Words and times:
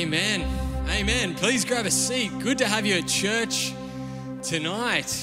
Amen. 0.00 0.46
Amen. 0.88 1.34
Please 1.34 1.62
grab 1.62 1.84
a 1.84 1.90
seat. 1.90 2.30
Good 2.38 2.56
to 2.56 2.66
have 2.66 2.86
you 2.86 2.94
at 2.94 3.06
church 3.06 3.74
tonight. 4.42 5.14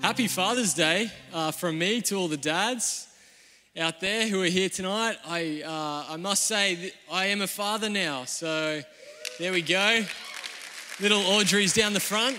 Happy 0.00 0.28
Father's 0.28 0.72
Day 0.72 1.10
uh, 1.34 1.50
from 1.50 1.80
me 1.80 2.00
to 2.02 2.14
all 2.14 2.28
the 2.28 2.36
dads 2.36 3.08
out 3.76 3.98
there 4.00 4.28
who 4.28 4.40
are 4.40 4.46
here 4.46 4.68
tonight. 4.68 5.16
I, 5.26 5.64
uh, 5.66 6.12
I 6.12 6.16
must 6.16 6.44
say, 6.44 6.92
I 7.10 7.26
am 7.26 7.42
a 7.42 7.48
father 7.48 7.90
now. 7.90 8.24
So 8.24 8.82
there 9.40 9.50
we 9.50 9.62
go. 9.62 10.04
Little 11.00 11.22
Audrey's 11.22 11.74
down 11.74 11.92
the 11.92 11.98
front. 11.98 12.38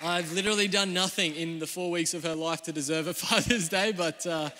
I've 0.00 0.32
literally 0.32 0.68
done 0.68 0.94
nothing 0.94 1.34
in 1.34 1.58
the 1.58 1.66
four 1.66 1.90
weeks 1.90 2.14
of 2.14 2.22
her 2.22 2.36
life 2.36 2.62
to 2.62 2.72
deserve 2.72 3.08
a 3.08 3.14
Father's 3.14 3.68
Day, 3.68 3.90
but 3.90 4.24
uh, 4.24 4.50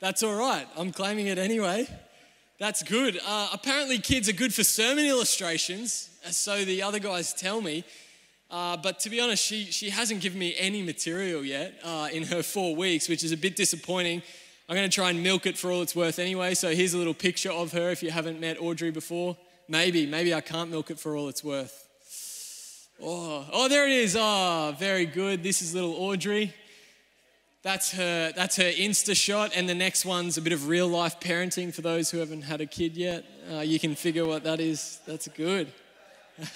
that's 0.00 0.24
all 0.24 0.34
right. 0.34 0.66
I'm 0.76 0.90
claiming 0.90 1.28
it 1.28 1.38
anyway. 1.38 1.86
That's 2.58 2.82
good. 2.82 3.20
Uh, 3.24 3.50
apparently, 3.52 3.98
kids 3.98 4.28
are 4.28 4.32
good 4.32 4.52
for 4.52 4.64
sermon 4.64 5.04
illustrations, 5.04 6.10
so 6.30 6.64
the 6.64 6.82
other 6.82 6.98
guys 6.98 7.32
tell 7.32 7.60
me. 7.60 7.84
Uh, 8.50 8.76
but 8.76 8.98
to 9.00 9.10
be 9.10 9.20
honest, 9.20 9.44
she, 9.44 9.66
she 9.66 9.90
hasn't 9.90 10.20
given 10.20 10.40
me 10.40 10.56
any 10.58 10.82
material 10.82 11.44
yet 11.44 11.74
uh, 11.84 12.08
in 12.12 12.24
her 12.24 12.42
four 12.42 12.74
weeks, 12.74 13.08
which 13.08 13.22
is 13.22 13.30
a 13.30 13.36
bit 13.36 13.54
disappointing. 13.54 14.22
I'm 14.68 14.74
going 14.74 14.90
to 14.90 14.94
try 14.94 15.10
and 15.10 15.22
milk 15.22 15.46
it 15.46 15.56
for 15.56 15.70
all 15.70 15.82
it's 15.82 15.94
worth 15.94 16.18
anyway. 16.18 16.54
So 16.54 16.74
here's 16.74 16.94
a 16.94 16.98
little 16.98 17.14
picture 17.14 17.52
of 17.52 17.72
her 17.72 17.90
if 17.90 18.02
you 18.02 18.10
haven't 18.10 18.40
met 18.40 18.60
Audrey 18.60 18.90
before. 18.90 19.36
Maybe, 19.68 20.04
maybe 20.04 20.34
I 20.34 20.40
can't 20.40 20.68
milk 20.70 20.90
it 20.90 20.98
for 20.98 21.14
all 21.14 21.28
it's 21.28 21.44
worth. 21.44 21.86
Oh, 23.00 23.46
oh 23.52 23.68
there 23.68 23.86
it 23.86 23.92
is. 23.92 24.16
Oh, 24.18 24.74
very 24.78 25.06
good. 25.06 25.44
This 25.44 25.62
is 25.62 25.74
little 25.74 25.94
Audrey. 25.94 26.52
That's 27.62 27.90
her, 27.92 28.32
that's 28.36 28.56
her 28.56 28.70
Insta 28.70 29.16
shot, 29.16 29.50
and 29.54 29.68
the 29.68 29.74
next 29.74 30.04
one's 30.04 30.38
a 30.38 30.40
bit 30.40 30.52
of 30.52 30.68
real 30.68 30.86
life 30.86 31.18
parenting 31.18 31.74
for 31.74 31.82
those 31.82 32.08
who 32.08 32.18
haven't 32.18 32.42
had 32.42 32.60
a 32.60 32.66
kid 32.66 32.96
yet. 32.96 33.24
Uh, 33.52 33.60
you 33.60 33.80
can 33.80 33.96
figure 33.96 34.24
what 34.24 34.44
that 34.44 34.60
is. 34.60 35.00
That's 35.06 35.26
good. 35.28 35.72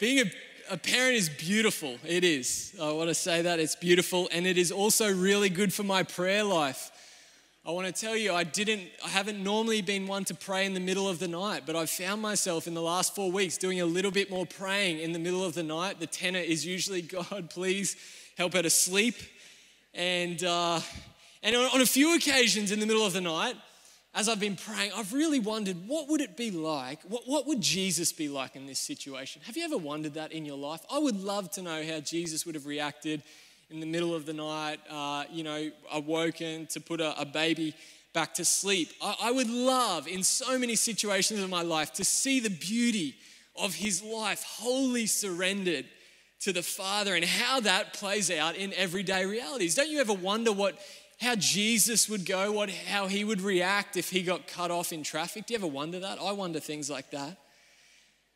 Being 0.00 0.20
a, 0.20 0.30
a 0.70 0.76
parent 0.76 1.16
is 1.16 1.28
beautiful. 1.28 1.98
It 2.06 2.22
is. 2.22 2.72
I 2.80 2.92
want 2.92 3.08
to 3.08 3.14
say 3.14 3.42
that. 3.42 3.58
It's 3.58 3.74
beautiful, 3.74 4.28
and 4.30 4.46
it 4.46 4.56
is 4.56 4.70
also 4.70 5.12
really 5.12 5.48
good 5.48 5.74
for 5.74 5.82
my 5.82 6.04
prayer 6.04 6.44
life. 6.44 6.92
I 7.66 7.72
want 7.72 7.88
to 7.88 7.92
tell 7.92 8.16
you, 8.16 8.32
I 8.32 8.44
didn't, 8.44 8.82
I 9.04 9.08
haven't 9.08 9.42
normally 9.42 9.82
been 9.82 10.06
one 10.06 10.24
to 10.26 10.34
pray 10.34 10.66
in 10.66 10.74
the 10.74 10.80
middle 10.80 11.08
of 11.08 11.18
the 11.18 11.28
night, 11.28 11.64
but 11.66 11.74
I've 11.74 11.90
found 11.90 12.22
myself 12.22 12.68
in 12.68 12.74
the 12.74 12.80
last 12.80 13.14
four 13.14 13.32
weeks 13.32 13.58
doing 13.58 13.80
a 13.80 13.86
little 13.86 14.12
bit 14.12 14.30
more 14.30 14.46
praying 14.46 15.00
in 15.00 15.12
the 15.12 15.18
middle 15.18 15.44
of 15.44 15.54
the 15.54 15.64
night. 15.64 15.98
The 15.98 16.06
tenor 16.06 16.38
is 16.38 16.64
usually, 16.64 17.02
God, 17.30 17.50
please 17.50 17.96
help 18.40 18.54
her 18.54 18.62
to 18.62 18.70
sleep. 18.70 19.16
And, 19.92 20.42
uh, 20.42 20.80
and 21.42 21.54
on 21.54 21.82
a 21.82 21.86
few 21.86 22.16
occasions 22.16 22.72
in 22.72 22.80
the 22.80 22.86
middle 22.86 23.04
of 23.04 23.12
the 23.12 23.20
night, 23.20 23.54
as 24.14 24.30
I've 24.30 24.40
been 24.40 24.56
praying, 24.56 24.92
I've 24.96 25.12
really 25.12 25.38
wondered 25.38 25.76
what 25.86 26.08
would 26.08 26.22
it 26.22 26.38
be 26.38 26.50
like? 26.50 27.02
What, 27.02 27.24
what 27.26 27.46
would 27.46 27.60
Jesus 27.60 28.14
be 28.14 28.30
like 28.30 28.56
in 28.56 28.64
this 28.66 28.78
situation? 28.78 29.42
Have 29.44 29.58
you 29.58 29.64
ever 29.64 29.76
wondered 29.76 30.14
that 30.14 30.32
in 30.32 30.46
your 30.46 30.56
life? 30.56 30.80
I 30.90 30.98
would 30.98 31.22
love 31.22 31.50
to 31.50 31.62
know 31.62 31.84
how 31.84 32.00
Jesus 32.00 32.46
would 32.46 32.54
have 32.54 32.64
reacted 32.64 33.22
in 33.68 33.78
the 33.78 33.86
middle 33.86 34.14
of 34.14 34.24
the 34.24 34.32
night, 34.32 34.80
uh, 34.88 35.24
you 35.30 35.44
know, 35.44 35.70
awoken 35.92 36.66
to 36.68 36.80
put 36.80 37.02
a, 37.02 37.20
a 37.20 37.26
baby 37.26 37.74
back 38.14 38.32
to 38.36 38.44
sleep. 38.46 38.88
I, 39.02 39.16
I 39.24 39.32
would 39.32 39.50
love, 39.50 40.08
in 40.08 40.22
so 40.22 40.58
many 40.58 40.76
situations 40.76 41.40
of 41.40 41.50
my 41.50 41.60
life, 41.60 41.92
to 41.92 42.04
see 42.04 42.40
the 42.40 42.48
beauty 42.48 43.16
of 43.54 43.74
his 43.74 44.02
life 44.02 44.42
wholly 44.44 45.04
surrendered 45.04 45.84
to 46.40 46.52
the 46.52 46.62
Father 46.62 47.14
and 47.14 47.24
how 47.24 47.60
that 47.60 47.92
plays 47.92 48.30
out 48.30 48.56
in 48.56 48.72
everyday 48.74 49.26
realities. 49.26 49.74
Don't 49.74 49.90
you 49.90 50.00
ever 50.00 50.14
wonder 50.14 50.52
what 50.52 50.78
how 51.20 51.34
Jesus 51.34 52.08
would 52.08 52.24
go, 52.24 52.50
what 52.50 52.70
how 52.70 53.06
he 53.06 53.24
would 53.24 53.42
react 53.42 53.96
if 53.98 54.08
he 54.08 54.22
got 54.22 54.46
cut 54.46 54.70
off 54.70 54.92
in 54.92 55.02
traffic? 55.02 55.46
Do 55.46 55.52
you 55.52 55.58
ever 55.58 55.66
wonder 55.66 56.00
that? 56.00 56.18
I 56.18 56.32
wonder 56.32 56.60
things 56.60 56.88
like 56.88 57.10
that. 57.10 57.36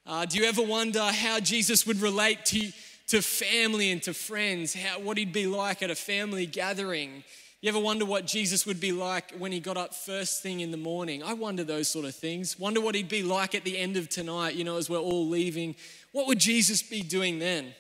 Uh, 0.07 0.27
do 0.27 0.39
you 0.39 0.45
ever 0.45 0.63
wonder 0.63 1.03
how 1.03 1.41
Jesus 1.41 1.87
would 1.87 2.03
relate 2.03 2.45
to, 2.47 2.71
to 3.07 3.23
family 3.23 3.91
and 3.91 4.03
to 4.03 4.13
friends? 4.13 4.75
How, 4.75 5.01
what 5.01 5.17
he'd 5.17 5.33
be 5.33 5.47
like 5.47 5.83
at 5.83 5.91
a 5.91 5.95
family 5.95 6.45
gathering? 6.45 7.25
You 7.63 7.71
ever 7.71 7.81
wonder 7.81 8.05
what 8.05 8.27
Jesus 8.27 8.67
would 8.67 8.81
be 8.81 8.93
like 8.93 9.33
when 9.39 9.51
he 9.51 9.61
got 9.61 9.79
up 9.79 9.95
first 9.95 10.43
thing 10.43 10.61
in 10.61 10.71
the 10.71 10.77
morning? 10.77 11.23
I 11.23 11.33
wonder 11.33 11.65
those 11.65 11.89
sort 11.89 12.05
of 12.05 12.15
things. 12.15 12.59
Wonder 12.59 12.83
what 12.83 12.95
he'd 12.95 13.09
be 13.09 13.23
like 13.23 13.55
at 13.55 13.65
the 13.65 13.79
end 13.79 13.97
of 13.97 14.11
tonight, 14.11 14.57
you 14.57 14.65
know, 14.65 14.77
as 14.77 14.91
we're 14.91 14.99
all 14.99 15.27
leaving. 15.27 15.75
What 16.13 16.27
would 16.27 16.39
Jesus 16.39 16.83
be 16.83 17.01
doing 17.01 17.39
then? 17.39 17.75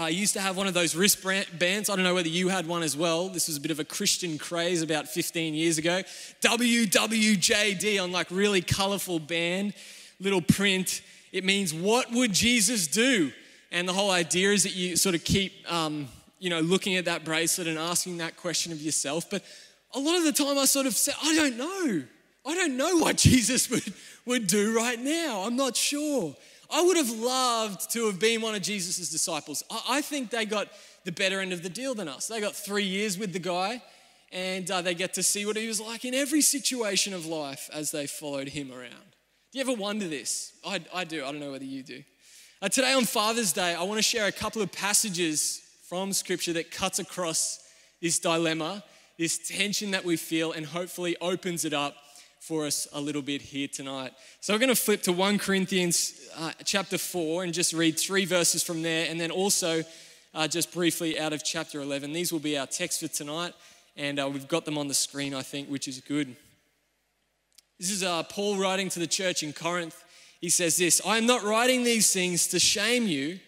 I 0.00 0.08
used 0.08 0.32
to 0.32 0.40
have 0.40 0.56
one 0.56 0.66
of 0.66 0.72
those 0.72 0.96
wristbands. 0.96 1.90
I 1.90 1.94
don't 1.94 2.04
know 2.04 2.14
whether 2.14 2.26
you 2.26 2.48
had 2.48 2.66
one 2.66 2.82
as 2.82 2.96
well. 2.96 3.28
This 3.28 3.48
was 3.48 3.58
a 3.58 3.60
bit 3.60 3.70
of 3.70 3.80
a 3.80 3.84
Christian 3.84 4.38
craze 4.38 4.80
about 4.80 5.06
15 5.06 5.52
years 5.52 5.76
ago. 5.76 6.02
WWJD 6.40 8.02
on 8.02 8.10
like 8.10 8.30
really 8.30 8.62
colorful 8.62 9.18
band, 9.18 9.74
little 10.18 10.40
print. 10.40 11.02
It 11.32 11.44
means, 11.44 11.74
what 11.74 12.10
would 12.12 12.32
Jesus 12.32 12.86
do? 12.86 13.30
And 13.70 13.86
the 13.86 13.92
whole 13.92 14.10
idea 14.10 14.52
is 14.52 14.62
that 14.62 14.74
you 14.74 14.96
sort 14.96 15.14
of 15.14 15.22
keep, 15.22 15.52
um, 15.70 16.08
you 16.38 16.48
know, 16.48 16.60
looking 16.60 16.96
at 16.96 17.04
that 17.04 17.22
bracelet 17.22 17.66
and 17.66 17.78
asking 17.78 18.16
that 18.18 18.38
question 18.38 18.72
of 18.72 18.80
yourself. 18.80 19.28
But 19.28 19.44
a 19.92 19.98
lot 19.98 20.16
of 20.16 20.24
the 20.24 20.32
time 20.32 20.56
I 20.56 20.64
sort 20.64 20.86
of 20.86 20.94
say, 20.94 21.12
I 21.22 21.36
don't 21.36 21.58
know. 21.58 22.02
I 22.46 22.54
don't 22.54 22.78
know 22.78 22.96
what 22.96 23.16
Jesus 23.18 23.68
would, 23.68 23.92
would 24.24 24.46
do 24.46 24.74
right 24.74 24.98
now. 24.98 25.42
I'm 25.42 25.56
not 25.56 25.76
sure. 25.76 26.34
I 26.72 26.82
would 26.82 26.96
have 26.96 27.10
loved 27.10 27.90
to 27.92 28.06
have 28.06 28.18
been 28.18 28.40
one 28.40 28.54
of 28.54 28.62
Jesus' 28.62 29.10
disciples. 29.10 29.62
I 29.88 30.00
think 30.02 30.30
they 30.30 30.44
got 30.44 30.68
the 31.04 31.12
better 31.12 31.40
end 31.40 31.52
of 31.52 31.62
the 31.62 31.68
deal 31.68 31.94
than 31.94 32.08
us. 32.08 32.28
They 32.28 32.40
got 32.40 32.54
three 32.54 32.84
years 32.84 33.18
with 33.18 33.32
the 33.32 33.38
guy, 33.38 33.82
and 34.30 34.70
uh, 34.70 34.80
they 34.80 34.94
get 34.94 35.14
to 35.14 35.22
see 35.22 35.44
what 35.46 35.56
he 35.56 35.66
was 35.66 35.80
like 35.80 36.04
in 36.04 36.14
every 36.14 36.40
situation 36.40 37.12
of 37.12 37.26
life 37.26 37.68
as 37.72 37.90
they 37.90 38.06
followed 38.06 38.48
him 38.48 38.70
around. 38.70 39.16
Do 39.52 39.58
you 39.58 39.62
ever 39.62 39.74
wonder 39.74 40.06
this? 40.06 40.52
I, 40.64 40.80
I 40.94 41.04
do. 41.04 41.24
I 41.24 41.32
don't 41.32 41.40
know 41.40 41.50
whether 41.50 41.64
you 41.64 41.82
do. 41.82 42.04
Uh, 42.62 42.68
today 42.68 42.92
on 42.92 43.04
Father's 43.04 43.52
Day, 43.52 43.74
I 43.74 43.82
want 43.82 43.98
to 43.98 44.02
share 44.02 44.26
a 44.26 44.32
couple 44.32 44.62
of 44.62 44.70
passages 44.70 45.62
from 45.88 46.12
Scripture 46.12 46.52
that 46.52 46.70
cuts 46.70 47.00
across 47.00 47.58
this 48.00 48.20
dilemma, 48.20 48.84
this 49.18 49.38
tension 49.48 49.90
that 49.90 50.04
we 50.04 50.16
feel, 50.16 50.52
and 50.52 50.64
hopefully 50.64 51.16
opens 51.20 51.64
it 51.64 51.72
up 51.72 51.96
for 52.40 52.64
us 52.64 52.88
a 52.92 53.00
little 53.00 53.22
bit 53.22 53.42
here 53.42 53.68
tonight. 53.68 54.12
So 54.40 54.54
we're 54.54 54.58
going 54.58 54.70
to 54.70 54.74
flip 54.74 55.02
to 55.02 55.12
1 55.12 55.38
Corinthians 55.38 56.28
uh, 56.36 56.52
chapter 56.64 56.96
4 56.96 57.44
and 57.44 57.52
just 57.52 57.74
read 57.74 58.00
three 58.00 58.24
verses 58.24 58.62
from 58.62 58.82
there, 58.82 59.06
and 59.08 59.20
then 59.20 59.30
also 59.30 59.84
uh, 60.34 60.48
just 60.48 60.72
briefly 60.72 61.20
out 61.20 61.34
of 61.34 61.44
chapter 61.44 61.80
11. 61.82 62.12
These 62.12 62.32
will 62.32 62.40
be 62.40 62.56
our 62.56 62.66
text 62.66 63.00
for 63.00 63.08
tonight, 63.08 63.52
and 63.94 64.18
uh, 64.18 64.28
we've 64.28 64.48
got 64.48 64.64
them 64.64 64.78
on 64.78 64.88
the 64.88 64.94
screen, 64.94 65.34
I 65.34 65.42
think, 65.42 65.68
which 65.68 65.86
is 65.86 66.00
good. 66.00 66.34
This 67.78 67.90
is 67.90 68.02
uh, 68.02 68.22
Paul 68.24 68.56
writing 68.56 68.88
to 68.90 68.98
the 68.98 69.06
church 69.06 69.42
in 69.42 69.52
Corinth. 69.52 70.02
He 70.40 70.48
says 70.48 70.78
this 70.78 71.00
I 71.04 71.18
am 71.18 71.26
not 71.26 71.42
writing 71.42 71.84
these 71.84 72.10
things 72.10 72.46
to 72.48 72.58
shame 72.58 73.06
you, 73.06 73.38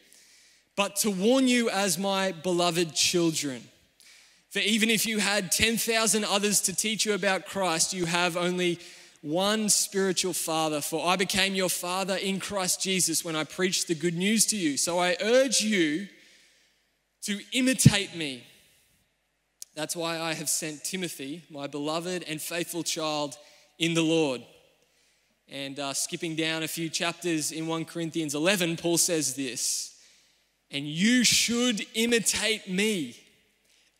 but 0.76 0.96
to 0.96 1.10
warn 1.10 1.48
you 1.48 1.70
as 1.70 1.98
my 1.98 2.32
beloved 2.32 2.94
children. 2.94 3.62
For 4.52 4.58
even 4.58 4.90
if 4.90 5.06
you 5.06 5.18
had 5.18 5.50
10,000 5.50 6.24
others 6.26 6.60
to 6.62 6.76
teach 6.76 7.06
you 7.06 7.14
about 7.14 7.46
Christ, 7.46 7.94
you 7.94 8.04
have 8.04 8.36
only 8.36 8.78
one 9.22 9.70
spiritual 9.70 10.34
father. 10.34 10.82
For 10.82 11.06
I 11.06 11.16
became 11.16 11.54
your 11.54 11.70
father 11.70 12.16
in 12.16 12.38
Christ 12.38 12.82
Jesus 12.82 13.24
when 13.24 13.34
I 13.34 13.44
preached 13.44 13.88
the 13.88 13.94
good 13.94 14.14
news 14.14 14.44
to 14.46 14.56
you. 14.58 14.76
So 14.76 14.98
I 14.98 15.16
urge 15.22 15.62
you 15.62 16.06
to 17.22 17.40
imitate 17.52 18.14
me. 18.14 18.44
That's 19.74 19.96
why 19.96 20.20
I 20.20 20.34
have 20.34 20.50
sent 20.50 20.84
Timothy, 20.84 21.44
my 21.48 21.66
beloved 21.66 22.22
and 22.28 22.38
faithful 22.38 22.82
child 22.82 23.38
in 23.78 23.94
the 23.94 24.02
Lord. 24.02 24.42
And 25.48 25.80
uh, 25.80 25.94
skipping 25.94 26.36
down 26.36 26.62
a 26.62 26.68
few 26.68 26.90
chapters 26.90 27.52
in 27.52 27.66
1 27.66 27.86
Corinthians 27.86 28.34
11, 28.34 28.76
Paul 28.76 28.98
says 28.98 29.34
this 29.34 29.96
And 30.70 30.86
you 30.86 31.24
should 31.24 31.86
imitate 31.94 32.68
me 32.68 33.16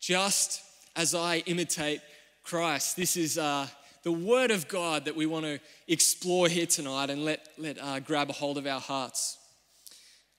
just 0.03 0.61
as 0.97 1.15
I 1.15 1.37
imitate 1.45 2.01
Christ. 2.43 2.97
This 2.97 3.15
is 3.15 3.37
uh, 3.37 3.67
the 4.03 4.11
Word 4.11 4.51
of 4.51 4.67
God 4.67 5.05
that 5.05 5.15
we 5.15 5.25
want 5.25 5.45
to 5.45 5.61
explore 5.87 6.49
here 6.49 6.65
tonight 6.65 7.09
and 7.09 7.23
let, 7.23 7.47
let 7.57 7.81
uh, 7.81 8.01
grab 8.01 8.29
a 8.29 8.33
hold 8.33 8.57
of 8.57 8.67
our 8.67 8.81
hearts. 8.81 9.37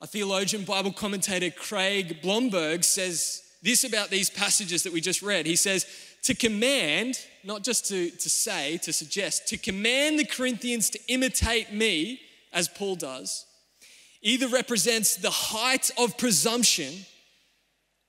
A 0.02 0.06
theologian, 0.06 0.64
Bible 0.64 0.92
commentator 0.92 1.48
Craig 1.48 2.20
Blomberg 2.20 2.84
says 2.84 3.42
this 3.62 3.84
about 3.84 4.10
these 4.10 4.28
passages 4.28 4.82
that 4.82 4.92
we 4.92 5.00
just 5.00 5.22
read. 5.22 5.46
He 5.46 5.56
says, 5.56 5.86
to 6.24 6.34
command, 6.34 7.18
not 7.42 7.64
just 7.64 7.86
to, 7.86 8.10
to 8.10 8.28
say, 8.28 8.76
to 8.82 8.92
suggest, 8.92 9.48
to 9.48 9.56
command 9.56 10.18
the 10.18 10.26
Corinthians 10.26 10.90
to 10.90 10.98
imitate 11.08 11.72
me, 11.72 12.20
as 12.52 12.68
Paul 12.68 12.96
does, 12.96 13.46
either 14.20 14.46
represents 14.48 15.16
the 15.16 15.30
height 15.30 15.90
of 15.96 16.18
presumption 16.18 17.06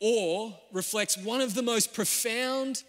or 0.08 0.54
reflects 0.72 1.18
one 1.18 1.42
of 1.42 1.56
the 1.56 1.64
most 1.64 1.92
profound 1.92 2.84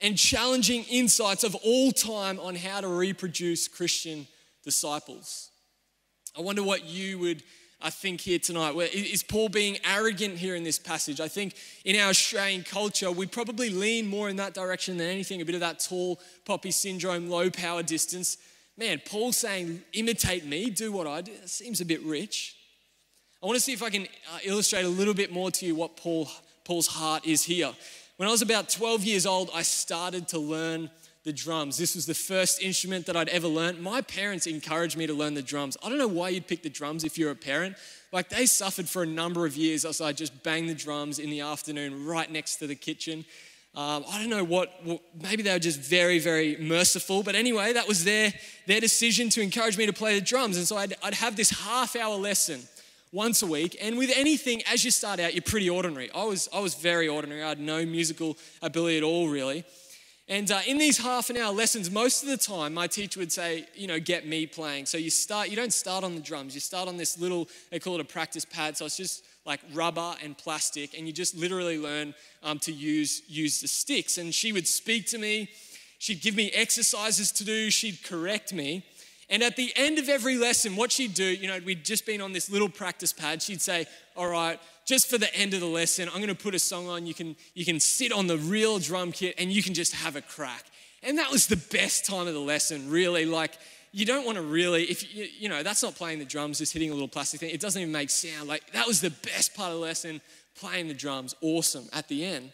and 0.00 0.16
challenging 0.16 0.84
insights 0.84 1.44
of 1.44 1.54
all 1.56 1.92
time 1.92 2.40
on 2.40 2.54
how 2.54 2.80
to 2.80 2.88
reproduce 2.88 3.68
Christian 3.68 4.26
disciples. 4.64 5.50
I 6.34 6.40
wonder 6.40 6.62
what 6.62 6.86
you 6.86 7.18
would 7.18 7.42
I 7.82 7.90
think 7.90 8.22
here 8.22 8.38
tonight. 8.38 8.74
Is 8.94 9.22
Paul 9.22 9.50
being 9.50 9.76
arrogant 9.84 10.38
here 10.38 10.54
in 10.54 10.64
this 10.64 10.78
passage? 10.78 11.20
I 11.20 11.28
think 11.28 11.56
in 11.84 12.00
our 12.00 12.08
Australian 12.08 12.62
culture, 12.62 13.10
we 13.10 13.26
probably 13.26 13.68
lean 13.68 14.06
more 14.06 14.30
in 14.30 14.36
that 14.36 14.54
direction 14.54 14.96
than 14.96 15.10
anything, 15.10 15.42
a 15.42 15.44
bit 15.44 15.56
of 15.56 15.60
that 15.60 15.80
tall 15.80 16.20
poppy 16.46 16.70
syndrome, 16.70 17.28
low 17.28 17.50
power 17.50 17.82
distance. 17.82 18.38
man, 18.78 19.02
Paul 19.04 19.32
saying, 19.32 19.82
imitate 19.92 20.46
me, 20.46 20.70
do 20.70 20.90
what 20.90 21.06
I 21.06 21.20
do, 21.20 21.32
seems 21.44 21.82
a 21.82 21.84
bit 21.84 22.02
rich. 22.02 22.56
I 23.42 23.46
want 23.46 23.56
to 23.56 23.60
see 23.60 23.72
if 23.72 23.82
I 23.82 23.90
can 23.90 24.04
uh, 24.32 24.38
illustrate 24.44 24.84
a 24.84 24.88
little 24.88 25.14
bit 25.14 25.32
more 25.32 25.50
to 25.50 25.66
you 25.66 25.74
what 25.74 25.96
Paul, 25.96 26.28
Paul's 26.64 26.86
heart 26.86 27.26
is 27.26 27.44
here. 27.44 27.72
When 28.16 28.28
I 28.28 28.32
was 28.32 28.42
about 28.42 28.68
12 28.68 29.04
years 29.04 29.26
old, 29.26 29.50
I 29.54 29.62
started 29.62 30.28
to 30.28 30.38
learn 30.38 30.90
the 31.24 31.32
drums. 31.32 31.78
This 31.78 31.94
was 31.94 32.06
the 32.06 32.14
first 32.14 32.62
instrument 32.62 33.06
that 33.06 33.16
I'd 33.16 33.28
ever 33.28 33.46
learned. 33.46 33.80
My 33.80 34.00
parents 34.00 34.46
encouraged 34.46 34.96
me 34.96 35.06
to 35.06 35.14
learn 35.14 35.34
the 35.34 35.42
drums. 35.42 35.76
I 35.82 35.88
don't 35.88 35.98
know 35.98 36.08
why 36.08 36.30
you'd 36.30 36.48
pick 36.48 36.62
the 36.62 36.70
drums 36.70 37.04
if 37.04 37.16
you're 37.16 37.30
a 37.30 37.36
parent. 37.36 37.76
Like 38.12 38.28
they 38.28 38.46
suffered 38.46 38.88
for 38.88 39.02
a 39.02 39.06
number 39.06 39.46
of 39.46 39.56
years 39.56 39.84
as 39.84 40.00
I 40.00 40.12
just 40.12 40.42
banged 40.42 40.68
the 40.68 40.74
drums 40.74 41.18
in 41.18 41.30
the 41.30 41.40
afternoon 41.40 42.04
right 42.04 42.30
next 42.30 42.56
to 42.56 42.66
the 42.66 42.74
kitchen. 42.74 43.24
Um, 43.74 44.04
I 44.10 44.18
don't 44.18 44.28
know 44.28 44.44
what, 44.44 44.70
what, 44.84 45.00
maybe 45.22 45.42
they 45.42 45.52
were 45.52 45.58
just 45.58 45.80
very, 45.80 46.18
very 46.18 46.56
merciful. 46.58 47.22
But 47.22 47.34
anyway, 47.36 47.72
that 47.72 47.88
was 47.88 48.04
their, 48.04 48.32
their 48.66 48.80
decision 48.80 49.30
to 49.30 49.40
encourage 49.40 49.78
me 49.78 49.86
to 49.86 49.92
play 49.92 50.18
the 50.18 50.24
drums. 50.24 50.58
And 50.58 50.66
so 50.66 50.76
I'd, 50.76 50.94
I'd 51.02 51.14
have 51.14 51.36
this 51.36 51.50
half 51.50 51.96
hour 51.96 52.16
lesson 52.16 52.60
once 53.12 53.42
a 53.42 53.46
week. 53.46 53.76
And 53.80 53.98
with 53.98 54.10
anything, 54.16 54.62
as 54.72 54.84
you 54.84 54.90
start 54.90 55.20
out, 55.20 55.34
you're 55.34 55.42
pretty 55.42 55.70
ordinary. 55.70 56.10
I 56.12 56.24
was, 56.24 56.48
I 56.52 56.60
was 56.60 56.74
very 56.74 57.08
ordinary. 57.08 57.42
I 57.42 57.50
had 57.50 57.60
no 57.60 57.84
musical 57.84 58.36
ability 58.62 58.96
at 58.96 59.04
all, 59.04 59.28
really. 59.28 59.64
And 60.28 60.50
uh, 60.50 60.60
in 60.66 60.78
these 60.78 60.98
half 60.98 61.30
an 61.30 61.36
hour 61.36 61.52
lessons, 61.52 61.90
most 61.90 62.22
of 62.22 62.28
the 62.28 62.36
time, 62.36 62.72
my 62.72 62.86
teacher 62.86 63.20
would 63.20 63.32
say, 63.32 63.66
you 63.74 63.86
know, 63.86 64.00
get 64.00 64.26
me 64.26 64.46
playing. 64.46 64.86
So 64.86 64.96
you 64.96 65.10
start, 65.10 65.50
you 65.50 65.56
don't 65.56 65.72
start 65.72 66.04
on 66.04 66.14
the 66.14 66.20
drums, 66.20 66.54
you 66.54 66.60
start 66.60 66.88
on 66.88 66.96
this 66.96 67.18
little, 67.18 67.48
they 67.70 67.78
call 67.78 67.96
it 67.96 68.00
a 68.00 68.04
practice 68.04 68.44
pad. 68.44 68.76
So 68.76 68.86
it's 68.86 68.96
just 68.96 69.24
like 69.44 69.60
rubber 69.74 70.14
and 70.22 70.38
plastic, 70.38 70.96
and 70.96 71.06
you 71.06 71.12
just 71.12 71.36
literally 71.36 71.78
learn 71.78 72.14
um, 72.42 72.60
to 72.60 72.72
use, 72.72 73.22
use 73.26 73.60
the 73.60 73.68
sticks. 73.68 74.16
And 74.16 74.32
she 74.32 74.52
would 74.52 74.68
speak 74.68 75.06
to 75.08 75.18
me, 75.18 75.50
she'd 75.98 76.22
give 76.22 76.36
me 76.36 76.50
exercises 76.52 77.32
to 77.32 77.44
do, 77.44 77.70
she'd 77.70 78.02
correct 78.04 78.52
me. 78.54 78.84
And 79.30 79.42
at 79.42 79.56
the 79.56 79.72
end 79.76 79.98
of 79.98 80.08
every 80.08 80.36
lesson, 80.36 80.76
what 80.76 80.92
she'd 80.92 81.14
do, 81.14 81.24
you 81.24 81.48
know, 81.48 81.58
we'd 81.64 81.84
just 81.84 82.04
been 82.04 82.20
on 82.20 82.32
this 82.32 82.50
little 82.50 82.68
practice 82.68 83.12
pad, 83.12 83.40
she'd 83.40 83.62
say, 83.62 83.86
All 84.16 84.28
right, 84.28 84.60
just 84.84 85.08
for 85.08 85.18
the 85.18 85.34
end 85.34 85.54
of 85.54 85.60
the 85.60 85.66
lesson, 85.66 86.08
I'm 86.12 86.20
gonna 86.20 86.34
put 86.34 86.54
a 86.54 86.58
song 86.58 86.88
on. 86.88 87.06
You 87.06 87.14
can, 87.14 87.36
you 87.54 87.64
can 87.64 87.80
sit 87.80 88.12
on 88.12 88.26
the 88.26 88.38
real 88.38 88.78
drum 88.78 89.12
kit 89.12 89.34
and 89.38 89.52
you 89.52 89.62
can 89.62 89.74
just 89.74 89.94
have 89.94 90.16
a 90.16 90.22
crack. 90.22 90.66
And 91.02 91.18
that 91.18 91.30
was 91.30 91.46
the 91.46 91.56
best 91.56 92.04
time 92.04 92.28
of 92.28 92.34
the 92.34 92.40
lesson, 92.40 92.90
really. 92.90 93.24
Like, 93.24 93.58
you 93.92 94.06
don't 94.06 94.24
want 94.24 94.36
to 94.36 94.42
really, 94.42 94.84
if 94.84 95.14
you, 95.14 95.26
you 95.38 95.48
know, 95.48 95.62
that's 95.62 95.82
not 95.82 95.94
playing 95.94 96.18
the 96.18 96.24
drums, 96.24 96.58
just 96.58 96.72
hitting 96.72 96.90
a 96.90 96.94
little 96.94 97.08
plastic 97.08 97.40
thing. 97.40 97.50
It 97.50 97.60
doesn't 97.60 97.80
even 97.80 97.92
make 97.92 98.10
sound. 98.10 98.48
Like, 98.48 98.72
that 98.72 98.86
was 98.86 99.00
the 99.00 99.10
best 99.10 99.54
part 99.54 99.68
of 99.68 99.74
the 99.74 99.80
lesson, 99.80 100.20
playing 100.58 100.88
the 100.88 100.94
drums. 100.94 101.34
Awesome 101.42 101.88
at 101.92 102.08
the 102.08 102.24
end. 102.24 102.52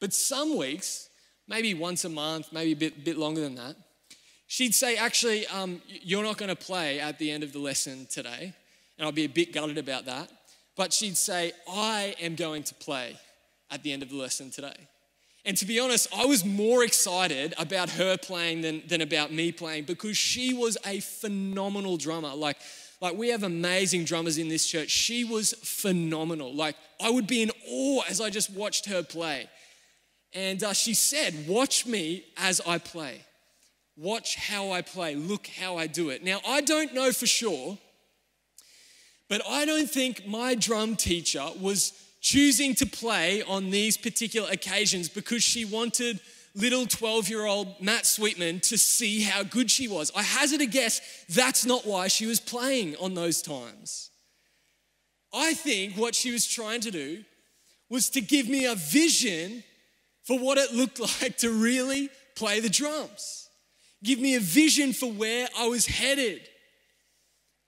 But 0.00 0.14
some 0.14 0.56
weeks, 0.56 1.10
maybe 1.46 1.74
once 1.74 2.04
a 2.04 2.08
month, 2.08 2.52
maybe 2.52 2.72
a 2.72 2.76
bit, 2.76 3.04
bit 3.04 3.18
longer 3.18 3.42
than 3.42 3.56
that, 3.56 3.76
she'd 4.50 4.74
say, 4.74 4.96
Actually, 4.96 5.46
um, 5.46 5.80
you're 5.88 6.24
not 6.24 6.36
going 6.36 6.50
to 6.50 6.56
play 6.56 7.00
at 7.00 7.18
the 7.18 7.30
end 7.30 7.42
of 7.42 7.52
the 7.52 7.58
lesson 7.58 8.06
today. 8.10 8.52
And 8.98 9.08
I'd 9.08 9.14
be 9.14 9.24
a 9.24 9.28
bit 9.28 9.54
gutted 9.54 9.78
about 9.78 10.04
that. 10.04 10.30
But 10.76 10.92
she'd 10.92 11.16
say, 11.16 11.52
I 11.70 12.14
am 12.20 12.34
going 12.34 12.64
to 12.64 12.74
play 12.74 13.16
at 13.70 13.82
the 13.82 13.92
end 13.92 14.02
of 14.02 14.10
the 14.10 14.16
lesson 14.16 14.50
today. 14.50 14.74
And 15.46 15.56
to 15.56 15.64
be 15.64 15.80
honest, 15.80 16.08
I 16.14 16.26
was 16.26 16.44
more 16.44 16.84
excited 16.84 17.54
about 17.56 17.90
her 17.90 18.18
playing 18.18 18.60
than, 18.60 18.82
than 18.86 19.00
about 19.00 19.32
me 19.32 19.52
playing 19.52 19.84
because 19.84 20.16
she 20.16 20.52
was 20.52 20.76
a 20.84 21.00
phenomenal 21.00 21.96
drummer. 21.96 22.34
Like, 22.34 22.58
like 23.00 23.16
we 23.16 23.28
have 23.30 23.42
amazing 23.42 24.04
drummers 24.04 24.36
in 24.36 24.48
this 24.48 24.66
church. 24.66 24.90
She 24.90 25.24
was 25.24 25.54
phenomenal. 25.62 26.54
Like 26.54 26.76
I 27.00 27.08
would 27.08 27.26
be 27.26 27.40
in 27.40 27.50
awe 27.66 28.02
as 28.08 28.20
I 28.20 28.28
just 28.28 28.50
watched 28.50 28.86
her 28.86 29.02
play. 29.02 29.48
And 30.34 30.62
uh, 30.62 30.74
she 30.74 30.92
said, 30.92 31.46
Watch 31.48 31.86
me 31.86 32.24
as 32.36 32.60
I 32.66 32.76
play. 32.78 33.22
Watch 34.00 34.36
how 34.36 34.72
I 34.72 34.80
play. 34.80 35.14
Look 35.14 35.46
how 35.46 35.76
I 35.76 35.86
do 35.86 36.08
it. 36.08 36.24
Now, 36.24 36.40
I 36.48 36.62
don't 36.62 36.94
know 36.94 37.12
for 37.12 37.26
sure, 37.26 37.76
but 39.28 39.42
I 39.46 39.66
don't 39.66 39.90
think 39.90 40.26
my 40.26 40.54
drum 40.54 40.96
teacher 40.96 41.46
was 41.60 41.92
choosing 42.22 42.74
to 42.76 42.86
play 42.86 43.42
on 43.42 43.68
these 43.68 43.98
particular 43.98 44.48
occasions 44.50 45.10
because 45.10 45.42
she 45.42 45.66
wanted 45.66 46.18
little 46.54 46.86
12 46.86 47.28
year 47.28 47.44
old 47.44 47.78
Matt 47.78 48.06
Sweetman 48.06 48.60
to 48.60 48.78
see 48.78 49.20
how 49.20 49.42
good 49.42 49.70
she 49.70 49.86
was. 49.86 50.10
I 50.16 50.22
hazard 50.22 50.62
a 50.62 50.66
guess 50.66 51.02
that's 51.28 51.66
not 51.66 51.86
why 51.86 52.08
she 52.08 52.24
was 52.24 52.40
playing 52.40 52.96
on 52.96 53.12
those 53.12 53.42
times. 53.42 54.08
I 55.30 55.52
think 55.52 55.98
what 55.98 56.14
she 56.14 56.32
was 56.32 56.46
trying 56.46 56.80
to 56.80 56.90
do 56.90 57.22
was 57.90 58.08
to 58.10 58.22
give 58.22 58.48
me 58.48 58.64
a 58.64 58.76
vision 58.76 59.62
for 60.24 60.38
what 60.38 60.56
it 60.56 60.72
looked 60.72 61.00
like 61.22 61.36
to 61.38 61.50
really 61.50 62.08
play 62.34 62.60
the 62.60 62.70
drums. 62.70 63.39
Give 64.02 64.18
me 64.18 64.34
a 64.34 64.40
vision 64.40 64.92
for 64.92 65.10
where 65.10 65.48
I 65.58 65.68
was 65.68 65.86
headed. 65.86 66.40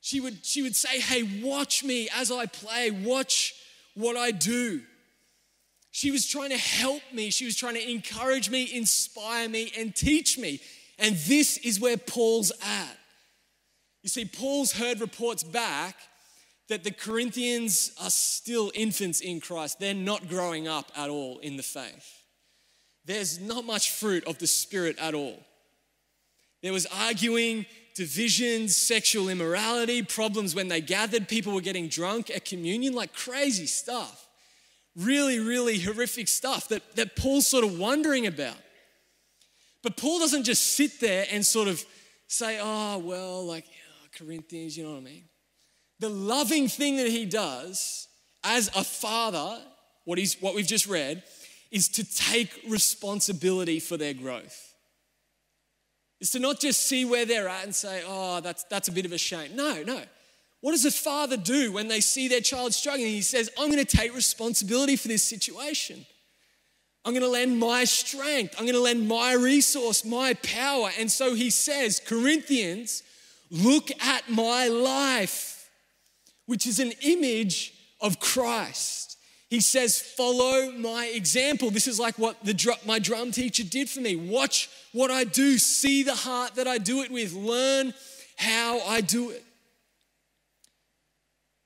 She 0.00 0.20
would, 0.20 0.44
she 0.44 0.62
would 0.62 0.74
say, 0.74 1.00
Hey, 1.00 1.22
watch 1.42 1.84
me 1.84 2.08
as 2.14 2.32
I 2.32 2.46
play, 2.46 2.90
watch 2.90 3.54
what 3.94 4.16
I 4.16 4.30
do. 4.30 4.82
She 5.90 6.10
was 6.10 6.26
trying 6.26 6.50
to 6.50 6.58
help 6.58 7.02
me. 7.12 7.30
She 7.30 7.44
was 7.44 7.54
trying 7.54 7.74
to 7.74 7.90
encourage 7.90 8.48
me, 8.48 8.74
inspire 8.74 9.48
me, 9.48 9.70
and 9.78 9.94
teach 9.94 10.38
me. 10.38 10.60
And 10.98 11.16
this 11.16 11.58
is 11.58 11.78
where 11.78 11.98
Paul's 11.98 12.50
at. 12.50 12.98
You 14.02 14.08
see, 14.08 14.24
Paul's 14.24 14.72
heard 14.72 15.00
reports 15.00 15.42
back 15.42 15.96
that 16.68 16.82
the 16.82 16.90
Corinthians 16.90 17.92
are 18.02 18.10
still 18.10 18.72
infants 18.74 19.20
in 19.20 19.40
Christ. 19.40 19.78
They're 19.78 19.92
not 19.92 20.28
growing 20.28 20.66
up 20.66 20.90
at 20.96 21.10
all 21.10 21.38
in 21.40 21.58
the 21.58 21.62
faith. 21.62 22.24
There's 23.04 23.38
not 23.38 23.66
much 23.66 23.90
fruit 23.90 24.24
of 24.26 24.38
the 24.38 24.46
Spirit 24.46 24.96
at 24.98 25.14
all. 25.14 25.38
There 26.62 26.72
was 26.72 26.86
arguing, 26.86 27.66
divisions, 27.94 28.76
sexual 28.76 29.28
immorality, 29.28 30.02
problems 30.02 30.54
when 30.54 30.68
they 30.68 30.80
gathered. 30.80 31.28
People 31.28 31.52
were 31.52 31.60
getting 31.60 31.88
drunk 31.88 32.30
at 32.30 32.44
communion, 32.44 32.94
like 32.94 33.12
crazy 33.12 33.66
stuff. 33.66 34.28
Really, 34.96 35.38
really 35.38 35.78
horrific 35.78 36.28
stuff 36.28 36.68
that, 36.68 36.96
that 36.96 37.16
Paul's 37.16 37.46
sort 37.46 37.64
of 37.64 37.78
wondering 37.78 38.26
about. 38.26 38.56
But 39.82 39.96
Paul 39.96 40.20
doesn't 40.20 40.44
just 40.44 40.74
sit 40.74 41.00
there 41.00 41.26
and 41.30 41.44
sort 41.44 41.66
of 41.66 41.84
say, 42.28 42.58
oh, 42.62 42.98
well, 42.98 43.44
like 43.44 43.64
Corinthians, 44.16 44.76
you 44.76 44.84
know 44.84 44.92
what 44.92 45.00
I 45.00 45.04
mean? 45.04 45.24
The 45.98 46.08
loving 46.08 46.68
thing 46.68 46.96
that 46.98 47.08
he 47.08 47.24
does 47.24 48.08
as 48.44 48.68
a 48.76 48.84
father, 48.84 49.60
what, 50.04 50.18
he's, 50.18 50.40
what 50.40 50.54
we've 50.54 50.66
just 50.66 50.86
read, 50.86 51.22
is 51.70 51.88
to 51.88 52.04
take 52.04 52.50
responsibility 52.68 53.80
for 53.80 53.96
their 53.96 54.14
growth 54.14 54.71
is 56.22 56.30
to 56.30 56.38
not 56.38 56.60
just 56.60 56.86
see 56.86 57.04
where 57.04 57.26
they're 57.26 57.48
at 57.48 57.64
and 57.64 57.74
say, 57.74 58.00
oh, 58.06 58.40
that's, 58.40 58.62
that's 58.64 58.86
a 58.86 58.92
bit 58.92 59.04
of 59.04 59.10
a 59.10 59.18
shame. 59.18 59.56
No, 59.56 59.82
no. 59.82 60.00
What 60.60 60.70
does 60.70 60.84
a 60.84 60.92
father 60.92 61.36
do 61.36 61.72
when 61.72 61.88
they 61.88 62.00
see 62.00 62.28
their 62.28 62.40
child 62.40 62.72
struggling? 62.72 63.08
He 63.08 63.22
says, 63.22 63.50
I'm 63.58 63.68
going 63.68 63.84
to 63.84 63.96
take 63.96 64.14
responsibility 64.14 64.94
for 64.94 65.08
this 65.08 65.24
situation. 65.24 66.06
I'm 67.04 67.12
going 67.12 67.24
to 67.24 67.28
lend 67.28 67.58
my 67.58 67.82
strength. 67.82 68.54
I'm 68.56 68.66
going 68.66 68.76
to 68.76 68.80
lend 68.80 69.08
my 69.08 69.32
resource, 69.32 70.04
my 70.04 70.34
power. 70.34 70.90
And 70.96 71.10
so 71.10 71.34
he 71.34 71.50
says, 71.50 72.00
Corinthians, 72.06 73.02
look 73.50 73.90
at 74.00 74.30
my 74.30 74.68
life, 74.68 75.68
which 76.46 76.68
is 76.68 76.78
an 76.78 76.92
image 77.02 77.74
of 78.00 78.20
Christ. 78.20 79.11
He 79.52 79.60
says, 79.60 80.00
Follow 80.00 80.72
my 80.72 81.12
example. 81.14 81.70
This 81.70 81.86
is 81.86 82.00
like 82.00 82.18
what 82.18 82.42
the, 82.42 82.74
my 82.86 82.98
drum 82.98 83.32
teacher 83.32 83.62
did 83.62 83.90
for 83.90 84.00
me. 84.00 84.16
Watch 84.16 84.70
what 84.92 85.10
I 85.10 85.24
do, 85.24 85.58
see 85.58 86.02
the 86.02 86.14
heart 86.14 86.54
that 86.54 86.66
I 86.66 86.78
do 86.78 87.02
it 87.02 87.10
with, 87.10 87.34
learn 87.34 87.92
how 88.38 88.80
I 88.80 89.02
do 89.02 89.28
it. 89.28 89.44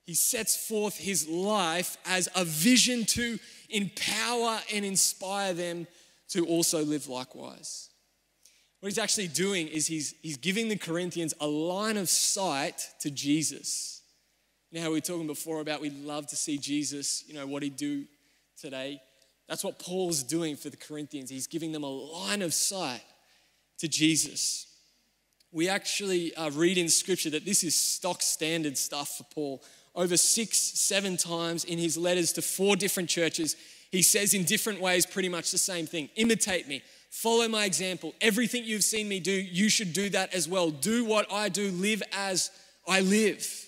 He 0.04 0.14
sets 0.14 0.56
forth 0.56 0.98
his 0.98 1.28
life 1.28 1.96
as 2.04 2.28
a 2.34 2.44
vision 2.44 3.04
to 3.04 3.38
empower 3.70 4.58
and 4.74 4.84
inspire 4.84 5.54
them 5.54 5.86
to 6.30 6.44
also 6.44 6.84
live 6.84 7.06
likewise. 7.06 7.90
What 8.80 8.88
he's 8.88 8.98
actually 8.98 9.28
doing 9.28 9.68
is 9.68 9.86
he's, 9.86 10.12
he's 10.22 10.38
giving 10.38 10.66
the 10.68 10.76
Corinthians 10.76 11.34
a 11.40 11.46
line 11.46 11.98
of 11.98 12.08
sight 12.08 12.88
to 13.02 13.12
Jesus. 13.12 13.95
You 14.76 14.82
how 14.82 14.90
we 14.90 14.98
were 14.98 15.00
talking 15.00 15.26
before 15.26 15.62
about 15.62 15.80
we 15.80 15.88
love 15.88 16.26
to 16.26 16.36
see 16.36 16.58
Jesus, 16.58 17.24
you 17.26 17.32
know, 17.32 17.46
what 17.46 17.62
he'd 17.62 17.78
do 17.78 18.04
today? 18.60 19.00
That's 19.48 19.64
what 19.64 19.78
Paul's 19.78 20.22
doing 20.22 20.54
for 20.54 20.68
the 20.68 20.76
Corinthians. 20.76 21.30
He's 21.30 21.46
giving 21.46 21.72
them 21.72 21.82
a 21.82 21.88
line 21.88 22.42
of 22.42 22.52
sight 22.52 23.00
to 23.78 23.88
Jesus. 23.88 24.66
We 25.50 25.70
actually 25.70 26.34
uh, 26.34 26.50
read 26.50 26.76
in 26.76 26.90
scripture 26.90 27.30
that 27.30 27.46
this 27.46 27.64
is 27.64 27.74
stock 27.74 28.20
standard 28.20 28.76
stuff 28.76 29.16
for 29.16 29.24
Paul. 29.34 29.64
Over 29.94 30.18
six, 30.18 30.58
seven 30.58 31.16
times 31.16 31.64
in 31.64 31.78
his 31.78 31.96
letters 31.96 32.32
to 32.34 32.42
four 32.42 32.76
different 32.76 33.08
churches, 33.08 33.56
he 33.90 34.02
says 34.02 34.34
in 34.34 34.44
different 34.44 34.82
ways 34.82 35.06
pretty 35.06 35.30
much 35.30 35.52
the 35.52 35.56
same 35.56 35.86
thing 35.86 36.10
imitate 36.16 36.68
me, 36.68 36.82
follow 37.08 37.48
my 37.48 37.64
example. 37.64 38.12
Everything 38.20 38.62
you've 38.62 38.84
seen 38.84 39.08
me 39.08 39.20
do, 39.20 39.32
you 39.32 39.70
should 39.70 39.94
do 39.94 40.10
that 40.10 40.34
as 40.34 40.46
well. 40.46 40.68
Do 40.68 41.06
what 41.06 41.32
I 41.32 41.48
do, 41.48 41.70
live 41.70 42.02
as 42.12 42.50
I 42.86 43.00
live. 43.00 43.65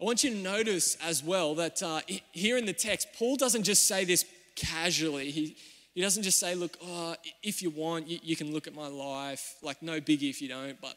I 0.00 0.04
want 0.04 0.24
you 0.24 0.30
to 0.30 0.36
notice 0.36 0.96
as 1.02 1.22
well 1.22 1.54
that 1.54 1.82
uh, 1.82 2.00
here 2.32 2.58
in 2.58 2.66
the 2.66 2.72
text, 2.72 3.08
Paul 3.18 3.36
doesn't 3.36 3.62
just 3.62 3.84
say 3.84 4.04
this 4.04 4.24
casually. 4.54 5.30
He, 5.30 5.56
He 5.94 6.02
doesn't 6.02 6.24
just 6.24 6.38
say, 6.38 6.54
Look, 6.54 6.76
oh, 6.84 7.16
if 7.42 7.62
you 7.62 7.70
want, 7.70 8.06
you, 8.06 8.18
you 8.22 8.36
can 8.36 8.52
look 8.52 8.66
at 8.66 8.74
my 8.74 8.88
life. 8.88 9.54
Like, 9.62 9.82
no 9.82 9.98
biggie 9.98 10.28
if 10.28 10.42
you 10.42 10.48
don't, 10.48 10.78
but 10.80 10.94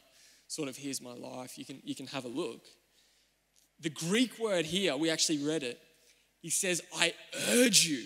sort 0.47 0.67
of 0.67 0.75
here's 0.75 1.01
my 1.01 1.13
life. 1.13 1.57
You 1.57 1.63
can, 1.63 1.81
you 1.85 1.95
can 1.95 2.07
have 2.07 2.25
a 2.25 2.27
look. 2.27 2.59
The 3.79 3.89
Greek 3.89 4.37
word 4.37 4.65
here, 4.65 4.97
we 4.97 5.09
actually 5.09 5.37
read 5.37 5.63
it. 5.63 5.79
He 6.41 6.49
says, 6.49 6.81
I 6.93 7.13
urge 7.49 7.85
you. 7.85 8.05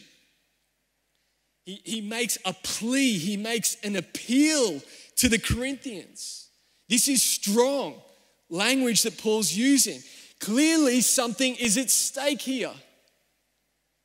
He, 1.65 1.81
he 1.83 2.01
makes 2.01 2.37
a 2.45 2.53
plea, 2.53 3.17
he 3.17 3.37
makes 3.37 3.77
an 3.83 3.95
appeal 3.95 4.81
to 5.15 5.29
the 5.29 5.39
Corinthians. 5.39 6.49
This 6.89 7.07
is 7.07 7.23
strong 7.23 7.95
language 8.49 9.01
that 9.01 9.17
Paul's 9.17 9.51
using. 9.51 9.99
Clearly, 10.43 10.99
something 10.99 11.55
is 11.55 11.77
at 11.77 11.89
stake 11.89 12.41
here. 12.41 12.73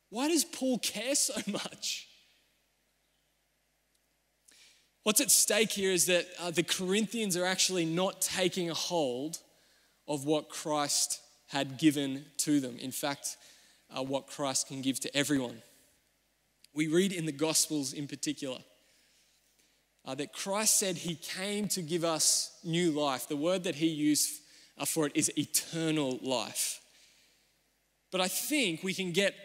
Why 0.09 0.29
does 0.29 0.45
Paul 0.45 0.79
care 0.79 1.13
so 1.13 1.33
much? 1.51 2.07
What's 5.03 5.19
at 5.19 5.31
stake 5.31 5.71
here 5.71 5.91
is 5.91 6.05
that 6.05 6.27
uh, 6.39 6.51
the 6.51 6.63
Corinthians 6.63 7.35
are 7.35 7.43
actually 7.43 7.83
not 7.83 8.21
taking 8.21 8.69
a 8.69 8.73
hold 8.73 9.39
of 10.07 10.23
what 10.23 10.47
Christ 10.47 11.19
had 11.47 11.77
given 11.77 12.23
to 12.37 12.61
them. 12.61 12.77
In 12.77 12.91
fact, 12.93 13.35
uh, 13.93 14.01
what 14.01 14.27
Christ 14.27 14.69
can 14.69 14.81
give 14.81 15.01
to 15.01 15.17
everyone. 15.17 15.61
We 16.73 16.87
read 16.87 17.11
in 17.11 17.25
the 17.25 17.33
Gospels 17.33 17.91
in 17.91 18.07
particular 18.07 18.59
uh, 20.05 20.15
that 20.15 20.31
Christ 20.31 20.79
said 20.79 20.95
he 20.95 21.15
came 21.15 21.67
to 21.69 21.81
give 21.81 22.05
us 22.05 22.57
new 22.63 22.91
life. 22.91 23.27
The 23.27 23.35
word 23.35 23.65
that 23.65 23.75
he 23.75 23.87
used 23.87 24.39
for 24.87 25.05
it 25.05 25.11
is 25.15 25.31
eternal 25.37 26.19
life. 26.21 26.79
But 28.11 28.21
I 28.21 28.27
think 28.27 28.83
we 28.83 28.93
can 28.93 29.11
get 29.11 29.35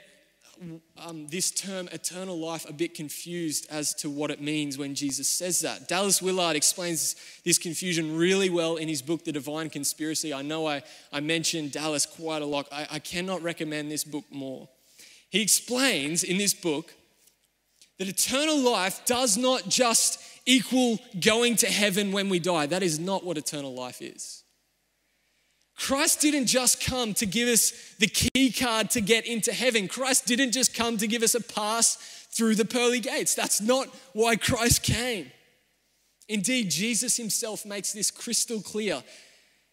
um, 0.98 1.26
this 1.28 1.50
term 1.50 1.88
eternal 1.92 2.38
life 2.38 2.68
a 2.68 2.72
bit 2.72 2.94
confused 2.94 3.66
as 3.70 3.94
to 3.94 4.08
what 4.08 4.30
it 4.30 4.40
means 4.40 4.78
when 4.78 4.94
Jesus 4.94 5.28
says 5.28 5.60
that. 5.60 5.88
Dallas 5.88 6.22
Willard 6.22 6.56
explains 6.56 7.16
this 7.44 7.58
confusion 7.58 8.16
really 8.16 8.50
well 8.50 8.76
in 8.76 8.88
his 8.88 9.02
book, 9.02 9.24
The 9.24 9.32
Divine 9.32 9.70
Conspiracy. 9.70 10.32
I 10.32 10.42
know 10.42 10.66
I, 10.66 10.82
I 11.12 11.20
mentioned 11.20 11.72
Dallas 11.72 12.06
quite 12.06 12.42
a 12.42 12.46
lot. 12.46 12.68
I, 12.70 12.86
I 12.90 12.98
cannot 12.98 13.42
recommend 13.42 13.90
this 13.90 14.04
book 14.04 14.24
more. 14.30 14.68
He 15.30 15.42
explains 15.42 16.22
in 16.22 16.38
this 16.38 16.54
book 16.54 16.94
that 17.98 18.08
eternal 18.08 18.58
life 18.58 19.04
does 19.04 19.36
not 19.36 19.68
just 19.68 20.20
equal 20.46 21.00
going 21.20 21.56
to 21.56 21.66
heaven 21.66 22.12
when 22.12 22.28
we 22.28 22.38
die. 22.38 22.66
That 22.66 22.82
is 22.82 22.98
not 22.98 23.24
what 23.24 23.36
eternal 23.36 23.74
life 23.74 24.00
is. 24.00 24.43
Christ 25.76 26.20
didn't 26.20 26.46
just 26.46 26.84
come 26.84 27.14
to 27.14 27.26
give 27.26 27.48
us 27.48 27.72
the 27.98 28.06
key 28.06 28.52
card 28.52 28.90
to 28.90 29.00
get 29.00 29.26
into 29.26 29.52
heaven. 29.52 29.88
Christ 29.88 30.26
didn't 30.26 30.52
just 30.52 30.74
come 30.74 30.98
to 30.98 31.06
give 31.06 31.22
us 31.22 31.34
a 31.34 31.40
pass 31.40 31.96
through 32.30 32.54
the 32.54 32.64
pearly 32.64 33.00
gates. 33.00 33.34
That's 33.34 33.60
not 33.60 33.88
why 34.12 34.36
Christ 34.36 34.82
came. 34.82 35.30
Indeed, 36.28 36.70
Jesus 36.70 37.16
himself 37.16 37.66
makes 37.66 37.92
this 37.92 38.10
crystal 38.10 38.60
clear 38.60 39.02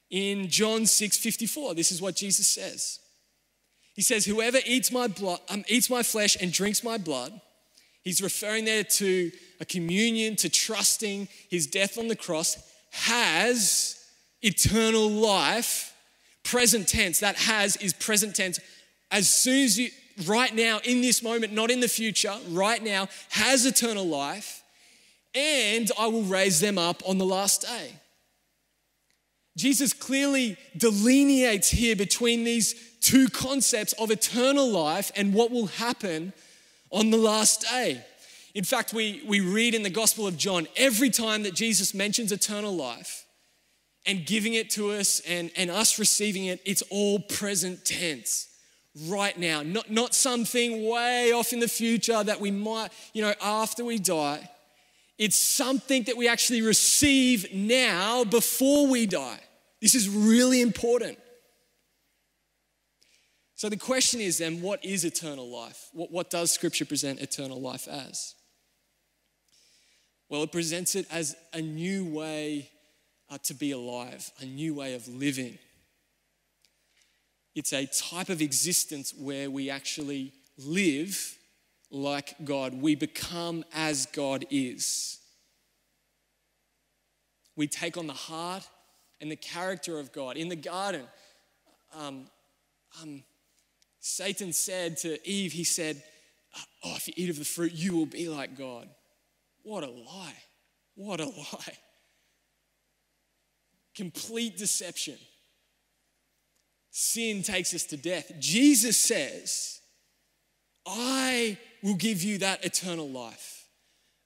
in 0.10 0.50
John 0.50 0.86
6 0.86 1.17
54. 1.17 1.75
This 1.75 1.91
is 1.91 2.01
what 2.01 2.15
Jesus 2.15 2.48
says. 2.48 3.00
He 3.93 4.01
says, 4.01 4.25
Whoever 4.25 4.60
eats 4.65 4.91
my, 4.91 5.08
blood, 5.08 5.39
um, 5.50 5.63
eats 5.67 5.89
my 5.89 6.03
flesh 6.03 6.36
and 6.41 6.51
drinks 6.51 6.84
my 6.84 6.98
blood, 6.98 7.39
he's 8.03 8.22
referring 8.22 8.65
there 8.65 8.84
to 8.84 9.31
a 9.60 9.65
communion, 9.65 10.36
to 10.38 10.50
trusting 10.50 11.27
his 11.50 11.67
death 11.67 11.98
on 11.98 12.08
the 12.08 12.15
cross, 12.15 12.58
has 12.91 14.03
eternal 14.41 15.10
life 15.10 15.90
present 16.43 16.88
tense. 16.88 17.19
That 17.19 17.36
has 17.38 17.75
is 17.77 17.93
present 17.93 18.36
tense. 18.36 18.60
As 19.10 19.29
soon 19.29 19.63
as 19.63 19.77
you, 19.77 19.89
right 20.25 20.53
now, 20.53 20.79
in 20.83 21.01
this 21.01 21.21
moment, 21.21 21.53
not 21.53 21.71
in 21.71 21.79
the 21.79 21.88
future, 21.88 22.36
right 22.50 22.81
now, 22.83 23.07
has 23.29 23.65
eternal 23.65 24.05
life, 24.05 24.63
and 25.36 25.91
I 26.00 26.07
will 26.07 26.24
raise 26.24 26.60
them 26.60 26.77
up 26.77 27.01
on 27.07 27.17
the 27.17 27.25
last 27.25 27.62
day. 27.62 27.93
Jesus 29.57 29.91
clearly 29.91 30.57
delineates 30.77 31.69
here 31.69 31.95
between 31.95 32.43
these 32.43 32.74
two 33.01 33.27
concepts 33.27 33.93
of 33.93 34.12
eternal 34.12 34.69
life 34.69 35.12
and 35.15 35.33
what 35.33 35.51
will 35.51 35.67
happen 35.67 36.31
on 36.89 37.10
the 37.10 37.17
last 37.17 37.62
day. 37.62 38.03
In 38.53 38.63
fact, 38.63 38.93
we, 38.93 39.21
we 39.25 39.39
read 39.39 39.75
in 39.75 39.83
the 39.83 39.89
Gospel 39.89 40.27
of 40.27 40.38
John 40.38 40.67
every 40.75 41.10
time 41.10 41.43
that 41.43 41.53
Jesus 41.53 41.93
mentions 41.93 42.31
eternal 42.31 42.75
life, 42.75 43.25
and 44.05 44.25
giving 44.25 44.53
it 44.55 44.70
to 44.72 44.91
us 44.91 45.22
and, 45.27 45.51
and 45.55 45.70
us 45.70 46.00
receiving 46.00 46.46
it, 46.46 46.62
it's 46.65 46.81
all 46.89 47.20
present 47.20 47.86
tense 47.86 48.48
right 49.08 49.38
now, 49.38 49.62
not, 49.62 49.89
not 49.89 50.13
something 50.13 50.89
way 50.89 51.31
off 51.31 51.53
in 51.53 51.60
the 51.60 51.67
future 51.67 52.24
that 52.24 52.41
we 52.41 52.51
might, 52.51 52.89
you 53.13 53.22
know, 53.22 53.34
after 53.41 53.86
we 53.86 54.00
die. 54.00 54.50
It's 55.17 55.39
something 55.39 56.03
that 56.03 56.17
we 56.17 56.27
actually 56.27 56.62
receive 56.62 57.53
now 57.53 58.24
before 58.24 58.88
we 58.88 59.05
die. 59.05 59.39
This 59.81 59.96
is 59.96 60.10
really 60.10 60.62
important. 60.62 61.17
So 63.55 63.70
the 63.70 63.77
question 63.77 64.20
is 64.20 64.39
then, 64.39 64.62
what 64.62 64.84
is 64.84 65.05
eternal 65.05 65.48
life? 65.48 65.89
What, 65.93 66.12
what 66.12 66.29
does 66.31 66.51
Scripture 66.51 66.86
present 66.86 67.22
eternal 67.22 67.62
life 67.62 67.88
as? 67.88 68.34
Well, 70.29 70.43
it 70.43 70.51
presents 70.51 70.96
it 70.96 71.05
as 71.12 71.36
a 71.53 71.62
new 71.62 72.05
way 72.05 72.72
uh, 73.32 73.38
to 73.44 73.54
be 73.54 73.72
alive, 73.72 74.30
a 74.42 74.46
new 74.46 74.76
way 74.76 74.94
of 74.94 75.08
living. 75.08 75.58
It's 77.56 77.74
a 77.74 77.88
type 77.88 78.30
of 78.30 78.42
existence 78.42 79.14
where 79.18 79.50
we 79.50 79.70
actually 79.70 80.34
live 80.58 81.38
like 81.90 82.36
God. 82.44 82.82
We 82.82 82.96
become 82.96 83.64
as 83.74 84.06
God 84.08 84.46
is. 84.50 85.18
We 87.56 87.68
take 87.68 87.98
on 87.98 88.08
the 88.08 88.14
heart 88.14 88.68
and 89.22 89.32
the 89.32 89.36
character 89.36 89.98
of 90.00 90.12
God. 90.12 90.36
In 90.38 90.50
the 90.50 90.56
garden, 90.56 91.06
um, 91.98 92.28
um, 93.02 93.24
Satan 94.00 94.52
said 94.52 94.98
to 94.98 95.30
Eve, 95.30 95.52
he 95.54 95.64
said, 95.64 96.02
Oh, 96.84 96.96
if 96.98 97.08
you 97.08 97.14
eat 97.16 97.30
of 97.30 97.40
the 97.40 97.46
fruit, 97.46 97.72
you 97.72 97.96
will 97.96 98.06
be 98.06 98.28
like 98.28 98.58
God. 98.58 98.90
What 99.64 99.84
a 99.84 99.90
lie. 99.90 100.36
What 100.96 101.22
a 101.22 101.26
lie 101.54 101.78
complete 103.95 104.57
deception. 104.57 105.17
Sin 106.91 107.41
takes 107.43 107.74
us 107.74 107.86
to 107.86 107.98
death. 107.98 108.31
Jesus 108.39 108.98
says, 108.98 109.79
I 110.86 111.57
will 111.83 111.95
give 111.95 112.21
you 112.24 112.39
that 112.39 112.65
eternal 112.65 113.10
life. 113.10 113.65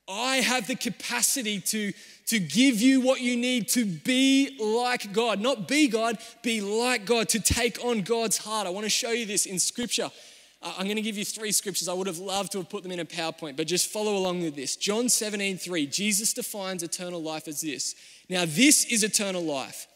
I 0.07 0.37
have 0.37 0.67
the 0.67 0.75
capacity 0.75 1.59
to, 1.61 1.91
to 2.27 2.39
give 2.39 2.79
you 2.79 3.01
what 3.01 3.21
you 3.21 3.35
need 3.35 3.69
to 3.69 3.85
be 3.85 4.55
like 4.59 5.11
God. 5.11 5.39
Not 5.39 5.67
be 5.67 5.87
God, 5.87 6.19
be 6.43 6.61
like 6.61 7.05
God, 7.05 7.29
to 7.29 7.39
take 7.39 7.83
on 7.83 8.01
God's 8.01 8.37
heart. 8.37 8.67
I 8.67 8.69
want 8.69 8.85
to 8.85 8.89
show 8.89 9.11
you 9.11 9.25
this 9.25 9.45
in 9.47 9.57
Scripture. 9.57 10.11
I'm 10.65 10.85
going 10.85 10.95
to 10.95 11.01
give 11.01 11.17
you 11.17 11.25
three 11.25 11.51
scriptures. 11.51 11.87
I 11.87 11.93
would 11.93 12.07
have 12.07 12.17
loved 12.17 12.51
to 12.53 12.57
have 12.57 12.69
put 12.69 12.81
them 12.81 12.91
in 12.91 12.99
a 12.99 13.05
PowerPoint, 13.05 13.55
but 13.55 13.67
just 13.67 13.87
follow 13.91 14.17
along 14.17 14.41
with 14.41 14.55
this. 14.55 14.75
John 14.75 15.09
17, 15.09 15.57
3, 15.59 15.85
Jesus 15.85 16.33
defines 16.33 16.81
eternal 16.81 17.21
life 17.21 17.47
as 17.47 17.61
this 17.61 17.93
now, 18.29 18.45
this 18.45 18.85
is 18.85 19.03
eternal 19.03 19.43
life 19.43 19.87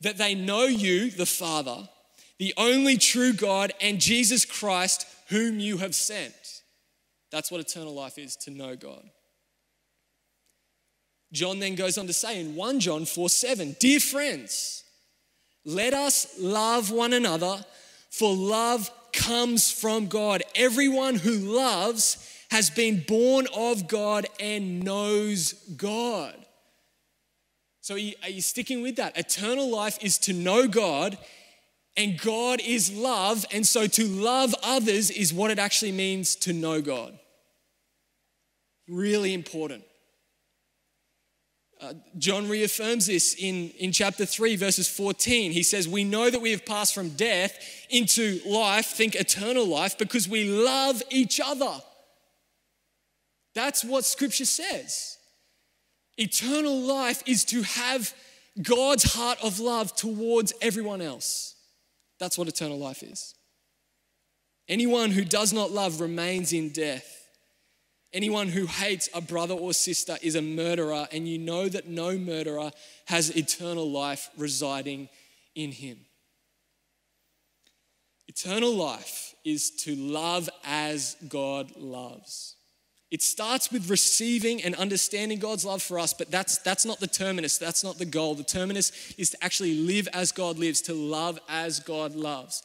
that 0.00 0.18
they 0.18 0.34
know 0.34 0.64
you, 0.64 1.10
the 1.10 1.26
Father, 1.26 1.88
the 2.38 2.52
only 2.56 2.96
true 2.96 3.32
God, 3.32 3.72
and 3.80 4.00
Jesus 4.00 4.44
Christ, 4.44 5.06
whom 5.28 5.58
you 5.58 5.78
have 5.78 5.94
sent. 5.94 6.34
That's 7.30 7.50
what 7.50 7.60
eternal 7.60 7.94
life 7.94 8.18
is 8.18 8.36
to 8.38 8.50
know 8.50 8.76
God. 8.76 9.02
John 11.32 11.58
then 11.58 11.74
goes 11.74 11.98
on 11.98 12.06
to 12.06 12.12
say 12.12 12.40
in 12.40 12.54
1 12.54 12.80
John 12.80 13.04
4 13.04 13.28
7, 13.28 13.76
Dear 13.80 14.00
friends, 14.00 14.84
let 15.64 15.94
us 15.94 16.38
love 16.38 16.90
one 16.90 17.12
another, 17.12 17.64
for 18.10 18.34
love 18.34 18.90
comes 19.16 19.70
from 19.70 20.06
God. 20.06 20.42
Everyone 20.54 21.16
who 21.16 21.32
loves 21.32 22.18
has 22.50 22.70
been 22.70 23.02
born 23.08 23.46
of 23.56 23.88
God 23.88 24.26
and 24.38 24.82
knows 24.84 25.54
God. 25.76 26.34
So 27.80 27.94
are 27.94 27.98
you, 27.98 28.14
are 28.22 28.30
you 28.30 28.42
sticking 28.42 28.82
with 28.82 28.96
that? 28.96 29.16
Eternal 29.16 29.68
life 29.68 29.98
is 30.00 30.18
to 30.18 30.32
know 30.32 30.68
God, 30.68 31.18
and 31.96 32.20
God 32.20 32.60
is 32.60 32.92
love. 32.92 33.44
And 33.52 33.66
so 33.66 33.86
to 33.86 34.04
love 34.06 34.54
others 34.62 35.10
is 35.10 35.32
what 35.32 35.50
it 35.50 35.58
actually 35.58 35.92
means 35.92 36.36
to 36.36 36.52
know 36.52 36.80
God. 36.80 37.18
Really 38.88 39.34
important. 39.34 39.84
Uh, 41.80 41.92
John 42.16 42.48
reaffirms 42.48 43.06
this 43.06 43.34
in, 43.38 43.70
in 43.78 43.92
chapter 43.92 44.24
3, 44.24 44.56
verses 44.56 44.88
14. 44.88 45.52
He 45.52 45.62
says, 45.62 45.86
We 45.86 46.04
know 46.04 46.30
that 46.30 46.40
we 46.40 46.52
have 46.52 46.64
passed 46.64 46.94
from 46.94 47.10
death 47.10 47.58
into 47.90 48.40
life, 48.46 48.86
think 48.86 49.14
eternal 49.14 49.66
life, 49.66 49.98
because 49.98 50.28
we 50.28 50.44
love 50.44 51.02
each 51.10 51.38
other. 51.44 51.80
That's 53.54 53.84
what 53.84 54.04
scripture 54.04 54.46
says. 54.46 55.18
Eternal 56.16 56.80
life 56.80 57.22
is 57.26 57.44
to 57.46 57.62
have 57.62 58.14
God's 58.62 59.14
heart 59.14 59.38
of 59.42 59.60
love 59.60 59.94
towards 59.94 60.54
everyone 60.62 61.02
else. 61.02 61.56
That's 62.18 62.38
what 62.38 62.48
eternal 62.48 62.78
life 62.78 63.02
is. 63.02 63.34
Anyone 64.68 65.10
who 65.10 65.24
does 65.24 65.52
not 65.52 65.70
love 65.70 66.00
remains 66.00 66.52
in 66.52 66.70
death. 66.70 67.25
Anyone 68.12 68.48
who 68.48 68.66
hates 68.66 69.08
a 69.14 69.20
brother 69.20 69.54
or 69.54 69.72
sister 69.72 70.16
is 70.22 70.36
a 70.36 70.42
murderer, 70.42 71.06
and 71.12 71.28
you 71.28 71.38
know 71.38 71.68
that 71.68 71.88
no 71.88 72.16
murderer 72.16 72.70
has 73.06 73.36
eternal 73.36 73.90
life 73.90 74.30
residing 74.36 75.08
in 75.54 75.72
him. 75.72 75.98
Eternal 78.28 78.74
life 78.74 79.34
is 79.44 79.70
to 79.70 79.94
love 79.94 80.48
as 80.64 81.16
God 81.28 81.76
loves. 81.76 82.54
It 83.10 83.22
starts 83.22 83.70
with 83.70 83.88
receiving 83.88 84.62
and 84.62 84.74
understanding 84.74 85.38
God's 85.38 85.64
love 85.64 85.82
for 85.82 85.98
us, 85.98 86.12
but 86.12 86.30
that's, 86.30 86.58
that's 86.58 86.84
not 86.84 86.98
the 86.98 87.06
terminus. 87.06 87.56
That's 87.56 87.84
not 87.84 87.98
the 87.98 88.04
goal. 88.04 88.34
The 88.34 88.42
terminus 88.42 89.14
is 89.16 89.30
to 89.30 89.44
actually 89.44 89.76
live 89.76 90.08
as 90.12 90.32
God 90.32 90.58
lives, 90.58 90.80
to 90.82 90.94
love 90.94 91.38
as 91.48 91.78
God 91.80 92.14
loves. 92.14 92.62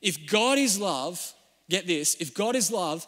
If 0.00 0.30
God 0.30 0.58
is 0.58 0.78
love, 0.78 1.34
get 1.68 1.86
this, 1.86 2.14
if 2.20 2.34
God 2.34 2.54
is 2.54 2.70
love 2.70 3.06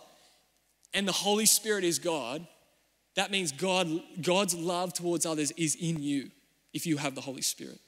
and 0.95 1.07
the 1.07 1.13
Holy 1.13 1.47
Spirit 1.47 1.85
is 1.85 1.99
God, 1.99 2.47
that 3.15 3.31
means 3.31 3.53
God, 3.53 3.89
God's 4.21 4.55
love 4.55 4.95
towards 4.95 5.27
others 5.27 5.51
is 5.53 5.75
in 5.75 6.03
you 6.03 6.31
if 6.73 6.87
you 6.87 6.97
have 6.97 7.15
the 7.15 7.21
Holy 7.21 7.43
Spirit. 7.43 7.79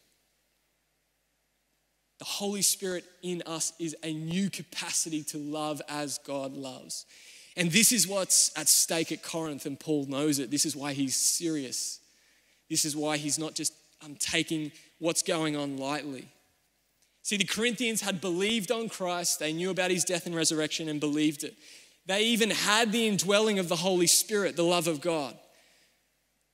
The 2.18 2.24
Holy 2.24 2.62
Spirit 2.62 3.04
in 3.22 3.42
us 3.46 3.72
is 3.78 3.96
a 4.02 4.12
new 4.12 4.50
capacity 4.50 5.22
to 5.24 5.38
love 5.38 5.82
as 5.88 6.18
God 6.18 6.52
loves. 6.54 7.06
And 7.56 7.70
this 7.70 7.92
is 7.92 8.06
what's 8.06 8.56
at 8.56 8.68
stake 8.68 9.12
at 9.12 9.22
Corinth, 9.22 9.66
and 9.66 9.78
Paul 9.78 10.06
knows 10.06 10.38
it. 10.38 10.50
This 10.50 10.66
is 10.66 10.76
why 10.76 10.92
he's 10.92 11.16
serious. 11.16 12.00
This 12.68 12.84
is 12.84 12.96
why 12.96 13.16
he's 13.16 13.38
not 13.38 13.54
just 13.54 13.72
um, 14.04 14.16
taking 14.18 14.72
what's 14.98 15.22
going 15.22 15.56
on 15.56 15.76
lightly. 15.76 16.28
See, 17.22 17.36
the 17.36 17.44
Corinthians 17.44 18.02
had 18.02 18.20
believed 18.20 18.70
on 18.70 18.88
Christ, 18.88 19.38
they 19.38 19.52
knew 19.52 19.70
about 19.70 19.90
his 19.90 20.04
death 20.04 20.26
and 20.26 20.34
resurrection 20.34 20.88
and 20.88 21.00
believed 21.00 21.42
it. 21.42 21.54
They 22.06 22.24
even 22.24 22.50
had 22.50 22.92
the 22.92 23.06
indwelling 23.06 23.58
of 23.58 23.68
the 23.68 23.76
Holy 23.76 24.06
Spirit, 24.06 24.56
the 24.56 24.64
love 24.64 24.86
of 24.86 25.00
God. 25.00 25.36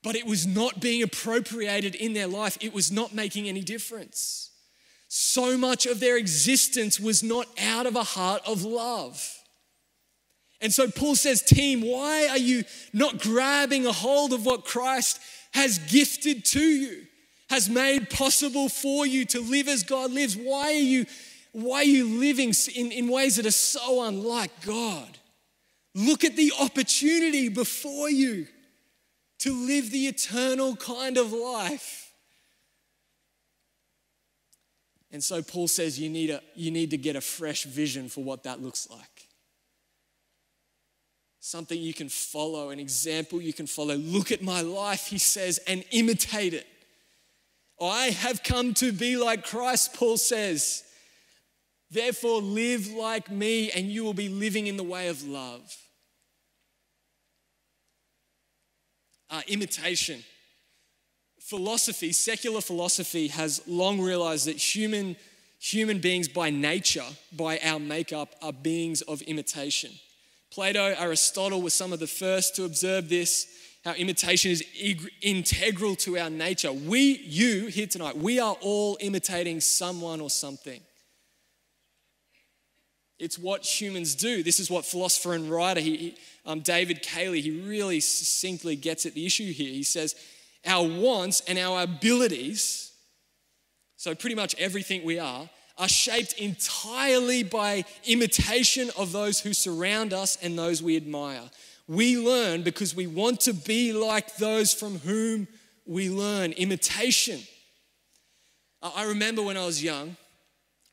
But 0.02 0.16
it 0.16 0.26
was 0.26 0.46
not 0.46 0.80
being 0.80 1.02
appropriated 1.02 1.94
in 1.94 2.14
their 2.14 2.26
life, 2.26 2.56
it 2.60 2.72
was 2.72 2.90
not 2.90 3.14
making 3.14 3.48
any 3.48 3.62
difference. 3.62 4.50
So 5.08 5.58
much 5.58 5.86
of 5.86 5.98
their 5.98 6.16
existence 6.16 7.00
was 7.00 7.22
not 7.22 7.48
out 7.60 7.86
of 7.86 7.96
a 7.96 8.04
heart 8.04 8.42
of 8.46 8.62
love. 8.64 9.40
And 10.60 10.72
so 10.72 10.88
Paul 10.88 11.16
says, 11.16 11.42
Team, 11.42 11.80
why 11.80 12.28
are 12.28 12.38
you 12.38 12.64
not 12.92 13.18
grabbing 13.18 13.86
a 13.86 13.92
hold 13.92 14.32
of 14.32 14.46
what 14.46 14.64
Christ 14.64 15.20
has 15.52 15.78
gifted 15.78 16.44
to 16.46 16.60
you, 16.60 17.06
has 17.48 17.68
made 17.68 18.08
possible 18.08 18.68
for 18.68 19.04
you 19.04 19.24
to 19.26 19.40
live 19.40 19.68
as 19.68 19.82
God 19.82 20.12
lives? 20.12 20.36
Why 20.36 20.66
are 20.66 20.70
you, 20.72 21.06
why 21.52 21.78
are 21.78 21.84
you 21.84 22.20
living 22.20 22.54
in, 22.74 22.92
in 22.92 23.08
ways 23.08 23.36
that 23.36 23.46
are 23.46 23.50
so 23.50 24.04
unlike 24.04 24.52
God? 24.64 25.18
Look 25.94 26.24
at 26.24 26.36
the 26.36 26.52
opportunity 26.60 27.48
before 27.48 28.10
you 28.10 28.46
to 29.40 29.52
live 29.66 29.90
the 29.90 30.06
eternal 30.06 30.76
kind 30.76 31.16
of 31.16 31.32
life. 31.32 32.12
And 35.10 35.24
so 35.24 35.42
Paul 35.42 35.66
says 35.66 35.98
you 35.98 36.08
need, 36.08 36.30
a, 36.30 36.40
you 36.54 36.70
need 36.70 36.90
to 36.90 36.96
get 36.96 37.16
a 37.16 37.20
fresh 37.20 37.64
vision 37.64 38.08
for 38.08 38.22
what 38.22 38.44
that 38.44 38.62
looks 38.62 38.88
like 38.90 39.26
something 41.40 41.80
you 41.80 41.94
can 41.94 42.08
follow, 42.08 42.70
an 42.70 42.78
example 42.78 43.40
you 43.40 43.52
can 43.52 43.66
follow. 43.66 43.96
Look 43.96 44.30
at 44.30 44.42
my 44.42 44.60
life, 44.60 45.06
he 45.06 45.18
says, 45.18 45.58
and 45.66 45.84
imitate 45.90 46.54
it. 46.54 46.66
I 47.80 48.10
have 48.10 48.42
come 48.42 48.74
to 48.74 48.92
be 48.92 49.16
like 49.16 49.44
Christ, 49.44 49.94
Paul 49.94 50.18
says. 50.18 50.84
Therefore, 51.90 52.40
live 52.40 52.88
like 52.92 53.30
me, 53.30 53.70
and 53.72 53.86
you 53.86 54.04
will 54.04 54.14
be 54.14 54.28
living 54.28 54.68
in 54.68 54.76
the 54.76 54.84
way 54.84 55.08
of 55.08 55.26
love. 55.26 55.76
Uh, 59.28 59.42
imitation. 59.48 60.22
Philosophy, 61.40 62.12
secular 62.12 62.60
philosophy, 62.60 63.28
has 63.28 63.60
long 63.66 64.00
realized 64.00 64.46
that 64.46 64.56
human, 64.56 65.16
human 65.58 65.98
beings 65.98 66.28
by 66.28 66.50
nature, 66.50 67.06
by 67.32 67.58
our 67.64 67.80
makeup, 67.80 68.36
are 68.40 68.52
beings 68.52 69.02
of 69.02 69.20
imitation. 69.22 69.90
Plato, 70.52 70.94
Aristotle 70.96 71.60
were 71.60 71.70
some 71.70 71.92
of 71.92 71.98
the 71.98 72.06
first 72.06 72.54
to 72.56 72.64
observe 72.64 73.08
this, 73.08 73.46
how 73.84 73.94
imitation 73.94 74.50
is 74.50 74.64
integral 75.22 75.96
to 75.96 76.18
our 76.18 76.30
nature. 76.30 76.72
We, 76.72 77.18
you 77.24 77.66
here 77.66 77.86
tonight, 77.86 78.16
we 78.16 78.38
are 78.38 78.56
all 78.60 78.96
imitating 79.00 79.60
someone 79.60 80.20
or 80.20 80.30
something. 80.30 80.80
It's 83.20 83.38
what 83.38 83.64
humans 83.64 84.14
do. 84.14 84.42
This 84.42 84.58
is 84.58 84.70
what 84.70 84.86
philosopher 84.86 85.34
and 85.34 85.50
writer 85.50 85.80
he, 85.80 86.16
um, 86.46 86.60
David 86.60 87.02
Cayley, 87.02 87.42
he 87.42 87.50
really 87.60 88.00
succinctly 88.00 88.76
gets 88.76 89.04
at 89.04 89.14
the 89.14 89.26
issue 89.26 89.52
here. 89.52 89.72
He 89.72 89.82
says, 89.82 90.14
Our 90.66 90.88
wants 90.88 91.42
and 91.46 91.58
our 91.58 91.82
abilities, 91.82 92.92
so 93.96 94.14
pretty 94.14 94.36
much 94.36 94.54
everything 94.58 95.04
we 95.04 95.18
are, 95.18 95.48
are 95.76 95.88
shaped 95.88 96.32
entirely 96.34 97.42
by 97.42 97.84
imitation 98.06 98.90
of 98.96 99.12
those 99.12 99.40
who 99.40 99.52
surround 99.52 100.12
us 100.12 100.36
and 100.42 100.58
those 100.58 100.82
we 100.82 100.96
admire. 100.96 101.42
We 101.86 102.18
learn 102.18 102.62
because 102.62 102.94
we 102.94 103.06
want 103.06 103.40
to 103.40 103.52
be 103.52 103.92
like 103.92 104.36
those 104.36 104.72
from 104.72 104.98
whom 104.98 105.46
we 105.86 106.08
learn. 106.08 106.52
Imitation. 106.52 107.40
I 108.82 109.04
remember 109.04 109.42
when 109.42 109.56
I 109.56 109.66
was 109.66 109.82
young, 109.82 110.16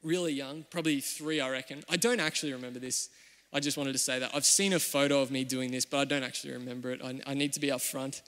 really 0.07 0.33
young, 0.33 0.65
probably 0.71 0.99
three, 1.01 1.39
I 1.41 1.49
reckon. 1.49 1.83
I 1.89 1.97
don't 1.97 2.19
actually 2.19 2.53
remember 2.53 2.79
this. 2.79 3.09
I 3.53 3.59
just 3.59 3.77
wanted 3.77 3.93
to 3.93 3.99
say 3.99 4.19
that. 4.19 4.31
I've 4.33 4.45
seen 4.45 4.73
a 4.73 4.79
photo 4.79 5.21
of 5.21 5.31
me 5.31 5.43
doing 5.43 5.71
this, 5.71 5.85
but 5.85 5.97
I 5.97 6.05
don't 6.05 6.23
actually 6.23 6.53
remember 6.53 6.91
it. 6.91 7.01
I, 7.03 7.19
I 7.27 7.33
need 7.33 7.53
to 7.53 7.59
be 7.59 7.67
upfront 7.67 8.21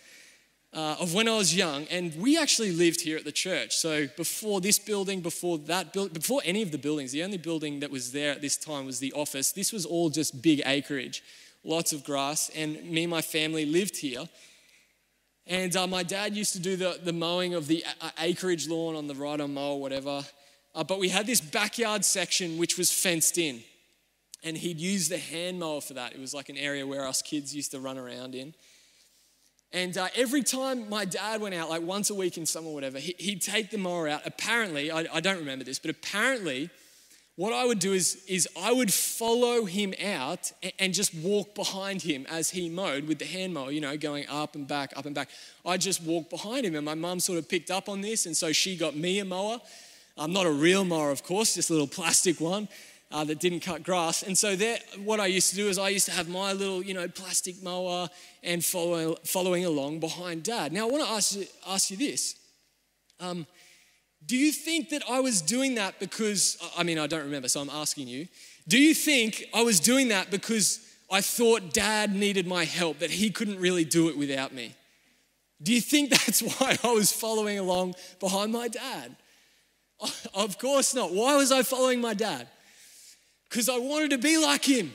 uh, 0.74 0.96
of 1.00 1.13
when 1.13 1.28
I 1.28 1.36
was 1.36 1.56
young, 1.56 1.86
and 1.86 2.15
we 2.15 2.38
actually 2.38 2.72
lived 2.72 3.02
here 3.02 3.18
at 3.18 3.26
the 3.26 3.32
church. 3.32 3.76
So 3.76 4.08
before 4.15 4.62
this 4.62 4.78
building, 4.78 5.22
before 5.22 5.58
that 5.60 5.94
building, 5.94 6.13
before 6.13 6.42
any 6.46 6.62
of 6.62 6.72
the 6.72 6.78
buildings, 6.78 7.12
the 7.12 7.24
only 7.24 7.38
building 7.38 7.80
that 7.80 7.89
was 7.89 8.12
there 8.12 8.32
at 8.32 8.42
this 8.42 8.56
time 8.56 8.86
was 8.86 9.00
the 9.00 9.12
office. 9.13 9.52
This 9.52 9.74
was 9.74 9.86
all 9.86 10.10
just 10.10 10.42
big 10.42 10.62
acreage, 10.65 11.24
lots 11.63 11.92
of 11.92 12.04
grass, 12.04 12.50
and 12.56 12.84
me 12.84 13.04
and 13.04 13.12
my 13.12 13.22
family 13.22 13.65
lived 13.65 13.98
here. 13.98 14.30
And 15.48 15.76
uh, 15.76 15.88
my 15.88 16.04
dad 16.04 16.36
used 16.36 16.54
to 16.54 16.60
do 16.60 16.76
the, 16.76 17.00
the 17.04 17.13
mowing 17.13 17.56
of 17.56 17.65
the 17.65 17.84
acreage 18.20 18.68
lawn 18.70 18.96
on 18.96 19.08
the 19.08 19.15
ride 19.15 19.42
on 19.42 19.56
mow 19.56 19.74
or 19.74 19.82
whatever. 19.82 20.24
Uh, 20.75 20.84
but 20.84 20.99
we 20.99 21.10
had 21.10 21.25
this 21.25 21.41
backyard 21.41 22.05
section 22.05 22.58
which 22.58 22.77
was 22.77 22.91
fenced 22.91 23.38
in. 23.38 23.63
And 24.43 24.58
he'd 24.58 24.79
use 24.79 25.10
the 25.10 25.17
hand 25.17 25.60
mower 25.60 25.82
for 25.82 25.93
that. 25.95 26.13
It 26.13 26.19
was 26.19 26.34
like 26.34 26.49
an 26.49 26.58
area 26.58 26.88
where 26.88 27.05
us 27.05 27.21
kids 27.21 27.53
used 27.53 27.71
to 27.71 27.79
run 27.79 27.97
around 27.97 28.36
in. 28.36 28.53
And 29.71 29.97
uh, 29.97 30.08
every 30.15 30.41
time 30.41 30.89
my 30.89 31.05
dad 31.05 31.41
went 31.41 31.53
out, 31.53 31.69
like 31.69 31.84
once 31.84 32.10
a 32.10 32.15
week 32.15 32.38
in 32.38 32.45
summer 32.45 32.69
or 32.69 32.73
whatever, 32.73 32.97
he, 32.97 33.34
would 33.34 33.41
take 33.41 33.69
the 33.69 33.77
mower 33.77 34.08
out. 34.08 34.21
Apparently, 34.25 34.91
I, 34.91 35.05
I, 35.13 35.19
don't 35.19 35.38
remember 35.38 35.63
this, 35.63 35.77
but 35.77 35.91
apparently, 35.91 36.71
what 37.36 37.53
I 37.53 37.65
would 37.65 37.77
do 37.77 37.93
is, 37.93 38.23
is 38.27 38.47
I 38.60 38.73
would 38.73 38.91
follow 38.91 39.65
him 39.65 39.93
out 40.03 40.51
and, 40.63 40.73
and 40.79 40.93
just 40.93 41.13
walk 41.13 41.53
behind 41.53 42.01
him 42.01 42.25
as 42.32 42.49
he 42.49 42.67
mowed 42.67 43.08
with 43.08 43.19
the 43.19 43.25
hand 43.25 43.53
mower, 43.53 43.69
you 43.71 43.79
know, 43.79 43.95
going 43.95 44.27
up 44.27 44.55
and 44.55 44.67
back, 44.67 44.91
up 44.95 45.05
and 45.05 45.13
back. 45.13 45.29
I 45.63 45.77
just 45.77 46.01
walked 46.01 46.32
behind 46.32 46.65
him, 46.65 46.75
and 46.75 46.84
my 46.84 46.95
mum 46.95 47.19
sort 47.19 47.38
of 47.38 47.47
picked 47.47 47.69
up 47.69 47.89
on 47.89 48.01
this, 48.01 48.25
and 48.25 48.36
so 48.36 48.51
she 48.51 48.75
got 48.75 48.95
me 48.95 49.19
a 49.19 49.25
mower. 49.25 49.62
I'm 50.19 50.34
not 50.34 50.45
a 50.45 50.51
real 50.51 50.84
mower, 50.84 51.12
of 51.12 51.23
course, 51.23 51.55
just 51.55 51.69
a 51.69 51.73
little 51.73 51.88
plastic 51.88 52.41
one 52.41 52.67
uh, 53.12 53.23
that 53.23 53.39
didn't 53.39 53.62
cut 53.62 53.84
grass. 53.84 54.21
And 54.21 54.38
so 54.38 54.55
there, 54.55 54.77
what 55.03 55.19
I 55.19 55.27
used 55.27 55.49
to 55.51 55.55
do 55.55 55.67
is 55.67 55.77
I 55.77 55.89
used 55.89 56.05
to 56.08 56.12
have 56.12 56.27
my 56.27 56.53
little, 56.53 56.84
you 56.84 56.93
know, 56.93 57.08
plastic 57.08 57.63
mower 57.63 58.10
and 58.43 58.63
follow, 58.63 59.15
following 59.23 59.65
along 59.65 59.99
behind 59.99 60.43
dad. 60.43 60.73
Now 60.73 60.88
I 60.88 60.91
want 60.91 61.05
to 61.05 61.10
ask 61.10 61.36
you, 61.36 61.45
ask 61.67 61.89
you 61.89 61.97
this. 61.97 62.36
Um, 63.19 63.47
do 64.25 64.38
you 64.38 64.51
think 64.51 64.89
that 64.89 65.03
I 65.10 65.21
was 65.21 65.41
doing 65.41 65.75
that 65.75 65.99
because, 65.99 66.58
I 66.77 66.84
mean, 66.84 66.99
I 66.99 67.08
don't 67.08 67.23
remember, 67.23 67.47
so 67.47 67.62
I'm 67.62 67.69
asking 67.69 68.08
you. 68.08 68.27
Do 68.67 68.77
you 68.77 68.93
think 68.93 69.45
I 69.53 69.63
was 69.63 69.79
doing 69.79 70.10
that 70.10 70.29
because 70.29 70.86
I 71.10 71.21
thought 71.21 71.73
dad 71.73 72.13
needed 72.13 72.45
my 72.45 72.65
help, 72.65 72.99
that 72.99 73.10
he 73.10 73.32
couldn't 73.32 73.60
really 73.60 73.86
do 73.86 74.10
it 74.10 74.17
without 74.17 74.53
me? 74.53 74.75
Do 75.62 75.73
you 75.73 75.82
think 75.82 76.10
that's 76.12 76.41
why 76.41 76.77
I 76.84 76.93
was 76.93 77.12
following 77.12 77.58
along 77.58 77.95
behind 78.19 78.51
my 78.51 78.67
dad? 78.67 79.15
Of 80.34 80.58
course 80.58 80.94
not. 80.94 81.12
Why 81.12 81.36
was 81.36 81.52
I 81.52 81.64
following 81.64 82.00
my 82.00 82.14
dad? 82.14 82.48
because 83.50 83.68
I 83.68 83.78
wanted 83.78 84.12
to 84.12 84.18
be 84.18 84.38
like 84.38 84.64
him. 84.64 84.94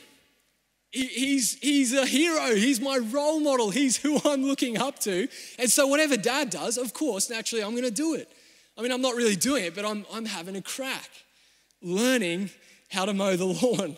He's, 0.91 1.59
he's 1.59 1.93
a 1.93 2.07
hero. 2.07 2.55
He's 2.55 2.81
my 2.81 2.99
role 2.99 3.41
model. 3.41 3.71
He's 3.71 3.97
who 3.97 4.21
I'm 4.25 4.45
looking 4.45 4.79
up 4.79 5.01
to. 5.01 5.27
And 5.59 5.69
so, 5.69 5.89
whatever 5.89 6.17
dad 6.17 6.51
does, 6.51 6.79
of 6.79 6.95
course, 6.95 7.29
naturally, 7.29 7.65
I'm 7.65 7.73
going 7.73 7.83
to 7.83 7.91
do 7.91 8.15
it. 8.15 8.31
I 8.79 8.83
mean, 8.83 8.93
I'm 8.93 9.03
not 9.03 9.17
really 9.17 9.35
doing 9.35 9.65
it, 9.65 9.75
but 9.75 9.85
I'm, 9.85 10.07
I'm 10.13 10.25
having 10.25 10.55
a 10.55 10.63
crack, 10.63 11.11
learning 11.83 12.51
how 12.91 13.07
to 13.07 13.13
mow 13.13 13.35
the 13.35 13.45
lawn. 13.45 13.97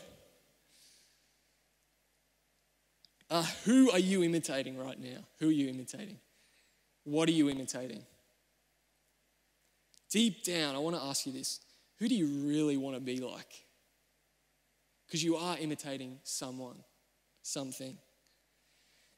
Uh, 3.29 3.45
who 3.65 3.91
are 3.91 3.99
you 3.99 4.23
imitating 4.23 4.79
right 4.79 4.99
now? 4.99 5.19
Who 5.41 5.49
are 5.49 5.53
you 5.53 5.69
imitating? 5.69 6.17
What 7.05 7.29
are 7.29 7.33
you 7.33 7.51
imitating? 7.51 8.05
Deep 10.11 10.45
down, 10.45 10.75
I 10.75 10.79
want 10.79 10.97
to 10.97 11.03
ask 11.03 11.27
you 11.27 11.33
this 11.33 11.61
who 11.99 12.09
do 12.09 12.15
you 12.15 12.27
really 12.49 12.77
want 12.77 12.97
to 12.97 13.01
be 13.01 13.21
like? 13.21 13.67
because 15.07 15.23
you 15.23 15.37
are 15.37 15.57
imitating 15.59 16.19
someone, 16.25 16.77
something. 17.43 17.97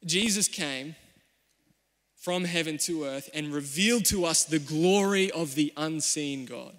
Jesus 0.05 0.49
came 0.49 0.95
from 2.15 2.45
heaven 2.45 2.79
to 2.79 3.05
earth 3.05 3.31
and 3.33 3.53
revealed 3.53 4.05
to 4.07 4.25
us 4.25 4.45
the 4.45 4.59
glory 4.59 5.31
of 5.31 5.55
the 5.55 5.73
unseen 5.77 6.45
God. 6.45 6.75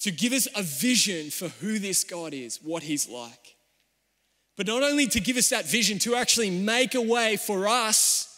To 0.00 0.10
give 0.10 0.32
us 0.32 0.48
a 0.56 0.62
vision 0.62 1.30
for 1.30 1.48
who 1.48 1.78
this 1.78 2.04
God 2.04 2.34
is, 2.34 2.58
what 2.62 2.82
he's 2.82 3.08
like. 3.08 3.56
But 4.56 4.66
not 4.66 4.82
only 4.82 5.06
to 5.08 5.20
give 5.20 5.36
us 5.36 5.48
that 5.50 5.66
vision, 5.66 5.98
to 6.00 6.14
actually 6.14 6.50
make 6.50 6.94
a 6.94 7.00
way 7.00 7.36
for 7.36 7.66
us 7.68 8.31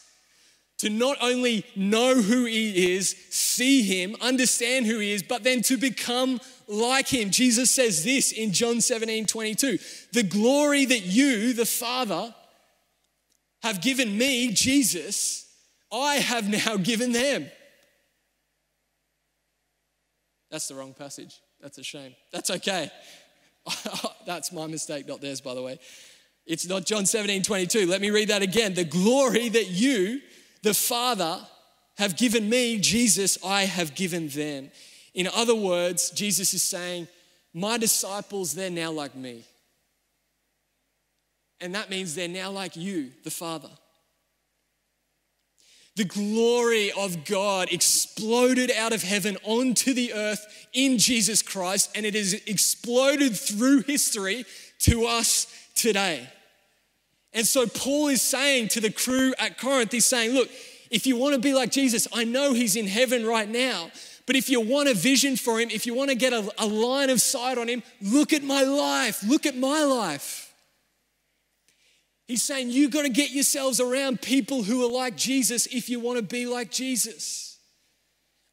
to 0.85 0.90
not 0.90 1.16
only 1.23 1.64
know 1.75 2.14
who 2.20 2.44
he 2.44 2.94
is, 2.94 3.16
see 3.31 3.81
him, 3.81 4.14
understand 4.20 4.85
who 4.85 4.99
he 4.99 5.12
is, 5.12 5.23
but 5.23 5.42
then 5.42 5.62
to 5.62 5.79
become 5.79 6.38
like 6.68 7.09
him. 7.09 7.31
Jesus 7.31 7.70
says 7.70 8.05
this 8.05 8.33
in 8.33 8.53
John 8.53 8.83
17 8.83 9.25
22 9.25 9.79
The 10.12 10.23
glory 10.23 10.85
that 10.85 11.01
you, 11.01 11.55
the 11.55 11.64
Father, 11.64 12.35
have 13.62 13.81
given 13.81 14.18
me, 14.18 14.53
Jesus, 14.53 15.51
I 15.90 16.16
have 16.16 16.51
now 16.51 16.77
given 16.77 17.12
them. 17.12 17.51
That's 20.51 20.68
the 20.68 20.75
wrong 20.75 20.92
passage. 20.92 21.40
That's 21.62 21.79
a 21.79 21.83
shame. 21.83 22.14
That's 22.31 22.51
okay. 22.51 22.90
That's 24.27 24.53
my 24.53 24.66
mistake, 24.66 25.09
not 25.09 25.23
theirs, 25.23 25.40
by 25.40 25.55
the 25.55 25.62
way. 25.62 25.79
It's 26.44 26.68
not 26.68 26.85
John 26.85 27.07
17, 27.07 27.42
22. 27.42 27.87
Let 27.87 28.03
me 28.03 28.11
read 28.11 28.29
that 28.29 28.42
again. 28.42 28.75
The 28.75 28.85
glory 28.85 29.49
that 29.49 29.68
you, 29.68 30.20
the 30.64 30.74
Father, 30.74 31.38
have 31.98 32.16
given 32.16 32.48
me, 32.48 32.79
Jesus, 32.79 33.38
I 33.44 33.64
have 33.66 33.94
given 33.94 34.29
them. 34.29 34.70
In 35.14 35.29
other 35.29 35.55
words, 35.55 36.11
Jesus 36.11 36.55
is 36.55 36.62
saying, 36.62 37.07
My 37.53 37.79
disciples, 37.79 38.55
they're 38.55 38.70
now 38.70 38.90
like 38.90 39.14
me. 39.14 39.44
And 41.61 41.74
that 41.74 41.90
means 41.90 42.14
they're 42.14 42.29
now 42.29 42.50
like 42.50 42.77
you, 42.77 43.12
the 43.22 43.31
Father. 43.31 43.68
The 45.96 46.05
glory 46.05 46.90
of 46.92 47.24
God 47.24 47.70
exploded 47.70 48.72
out 48.72 48.92
of 48.92 49.03
heaven 49.03 49.37
onto 49.44 49.94
the 49.94 50.12
earth 50.14 50.66
in 50.72 50.98
Jesus 50.98 51.42
Christ, 51.42 51.90
and 51.94 52.05
it 52.05 52.14
has 52.14 52.33
exploded 52.46 53.37
through 53.37 53.83
history 53.83 54.44
to 54.81 55.05
us 55.05 55.46
today. 55.77 56.29
And 57.35 57.47
so 57.47 57.66
Paul 57.66 58.09
is 58.09 58.23
saying 58.23 58.68
to 58.68 58.81
the 58.81 58.90
crew 58.90 59.35
at 59.40 59.59
Corinth, 59.59 59.90
he's 59.90 60.07
saying, 60.07 60.33
Look, 60.33 60.49
if 60.90 61.07
you 61.07 61.16
want 61.16 61.35
to 61.35 61.40
be 61.40 61.53
like 61.53 61.73
Jesus, 61.73 62.07
I 62.12 62.25
know 62.25 62.53
he's 62.53 62.77
in 62.77 62.87
heaven 62.87 63.27
right 63.27 63.49
now, 63.49 63.90
but 64.27 64.37
if 64.37 64.49
you 64.49 64.61
want 64.61 64.88
a 64.88 64.94
vision 64.94 65.37
for 65.37 65.61
him, 65.61 65.68
if 65.70 65.85
you 65.85 65.94
want 65.94 66.11
to 66.11 66.16
get 66.16 66.33
a, 66.33 66.49
a 66.59 66.66
line 66.66 67.11
of 67.11 67.20
sight 67.20 67.59
on 67.59 67.68
him, 67.68 67.83
look 68.01 68.33
at 68.33 68.44
my 68.44 68.62
life, 68.62 69.23
look 69.25 69.44
at 69.44 69.57
my 69.57 69.83
life. 69.83 70.55
He's 72.27 72.42
saying 72.42 72.70
You've 72.70 72.92
got 72.92 73.03
to 73.03 73.11
get 73.11 73.33
yourselves 73.33 73.81
around 73.81 74.23
people 74.23 74.62
who 74.62 74.87
are 74.87 74.90
like 74.90 75.16
Jesus 75.16 75.66
if 75.66 75.88
you 75.88 75.99
want 75.99 76.18
to 76.18 76.25
be 76.25 76.47
like 76.47 76.70
Jesus. 76.70 77.59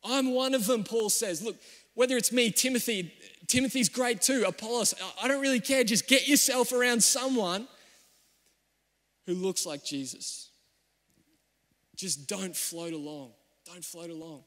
I'm 0.04 0.34
one 0.34 0.56
of 0.56 0.66
them, 0.66 0.84
Paul 0.84 1.12
says. 1.12 1.44
Look, 1.44 1.58
whether 1.94 2.18
it's 2.18 2.32
me, 2.32 2.50
Timothy, 2.50 3.14
Timothy's 3.46 3.90
great 3.90 4.22
too, 4.22 4.44
Apollos, 4.48 4.96
I 5.22 5.28
don't 5.28 5.42
really 5.42 5.60
care. 5.60 5.84
Just 5.84 6.08
get 6.08 6.28
yourself 6.28 6.72
around 6.72 7.04
someone 7.04 7.68
who 9.26 9.34
looks 9.34 9.66
like 9.66 9.84
Jesus. 9.84 10.50
Just 11.96 12.28
don't 12.28 12.56
float 12.56 12.94
along. 12.94 13.32
Don't 13.66 13.84
float 13.84 14.10
along. 14.10 14.44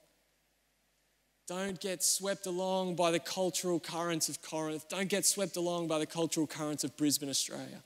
Don't 1.46 1.78
get 1.78 2.02
swept 2.02 2.46
along 2.46 2.96
by 2.96 3.10
the 3.10 3.18
cultural 3.18 3.78
currents 3.78 4.28
of 4.28 4.40
Corinth. 4.40 4.88
Don't 4.88 5.08
get 5.08 5.26
swept 5.26 5.56
along 5.56 5.88
by 5.88 5.98
the 5.98 6.06
cultural 6.06 6.46
currents 6.46 6.84
of 6.84 6.96
Brisbane, 6.96 7.28
Australia. 7.28 7.82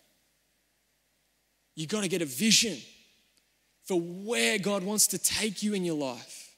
You've 1.75 1.89
got 1.89 2.03
to 2.03 2.09
get 2.09 2.23
a 2.23 2.27
vision 2.27 2.79
for 3.85 4.01
where 4.01 4.59
God 4.59 4.83
wants 4.85 5.09
to 5.09 5.19
take 5.19 5.63
you 5.63 5.75
in 5.75 5.85
your 5.85 5.97
life. 5.97 6.55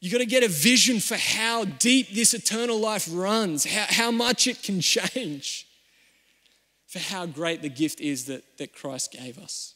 You've 0.00 0.12
got 0.12 0.18
to 0.18 0.26
get 0.26 0.42
a 0.42 0.48
vision 0.48 0.98
for 0.98 1.16
how 1.16 1.64
deep 1.64 2.08
this 2.10 2.32
eternal 2.32 2.78
life 2.78 3.06
runs, 3.12 3.66
how, 3.66 3.86
how 3.88 4.10
much 4.10 4.46
it 4.46 4.62
can 4.62 4.80
change, 4.80 5.66
for 6.90 6.98
how 6.98 7.24
great 7.24 7.62
the 7.62 7.68
gift 7.68 8.00
is 8.00 8.24
that, 8.24 8.58
that 8.58 8.74
Christ 8.74 9.12
gave 9.12 9.38
us. 9.38 9.74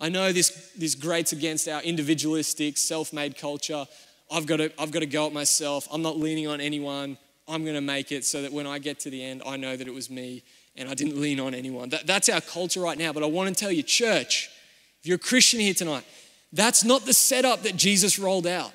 I 0.00 0.08
know 0.08 0.32
this, 0.32 0.72
this 0.76 0.96
grates 0.96 1.32
against 1.32 1.68
our 1.68 1.80
individualistic, 1.82 2.76
self 2.76 3.12
made 3.12 3.38
culture. 3.38 3.86
I've 4.30 4.46
got, 4.46 4.56
to, 4.56 4.72
I've 4.80 4.90
got 4.90 5.00
to 5.00 5.06
go 5.06 5.28
it 5.28 5.32
myself. 5.32 5.86
I'm 5.92 6.02
not 6.02 6.18
leaning 6.18 6.48
on 6.48 6.60
anyone. 6.60 7.16
I'm 7.46 7.62
going 7.62 7.76
to 7.76 7.80
make 7.80 8.12
it 8.12 8.24
so 8.24 8.42
that 8.42 8.52
when 8.52 8.66
I 8.66 8.78
get 8.78 8.98
to 9.00 9.10
the 9.10 9.24
end, 9.24 9.42
I 9.46 9.56
know 9.56 9.76
that 9.76 9.86
it 9.86 9.94
was 9.94 10.10
me 10.10 10.42
and 10.76 10.88
I 10.88 10.94
didn't 10.94 11.20
lean 11.20 11.38
on 11.38 11.54
anyone. 11.54 11.88
That, 11.90 12.06
that's 12.06 12.28
our 12.28 12.40
culture 12.40 12.80
right 12.80 12.98
now. 12.98 13.12
But 13.12 13.22
I 13.22 13.26
want 13.26 13.48
to 13.48 13.54
tell 13.54 13.72
you, 13.72 13.84
church, 13.84 14.50
if 15.00 15.06
you're 15.06 15.16
a 15.16 15.20
Christian 15.20 15.60
here 15.60 15.74
tonight, 15.74 16.04
that's 16.52 16.82
not 16.82 17.06
the 17.06 17.14
setup 17.14 17.62
that 17.62 17.76
Jesus 17.76 18.18
rolled 18.18 18.46
out. 18.46 18.72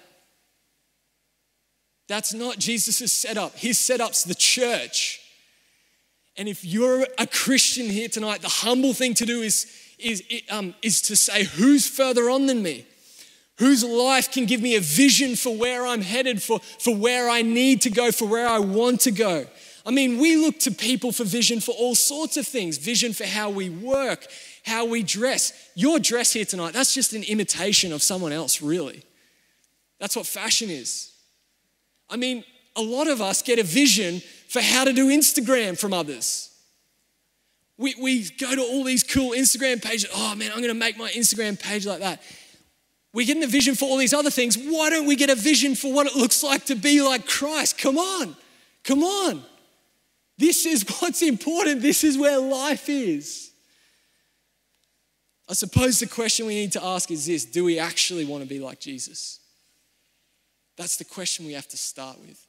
That's 2.08 2.34
not 2.34 2.58
Jesus' 2.58 3.12
setup. 3.12 3.56
His 3.56 3.78
setup's 3.78 4.24
the 4.24 4.36
church. 4.36 5.23
And 6.36 6.50
if 6.50 6.66
you're 6.66 7.06
a 7.20 7.28
Christian 7.28 7.86
here 7.86 8.08
tonight, 8.08 8.42
the 8.42 8.50
humble 8.50 8.94
thing 8.94 9.14
to 9.16 9.26
do 9.26 9.42
is, 9.42 9.68
is, 10.00 10.24
um, 10.50 10.74
is 10.82 11.02
to 11.04 11.16
say, 11.16 11.44
Who's 11.44 11.88
further 11.88 12.30
on 12.30 12.48
than 12.48 12.64
me? 12.64 12.86
Whose 13.60 13.84
life 13.84 14.32
can 14.32 14.46
give 14.46 14.62
me 14.62 14.76
a 14.76 14.82
vision 14.82 15.36
for 15.36 15.56
where 15.56 15.86
I'm 15.86 16.02
headed, 16.02 16.42
for, 16.42 16.60
for 16.60 16.96
where 16.96 17.30
I 17.30 17.44
need 17.44 17.82
to 17.82 17.92
go, 17.92 18.12
for 18.12 18.28
where 18.28 18.48
I 18.48 18.60
want 18.60 19.02
to 19.02 19.12
go? 19.12 19.46
I 19.86 19.92
mean, 19.92 20.18
we 20.18 20.38
look 20.38 20.60
to 20.62 20.72
people 20.72 21.12
for 21.12 21.24
vision 21.24 21.60
for 21.60 21.72
all 21.72 21.94
sorts 21.94 22.38
of 22.38 22.48
things 22.48 22.78
vision 22.78 23.14
for 23.14 23.26
how 23.26 23.50
we 23.50 23.70
work, 23.70 24.28
how 24.66 24.86
we 24.86 25.04
dress. 25.04 25.70
Your 25.76 26.00
dress 26.00 26.34
here 26.34 26.46
tonight, 26.46 26.74
that's 26.74 26.94
just 26.94 27.14
an 27.14 27.24
imitation 27.24 27.94
of 27.94 28.02
someone 28.02 28.32
else, 28.32 28.62
really. 28.62 29.04
That's 30.00 30.16
what 30.16 30.26
fashion 30.26 30.70
is. 30.70 31.12
I 32.10 32.18
mean, 32.18 32.44
a 32.76 32.82
lot 32.82 33.08
of 33.08 33.22
us 33.22 33.42
get 33.42 33.60
a 33.60 33.64
vision 33.64 34.22
for 34.54 34.62
how 34.62 34.84
to 34.84 34.94
do 34.94 35.08
Instagram 35.08 35.76
from 35.76 35.94
others. 35.94 36.52
We, 37.80 37.96
we 38.00 38.30
go 38.30 38.54
to 38.54 38.62
all 38.62 38.84
these 38.84 39.04
cool 39.04 39.32
Instagram 39.32 39.82
pages. 39.84 40.06
Oh 40.14 40.36
man, 40.36 40.52
I'm 40.54 40.62
gonna 40.62 40.76
make 40.76 40.96
my 40.96 41.10
Instagram 41.10 41.60
page 41.60 41.88
like 41.88 42.02
that. 42.02 42.22
We're 43.14 43.26
getting 43.26 43.44
a 43.44 43.48
vision 43.48 43.74
for 43.74 43.86
all 43.86 43.98
these 43.98 44.14
other 44.14 44.30
things. 44.30 44.56
Why 44.56 44.92
don't 44.92 45.08
we 45.08 45.16
get 45.16 45.32
a 45.32 45.36
vision 45.36 45.74
for 45.74 45.92
what 45.92 46.06
it 46.06 46.16
looks 46.16 46.44
like 46.44 46.66
to 46.66 46.76
be 46.76 47.02
like 47.02 47.28
Christ? 47.28 47.80
Come 47.80 47.98
on, 47.98 48.36
come 48.84 49.02
on. 49.02 49.42
This 50.38 50.68
is 50.68 50.86
what's 51.00 51.24
important. 51.24 51.82
This 51.82 52.04
is 52.04 52.16
where 52.16 52.38
life 52.38 52.90
is. 52.90 53.50
I 55.50 55.54
suppose 55.54 56.00
the 56.00 56.06
question 56.06 56.46
we 56.46 56.54
need 56.54 56.74
to 56.74 56.84
ask 56.84 57.10
is 57.10 57.26
this 57.26 57.44
Do 57.44 57.64
we 57.64 57.80
actually 57.80 58.26
want 58.26 58.44
to 58.44 58.50
be 58.50 58.60
like 58.60 58.80
Jesus? 58.80 59.40
That's 60.78 60.98
the 60.98 61.06
question 61.06 61.48
we 61.48 61.54
have 61.54 61.68
to 61.70 61.78
start 61.78 62.20
with. 62.20 62.46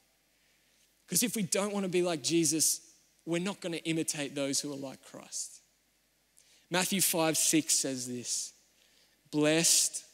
Because 1.06 1.22
if 1.22 1.36
we 1.36 1.42
don't 1.42 1.72
want 1.72 1.84
to 1.84 1.90
be 1.90 2.02
like 2.02 2.22
Jesus, 2.22 2.80
we're 3.26 3.40
not 3.40 3.60
going 3.60 3.72
to 3.72 3.84
imitate 3.84 4.34
those 4.34 4.60
who 4.60 4.72
are 4.72 4.76
like 4.76 5.02
Christ. 5.04 5.60
Matthew 6.70 7.00
5 7.00 7.36
6 7.36 7.74
says 7.74 8.08
this 8.08 8.52
Blessed 9.30 10.04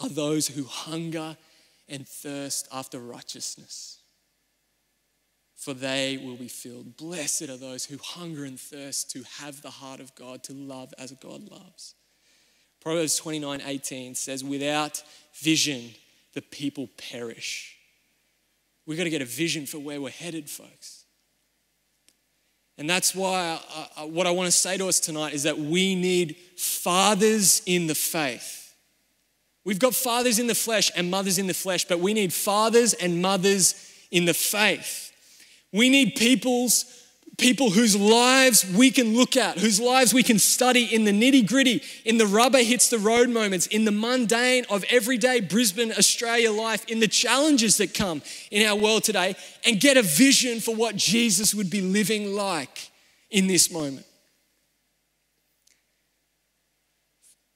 are 0.00 0.08
those 0.08 0.48
who 0.48 0.64
hunger 0.64 1.36
and 1.88 2.06
thirst 2.06 2.68
after 2.72 2.98
righteousness 2.98 4.02
for 5.62 5.74
they 5.74 6.18
will 6.20 6.34
be 6.34 6.48
filled. 6.48 6.96
Blessed 6.96 7.42
are 7.42 7.56
those 7.56 7.84
who 7.84 7.96
hunger 7.96 8.44
and 8.44 8.58
thirst 8.58 9.12
to 9.12 9.22
have 9.38 9.62
the 9.62 9.70
heart 9.70 10.00
of 10.00 10.12
God, 10.16 10.42
to 10.44 10.52
love 10.52 10.92
as 10.98 11.12
God 11.12 11.48
loves. 11.48 11.94
Proverbs 12.80 13.16
29 13.16 13.62
18 13.64 14.16
says, 14.16 14.42
Without 14.42 15.04
vision, 15.40 15.90
the 16.34 16.42
people 16.42 16.88
perish. 16.96 17.76
We've 18.86 18.98
got 18.98 19.04
to 19.04 19.10
get 19.10 19.22
a 19.22 19.26
vision 19.26 19.66
for 19.66 19.78
where 19.78 20.00
we're 20.00 20.10
headed, 20.10 20.50
folks. 20.50 21.04
And 22.78 22.88
that's 22.88 23.14
why 23.14 23.60
I, 23.74 24.02
I, 24.02 24.04
what 24.04 24.26
I 24.26 24.30
want 24.30 24.46
to 24.46 24.52
say 24.52 24.76
to 24.76 24.88
us 24.88 24.98
tonight 24.98 25.34
is 25.34 25.44
that 25.44 25.58
we 25.58 25.94
need 25.94 26.36
fathers 26.56 27.62
in 27.66 27.86
the 27.86 27.94
faith. 27.94 28.74
We've 29.64 29.78
got 29.78 29.94
fathers 29.94 30.38
in 30.38 30.48
the 30.48 30.54
flesh 30.54 30.90
and 30.96 31.10
mothers 31.10 31.38
in 31.38 31.46
the 31.46 31.54
flesh, 31.54 31.84
but 31.84 32.00
we 32.00 32.14
need 32.14 32.32
fathers 32.32 32.94
and 32.94 33.22
mothers 33.22 33.74
in 34.10 34.24
the 34.24 34.34
faith. 34.34 35.12
We 35.72 35.88
need 35.88 36.16
people's 36.16 37.01
people 37.38 37.70
whose 37.70 37.96
lives 37.96 38.64
we 38.76 38.90
can 38.90 39.16
look 39.16 39.36
at, 39.36 39.58
whose 39.58 39.80
lives 39.80 40.12
we 40.12 40.22
can 40.22 40.38
study 40.38 40.84
in 40.84 41.04
the 41.04 41.12
nitty 41.12 41.46
gritty, 41.48 41.82
in 42.04 42.18
the 42.18 42.26
rubber 42.26 42.58
hits 42.58 42.90
the 42.90 42.98
road 42.98 43.30
moments, 43.30 43.66
in 43.66 43.84
the 43.84 43.90
mundane 43.90 44.64
of 44.68 44.84
everyday 44.90 45.40
Brisbane, 45.40 45.92
Australia 45.92 46.52
life, 46.52 46.84
in 46.88 47.00
the 47.00 47.08
challenges 47.08 47.78
that 47.78 47.94
come 47.94 48.22
in 48.50 48.66
our 48.66 48.76
world 48.76 49.04
today, 49.04 49.34
and 49.64 49.80
get 49.80 49.96
a 49.96 50.02
vision 50.02 50.60
for 50.60 50.74
what 50.74 50.96
Jesus 50.96 51.54
would 51.54 51.70
be 51.70 51.80
living 51.80 52.34
like 52.34 52.90
in 53.30 53.46
this 53.46 53.72
moment. 53.72 54.06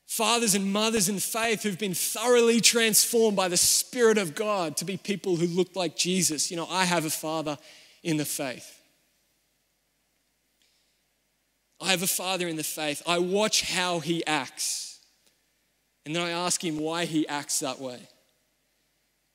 Fathers 0.06 0.54
and 0.54 0.72
mothers 0.72 1.10
in 1.10 1.18
faith 1.18 1.62
who've 1.62 1.78
been 1.78 1.92
thoroughly 1.92 2.62
transformed 2.62 3.36
by 3.36 3.48
the 3.48 3.56
Spirit 3.58 4.16
of 4.16 4.34
God 4.34 4.78
to 4.78 4.86
be 4.86 4.96
people 4.96 5.36
who 5.36 5.46
look 5.46 5.76
like 5.76 5.94
Jesus. 5.94 6.50
You 6.50 6.56
know, 6.56 6.66
I 6.70 6.86
have 6.86 7.04
a 7.04 7.10
father 7.10 7.58
in 8.02 8.16
the 8.16 8.24
faith. 8.24 8.75
I 11.80 11.90
have 11.90 12.02
a 12.02 12.06
father 12.06 12.48
in 12.48 12.56
the 12.56 12.64
faith. 12.64 13.02
I 13.06 13.18
watch 13.18 13.62
how 13.62 14.00
he 14.00 14.24
acts. 14.26 14.98
And 16.04 16.14
then 16.14 16.22
I 16.22 16.30
ask 16.30 16.64
him 16.64 16.78
why 16.78 17.04
he 17.04 17.26
acts 17.28 17.60
that 17.60 17.80
way. 17.80 17.98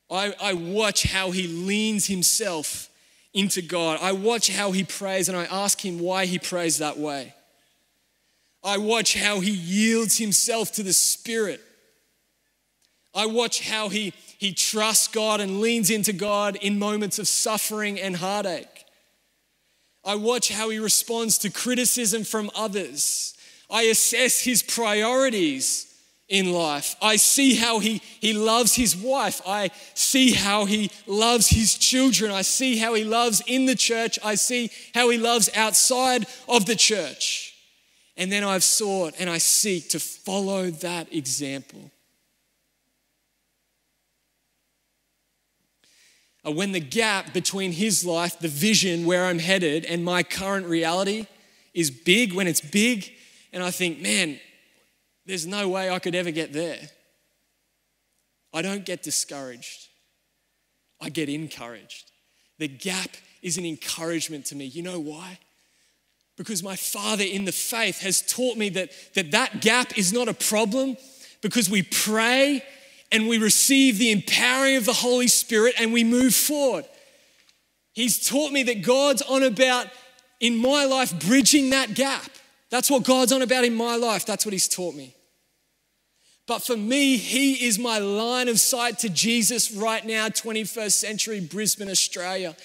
I, 0.09 0.33
I 0.41 0.53
watch 0.53 1.03
how 1.03 1.31
he 1.31 1.47
leans 1.47 2.07
himself 2.07 2.89
into 3.33 3.61
God. 3.61 3.99
I 4.01 4.11
watch 4.11 4.49
how 4.49 4.71
he 4.71 4.83
prays 4.83 5.29
and 5.29 5.37
I 5.37 5.45
ask 5.45 5.83
him 5.83 5.99
why 5.99 6.25
he 6.25 6.39
prays 6.39 6.79
that 6.79 6.97
way. 6.97 7.33
I 8.63 8.77
watch 8.77 9.15
how 9.15 9.39
he 9.39 9.51
yields 9.51 10.17
himself 10.17 10.71
to 10.73 10.83
the 10.83 10.93
Spirit. 10.93 11.61
I 13.13 13.25
watch 13.25 13.67
how 13.67 13.89
he, 13.89 14.13
he 14.37 14.53
trusts 14.53 15.07
God 15.07 15.41
and 15.41 15.61
leans 15.61 15.89
into 15.89 16.13
God 16.13 16.57
in 16.57 16.79
moments 16.79 17.19
of 17.19 17.27
suffering 17.27 17.99
and 17.99 18.15
heartache. 18.15 18.80
I 20.03 20.15
watch 20.15 20.51
how 20.51 20.69
he 20.69 20.79
responds 20.79 21.37
to 21.39 21.49
criticism 21.49 22.23
from 22.23 22.49
others. 22.55 23.35
I 23.69 23.83
assess 23.83 24.41
his 24.41 24.63
priorities 24.63 25.87
in 26.27 26.53
life. 26.53 26.95
I 27.01 27.17
see 27.17 27.55
how 27.55 27.79
he, 27.79 28.01
he 28.19 28.33
loves 28.33 28.73
his 28.73 28.95
wife. 28.95 29.41
I 29.45 29.69
see 29.93 30.31
how 30.31 30.65
he 30.65 30.89
loves 31.05 31.49
his 31.49 31.75
children. 31.75 32.31
I 32.31 32.41
see 32.41 32.77
how 32.77 32.93
he 32.93 33.03
loves 33.03 33.43
in 33.45 33.65
the 33.65 33.75
church. 33.75 34.17
I 34.23 34.35
see 34.35 34.71
how 34.93 35.09
he 35.09 35.17
loves 35.17 35.49
outside 35.55 36.25
of 36.47 36.65
the 36.65 36.75
church. 36.75 37.53
And 38.17 38.31
then 38.31 38.43
I've 38.43 38.63
sought 38.63 39.13
and 39.19 39.29
I 39.29 39.39
seek 39.39 39.89
to 39.89 39.99
follow 39.99 40.71
that 40.71 41.13
example. 41.13 41.91
Uh, 46.45 46.51
when 46.51 46.71
the 46.71 46.79
gap 46.79 47.33
between 47.33 47.71
his 47.71 48.03
life, 48.03 48.39
the 48.39 48.47
vision 48.47 49.05
where 49.05 49.25
I'm 49.25 49.39
headed, 49.39 49.85
and 49.85 50.03
my 50.03 50.23
current 50.23 50.65
reality 50.65 51.27
is 51.73 51.91
big, 51.91 52.33
when 52.33 52.47
it's 52.47 52.61
big, 52.61 53.11
and 53.53 53.63
I 53.63 53.71
think, 53.71 54.01
man, 54.01 54.39
there's 55.25 55.45
no 55.45 55.69
way 55.69 55.89
I 55.89 55.99
could 55.99 56.15
ever 56.15 56.31
get 56.31 56.51
there. 56.51 56.79
I 58.53 58.61
don't 58.61 58.85
get 58.85 59.03
discouraged, 59.03 59.87
I 60.99 61.09
get 61.09 61.29
encouraged. 61.29 62.11
The 62.57 62.67
gap 62.67 63.09
is 63.41 63.57
an 63.57 63.65
encouragement 63.65 64.45
to 64.47 64.55
me. 64.55 64.65
You 64.65 64.83
know 64.83 64.99
why? 64.99 65.39
Because 66.37 66.63
my 66.63 66.75
father 66.75 67.23
in 67.23 67.45
the 67.45 67.51
faith 67.51 68.01
has 68.01 68.21
taught 68.21 68.57
me 68.57 68.69
that 68.69 68.91
that, 69.15 69.31
that 69.31 69.61
gap 69.61 69.97
is 69.97 70.13
not 70.13 70.27
a 70.27 70.33
problem 70.33 70.97
because 71.41 71.69
we 71.69 71.83
pray 71.83 72.63
and 73.11 73.27
we 73.27 73.37
receive 73.37 73.97
the 73.97 74.11
empowering 74.11 74.77
of 74.77 74.85
the 74.85 74.93
Holy 74.93 75.27
Spirit 75.27 75.75
and 75.79 75.91
we 75.91 76.03
move 76.03 76.33
forward. 76.33 76.85
He's 77.93 78.27
taught 78.27 78.51
me 78.51 78.63
that 78.63 78.83
God's 78.83 79.21
on 79.21 79.43
about 79.43 79.87
in 80.39 80.55
my 80.57 80.85
life 80.85 81.27
bridging 81.27 81.71
that 81.71 81.93
gap. 81.93 82.31
That's 82.69 82.89
what 82.89 83.03
God's 83.03 83.33
on 83.33 83.41
about 83.41 83.65
in 83.65 83.75
my 83.75 83.97
life. 83.97 84.25
That's 84.25 84.45
what 84.45 84.53
He's 84.53 84.69
taught 84.69 84.95
me. 84.95 85.13
But 86.47 86.63
for 86.63 86.77
me, 86.77 87.17
He 87.17 87.65
is 87.65 87.77
my 87.77 87.99
line 87.99 88.47
of 88.47 88.59
sight 88.59 88.99
to 88.99 89.09
Jesus 89.09 89.71
right 89.71 90.05
now, 90.05 90.29
21st 90.29 90.91
century 90.91 91.39
Brisbane, 91.41 91.89
Australia, 91.89 92.55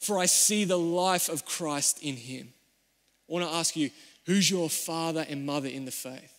for 0.00 0.18
I 0.18 0.26
see 0.26 0.64
the 0.64 0.78
life 0.78 1.28
of 1.28 1.44
Christ 1.44 2.02
in 2.02 2.16
Him. 2.16 2.52
I 3.28 3.32
want 3.32 3.48
to 3.48 3.54
ask 3.54 3.76
you, 3.76 3.90
who's 4.26 4.50
your 4.50 4.68
father 4.68 5.24
and 5.28 5.46
mother 5.46 5.68
in 5.68 5.84
the 5.84 5.92
faith? 5.92 6.31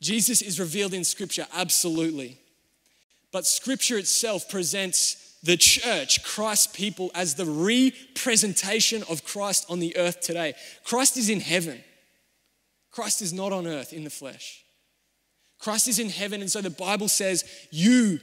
Jesus 0.00 0.42
is 0.42 0.60
revealed 0.60 0.94
in 0.94 1.04
Scripture, 1.04 1.46
absolutely. 1.54 2.38
But 3.32 3.46
Scripture 3.46 3.98
itself 3.98 4.48
presents 4.48 5.36
the 5.42 5.56
church, 5.56 6.22
Christ's 6.24 6.68
people, 6.68 7.10
as 7.14 7.34
the 7.34 7.44
representation 7.44 9.04
of 9.08 9.24
Christ 9.24 9.66
on 9.68 9.78
the 9.78 9.96
earth 9.96 10.20
today. 10.20 10.54
Christ 10.84 11.16
is 11.16 11.28
in 11.28 11.40
heaven. 11.40 11.82
Christ 12.90 13.22
is 13.22 13.32
not 13.32 13.52
on 13.52 13.66
earth 13.66 13.92
in 13.92 14.04
the 14.04 14.10
flesh. 14.10 14.64
Christ 15.58 15.88
is 15.88 15.98
in 15.98 16.08
heaven, 16.08 16.40
and 16.40 16.50
so 16.50 16.60
the 16.60 16.70
Bible 16.70 17.08
says, 17.08 17.44
You, 17.70 18.20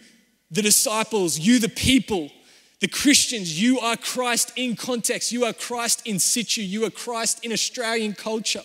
the 0.52 0.62
disciples, 0.62 1.38
you, 1.38 1.60
the 1.60 1.70
people, 1.70 2.32
the 2.80 2.88
Christians, 2.88 3.62
you 3.62 3.80
are 3.80 3.98
Christ 3.98 4.52
in 4.56 4.76
context. 4.76 5.32
You 5.32 5.46
are 5.46 5.54
Christ 5.54 6.06
in 6.06 6.20
situ. 6.20 6.62
You 6.62 6.86
are 6.86 6.90
Christ 6.90 7.44
in 7.44 7.52
Australian 7.52 8.14
culture. 8.14 8.64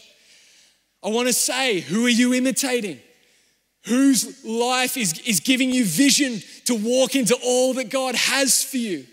I 1.02 1.08
want 1.08 1.28
to 1.28 1.32
say, 1.32 1.80
who 1.80 2.04
are 2.06 2.10
you 2.10 2.34
imitating? 2.34 3.00
Whose 3.86 4.44
life 4.44 4.96
is, 4.96 5.18
is 5.20 5.40
giving 5.40 5.70
you 5.70 5.84
vision 5.84 6.42
to 6.66 6.74
walk 6.74 7.16
into 7.16 7.36
all 7.42 7.74
that 7.74 7.88
God 7.88 8.14
has 8.14 8.62
for 8.62 8.76
you? 8.76 9.06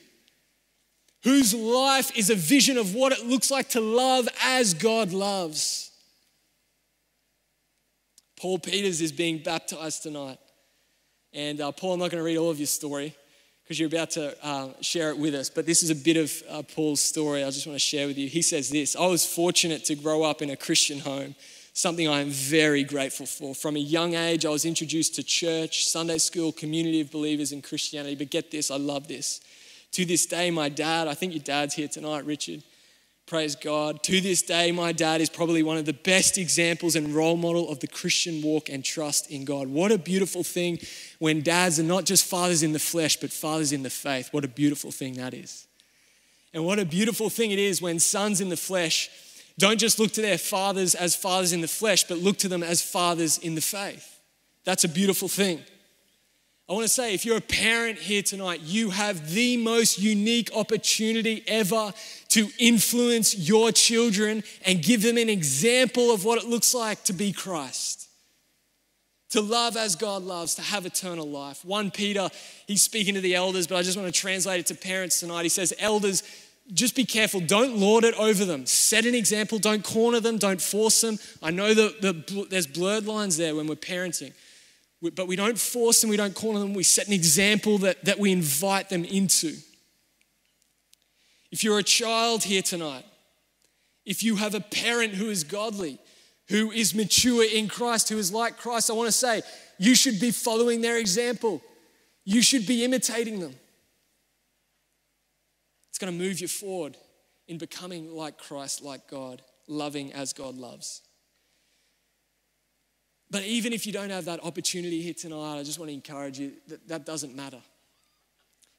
Whose 1.24 1.54
life 1.54 2.16
is 2.18 2.30
a 2.30 2.36
vision 2.36 2.78
of 2.78 2.94
what 2.94 3.14
it 3.14 3.26
looks 3.26 3.50
like 3.50 3.70
to 3.70 3.82
love 3.82 4.28
as 4.44 4.74
God 4.74 5.14
loves? 5.14 5.92
Paul 8.40 8.60
Peters 8.60 9.02
is 9.02 9.12
being 9.12 9.40
baptized 9.40 10.04
tonight. 10.04 10.38
And 11.34 11.60
uh, 11.60 11.72
Paul, 11.72 11.94
I'm 11.94 12.00
not 12.00 12.12
going 12.12 12.22
to 12.22 12.26
read 12.26 12.38
all 12.38 12.52
of 12.52 12.60
your 12.60 12.68
story 12.68 13.16
because 13.64 13.80
you're 13.80 13.88
about 13.88 14.12
to 14.12 14.46
uh, 14.46 14.70
share 14.82 15.10
it 15.10 15.18
with 15.18 15.36
us, 15.36 15.50
but 15.50 15.66
this 15.66 15.84
is 15.84 15.90
a 15.90 15.96
bit 15.96 16.16
of 16.16 16.44
uh, 16.50 16.62
Paul's 16.64 17.02
story 17.02 17.44
I 17.44 17.50
just 17.50 17.68
want 17.68 17.76
to 17.76 17.86
share 17.86 18.08
with 18.08 18.18
you. 18.18 18.28
He 18.28 18.42
says 18.42 18.70
this 18.70 18.96
I 18.96 19.06
was 19.08 19.26
fortunate 19.26 19.84
to 19.86 19.96
grow 19.96 20.24
up 20.24 20.42
in 20.42 20.50
a 20.50 20.56
Christian 20.56 21.00
home 21.00 21.36
something 21.78 22.08
I 22.08 22.22
am 22.22 22.32
very 22.32 22.84
grateful 22.84 23.28
for. 23.28 23.54
From 23.54 23.76
a 23.76 23.80
young 23.80 24.16
age, 24.16 24.48
I 24.48 24.50
was 24.50 24.66
introduced 24.66 25.14
to 25.16 25.24
church, 25.24 25.86
Sunday 25.86 26.18
school, 26.18 26.52
community 26.52 27.02
of 27.02 27.12
believers 27.12 27.52
in 27.52 27.62
Christianity. 27.62 28.16
But 28.16 28.32
get 28.32 28.50
this, 28.50 28.72
I 28.72 28.78
love 28.78 29.08
this. 29.08 29.42
To 29.92 30.04
this 30.04 30.26
day, 30.26 30.50
my 30.50 30.70
dad, 30.70 31.08
I 31.08 31.14
think 31.14 31.34
your 31.34 31.44
dad's 31.44 31.76
here 31.76 31.88
tonight, 31.88 32.26
Richard. 32.26 32.64
Praise 33.28 33.56
God. 33.56 34.02
To 34.04 34.20
this 34.22 34.42
day, 34.42 34.72
my 34.72 34.92
dad 34.92 35.22
is 35.22 35.30
probably 35.30 35.62
one 35.62 35.78
of 35.78 35.86
the 35.86 35.94
best 35.94 36.40
examples 36.40 36.96
and 36.96 37.14
role 37.14 37.38
model 37.38 37.70
of 37.70 37.80
the 37.80 37.88
Christian 37.88 38.42
walk 38.42 38.70
and 38.70 38.84
trust 38.84 39.30
in 39.30 39.46
God. 39.46 39.68
What 39.68 39.92
a 39.92 40.00
beautiful 40.00 40.44
thing 40.44 40.80
when 41.20 41.42
dads 41.42 41.80
are 41.80 41.84
not 41.84 42.06
just 42.06 42.26
fathers 42.26 42.64
in 42.64 42.74
the 42.74 42.80
flesh, 42.80 43.18
but 43.18 43.32
fathers 43.32 43.72
in 43.72 43.84
the 43.84 43.92
faith. 43.92 44.30
What 44.32 44.44
a 44.44 44.48
beautiful 44.48 44.90
thing 44.90 45.14
that 45.18 45.36
is. 45.36 45.68
And 46.56 46.66
what 46.66 46.80
a 46.80 46.86
beautiful 46.86 47.30
thing 47.30 47.52
it 47.52 47.60
is 47.60 47.84
when 47.84 48.00
sons 48.00 48.42
in 48.42 48.50
the 48.50 48.58
flesh 48.58 49.12
don't 49.60 49.80
just 49.80 50.00
look 50.00 50.12
to 50.14 50.22
their 50.22 50.38
fathers 50.38 50.94
as 50.96 51.16
fathers 51.16 51.52
in 51.52 51.62
the 51.62 51.68
flesh, 51.68 52.04
but 52.04 52.20
look 52.20 52.38
to 52.38 52.48
them 52.48 52.64
as 52.64 52.82
fathers 52.82 53.38
in 53.38 53.56
the 53.56 53.62
faith. 53.62 54.20
That's 54.66 54.84
a 54.84 54.90
beautiful 54.90 55.28
thing. 55.28 55.64
I 56.70 56.74
want 56.74 56.84
to 56.84 56.94
say, 56.94 57.14
if 57.14 57.26
you're 57.26 57.38
a 57.38 57.42
parent 57.42 57.98
here 57.98 58.22
tonight, 58.22 58.60
you 58.62 58.90
have 58.90 59.32
the 59.32 59.56
most 59.56 60.00
unique 60.00 60.50
opportunity 60.54 61.42
ever 61.48 61.94
to 62.30 62.50
influence 62.60 63.38
your 63.38 63.72
children 63.72 64.44
and 64.66 64.84
give 64.84 65.02
them 65.02 65.18
an 65.18 65.30
example 65.30 66.14
of 66.14 66.26
what 66.26 66.44
it 66.44 66.50
looks 66.50 66.74
like 66.74 67.06
to 67.06 67.14
be 67.14 67.32
Christ. 67.32 68.10
To 69.32 69.42
love 69.42 69.78
as 69.78 69.96
God 69.96 70.24
loves, 70.24 70.56
to 70.56 70.62
have 70.62 70.86
eternal 70.86 71.30
life. 71.30 71.64
1 71.64 71.92
Peter, 71.92 72.30
he's 72.68 72.82
speaking 72.82 73.14
to 73.14 73.22
the 73.22 73.36
elders, 73.36 73.68
but 73.68 73.78
I 73.78 73.82
just 73.82 73.98
want 73.98 74.14
to 74.14 74.20
translate 74.20 74.60
it 74.60 74.66
to 74.68 74.76
parents 74.76 75.22
tonight. 75.22 75.44
He 75.44 75.50
says, 75.50 75.74
Elders, 75.80 76.24
just 76.74 76.96
be 76.96 77.06
careful. 77.06 77.40
Don't 77.40 77.78
lord 77.78 78.04
it 78.04 78.14
over 78.16 78.44
them. 78.44 78.66
Set 78.66 79.06
an 79.06 79.16
example. 79.16 79.60
Don't 79.60 79.84
corner 79.84 80.20
them. 80.20 80.38
Don't 80.38 80.62
force 80.62 81.02
them. 81.02 81.18
I 81.42 81.52
know 81.52 81.74
that 81.74 82.02
the, 82.02 82.48
there's 82.50 82.68
blurred 82.68 83.06
lines 83.06 83.38
there 83.38 83.56
when 83.56 83.68
we're 83.68 83.76
parenting, 83.76 84.34
but 85.16 85.28
we 85.28 85.36
don't 85.36 85.58
force 85.58 86.02
them. 86.02 86.10
We 86.10 86.18
don't 86.18 86.36
corner 86.36 86.60
them. 86.60 86.74
We 86.74 86.84
set 86.84 87.08
an 87.08 87.14
example 87.14 87.78
that, 87.80 88.04
that 88.06 88.20
we 88.20 88.32
invite 88.32 88.90
them 88.90 89.06
into. 89.06 89.56
If 91.52 91.64
you're 91.64 91.80
a 91.80 91.84
child 91.84 92.44
here 92.44 92.62
tonight, 92.62 93.06
if 94.06 94.22
you 94.24 94.36
have 94.36 94.54
a 94.54 94.60
parent 94.60 95.14
who 95.14 95.30
is 95.30 95.44
godly, 95.44 96.00
who 96.50 96.72
is 96.72 96.94
mature 96.94 97.46
in 97.46 97.68
Christ, 97.68 98.10
who 98.10 98.18
is 98.18 98.32
like 98.32 98.58
Christ, 98.58 98.90
I 98.90 98.94
want 98.94 99.08
to 99.08 99.14
say 99.14 99.42
you 99.78 99.96
should 99.96 100.20
be 100.20 100.32
following 100.32 100.82
their 100.82 100.98
example. 100.98 101.62
You 102.26 102.42
should 102.42 102.68
be 102.68 102.84
imitating 102.84 103.40
them. 103.40 103.56
It's 105.98 106.06
going 106.06 106.16
to 106.16 106.24
move 106.24 106.40
you 106.40 106.48
forward 106.48 106.96
in 107.48 107.58
becoming 107.58 108.14
like 108.14 108.38
Christ, 108.38 108.84
like 108.84 109.10
God, 109.10 109.42
loving 109.68 110.14
as 110.14 110.32
God 110.32 110.56
loves. 110.56 111.02
But 113.32 113.46
even 113.46 113.74
if 113.74 113.88
you 113.88 113.94
don't 113.94 114.12
have 114.12 114.26
that 114.26 114.44
opportunity 114.44 115.02
here 115.02 115.16
tonight, 115.16 115.58
I 115.58 115.64
just 115.64 115.80
want 115.80 115.90
to 115.90 115.96
encourage 115.96 116.38
you 116.38 116.52
that 116.68 116.88
that 116.88 117.06
doesn't 117.08 117.36
matter. 117.36 117.58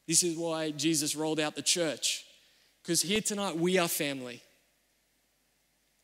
This 0.06 0.22
is 0.22 0.36
why 0.36 0.70
Jesus 0.70 1.16
rolled 1.16 1.40
out 1.40 1.56
the 1.56 1.60
church. 1.60 2.24
Because 2.84 3.02
here 3.02 3.20
tonight, 3.20 3.56
we 3.56 3.78
are 3.78 3.88
family. 3.88 4.40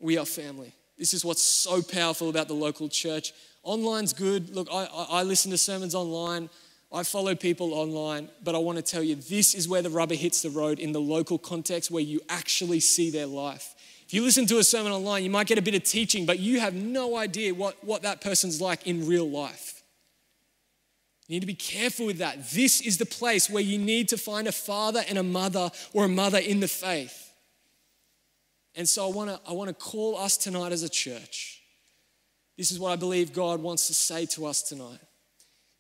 We 0.00 0.18
are 0.18 0.26
family. 0.26 0.74
This 0.98 1.14
is 1.14 1.24
what's 1.24 1.42
so 1.42 1.80
powerful 1.80 2.28
about 2.28 2.48
the 2.48 2.54
local 2.54 2.88
church. 2.88 3.32
Online's 3.62 4.12
good. 4.12 4.52
Look, 4.52 4.66
I, 4.68 4.86
I, 4.86 5.22
listen 5.22 5.52
to 5.52 5.58
sermons 5.58 5.94
online. 5.94 6.50
I 6.94 7.02
follow 7.02 7.34
people 7.34 7.74
online, 7.74 8.28
but 8.42 8.54
I 8.54 8.58
want 8.58 8.76
to 8.76 8.82
tell 8.82 9.02
you 9.02 9.16
this 9.16 9.52
is 9.54 9.68
where 9.68 9.82
the 9.82 9.90
rubber 9.90 10.14
hits 10.14 10.42
the 10.42 10.50
road 10.50 10.78
in 10.78 10.92
the 10.92 11.00
local 11.00 11.38
context 11.38 11.90
where 11.90 12.02
you 12.02 12.20
actually 12.28 12.78
see 12.78 13.10
their 13.10 13.26
life. 13.26 13.74
If 14.06 14.14
you 14.14 14.22
listen 14.22 14.46
to 14.46 14.58
a 14.58 14.64
sermon 14.64 14.92
online, 14.92 15.24
you 15.24 15.30
might 15.30 15.48
get 15.48 15.58
a 15.58 15.62
bit 15.62 15.74
of 15.74 15.82
teaching, 15.82 16.24
but 16.24 16.38
you 16.38 16.60
have 16.60 16.74
no 16.74 17.16
idea 17.16 17.52
what, 17.52 17.82
what 17.82 18.02
that 18.02 18.20
person's 18.20 18.60
like 18.60 18.86
in 18.86 19.08
real 19.08 19.28
life. 19.28 19.82
You 21.26 21.34
need 21.34 21.40
to 21.40 21.46
be 21.46 21.54
careful 21.54 22.06
with 22.06 22.18
that. 22.18 22.50
This 22.50 22.80
is 22.80 22.98
the 22.98 23.06
place 23.06 23.50
where 23.50 23.62
you 23.62 23.78
need 23.78 24.08
to 24.10 24.16
find 24.16 24.46
a 24.46 24.52
father 24.52 25.02
and 25.08 25.18
a 25.18 25.22
mother 25.22 25.70
or 25.94 26.04
a 26.04 26.08
mother 26.08 26.38
in 26.38 26.60
the 26.60 26.68
faith. 26.68 27.32
And 28.76 28.88
so 28.88 29.08
I 29.08 29.12
want 29.12 29.30
to 29.30 29.40
I 29.48 29.52
want 29.52 29.68
to 29.68 29.74
call 29.74 30.16
us 30.16 30.36
tonight 30.36 30.72
as 30.72 30.82
a 30.82 30.88
church. 30.88 31.62
This 32.56 32.70
is 32.70 32.78
what 32.78 32.92
I 32.92 32.96
believe 32.96 33.32
God 33.32 33.60
wants 33.60 33.86
to 33.86 33.94
say 33.94 34.26
to 34.26 34.46
us 34.46 34.62
tonight. 34.62 35.00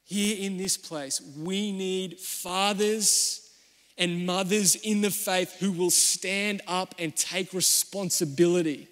Here 0.04 0.36
in 0.38 0.58
this 0.58 0.76
place, 0.76 1.20
we 1.36 1.72
need 1.72 2.20
fathers 2.20 3.40
and 3.96 4.26
mothers 4.26 4.74
in 4.76 5.00
the 5.00 5.10
faith 5.10 5.56
who 5.60 5.72
will 5.72 5.90
stand 5.90 6.60
up 6.66 6.94
and 6.98 7.14
take 7.16 7.52
responsibility. 7.52 8.88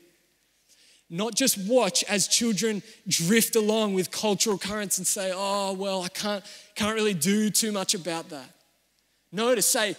Not 1.11 1.35
just 1.35 1.59
watch 1.68 2.03
as 2.05 2.27
children 2.27 2.83
drift 3.07 3.55
along 3.57 3.92
with 3.92 4.11
cultural 4.11 4.57
currents 4.57 4.96
and 4.96 5.07
say, 5.07 5.33
oh, 5.35 5.75
well, 5.75 6.03
I 6.03 6.09
can't, 6.09 6.42
can't 6.75 6.94
really 6.94 7.12
do 7.12 7.51
too 7.51 7.72
much 7.72 7.94
about 7.94 8.31
that. 8.31 8.48
No, 9.31 9.55
to 9.55 9.61
say, 9.61 9.94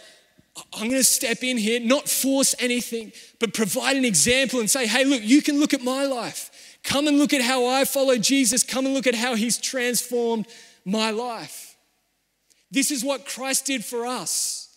I'm 0.74 0.88
going 0.88 1.00
to 1.00 1.04
step 1.04 1.44
in 1.44 1.58
here, 1.58 1.80
not 1.80 2.08
force 2.08 2.56
anything, 2.60 3.12
but 3.40 3.54
provide 3.54 3.96
an 3.98 4.06
example 4.06 4.60
and 4.60 4.70
say, 4.70 4.88
hey, 4.88 5.06
look, 5.06 5.22
you 5.22 5.42
can 5.42 5.60
look 5.60 5.74
at 5.74 5.84
my 5.84 6.06
life. 6.06 6.50
Come 6.84 7.08
and 7.08 7.20
look 7.20 7.34
at 7.34 7.42
how 7.42 7.68
I 7.68 7.86
follow 7.86 8.18
Jesus. 8.18 8.64
Come 8.64 8.86
and 8.86 8.94
look 8.94 9.08
at 9.08 9.16
how 9.16 9.36
he's 9.36 9.58
transformed 9.58 10.48
my 10.86 11.12
life. 11.12 11.76
This 12.72 12.92
is 12.92 13.04
what 13.04 13.26
Christ 13.26 13.66
did 13.66 13.86
for 13.86 14.06
us. 14.06 14.76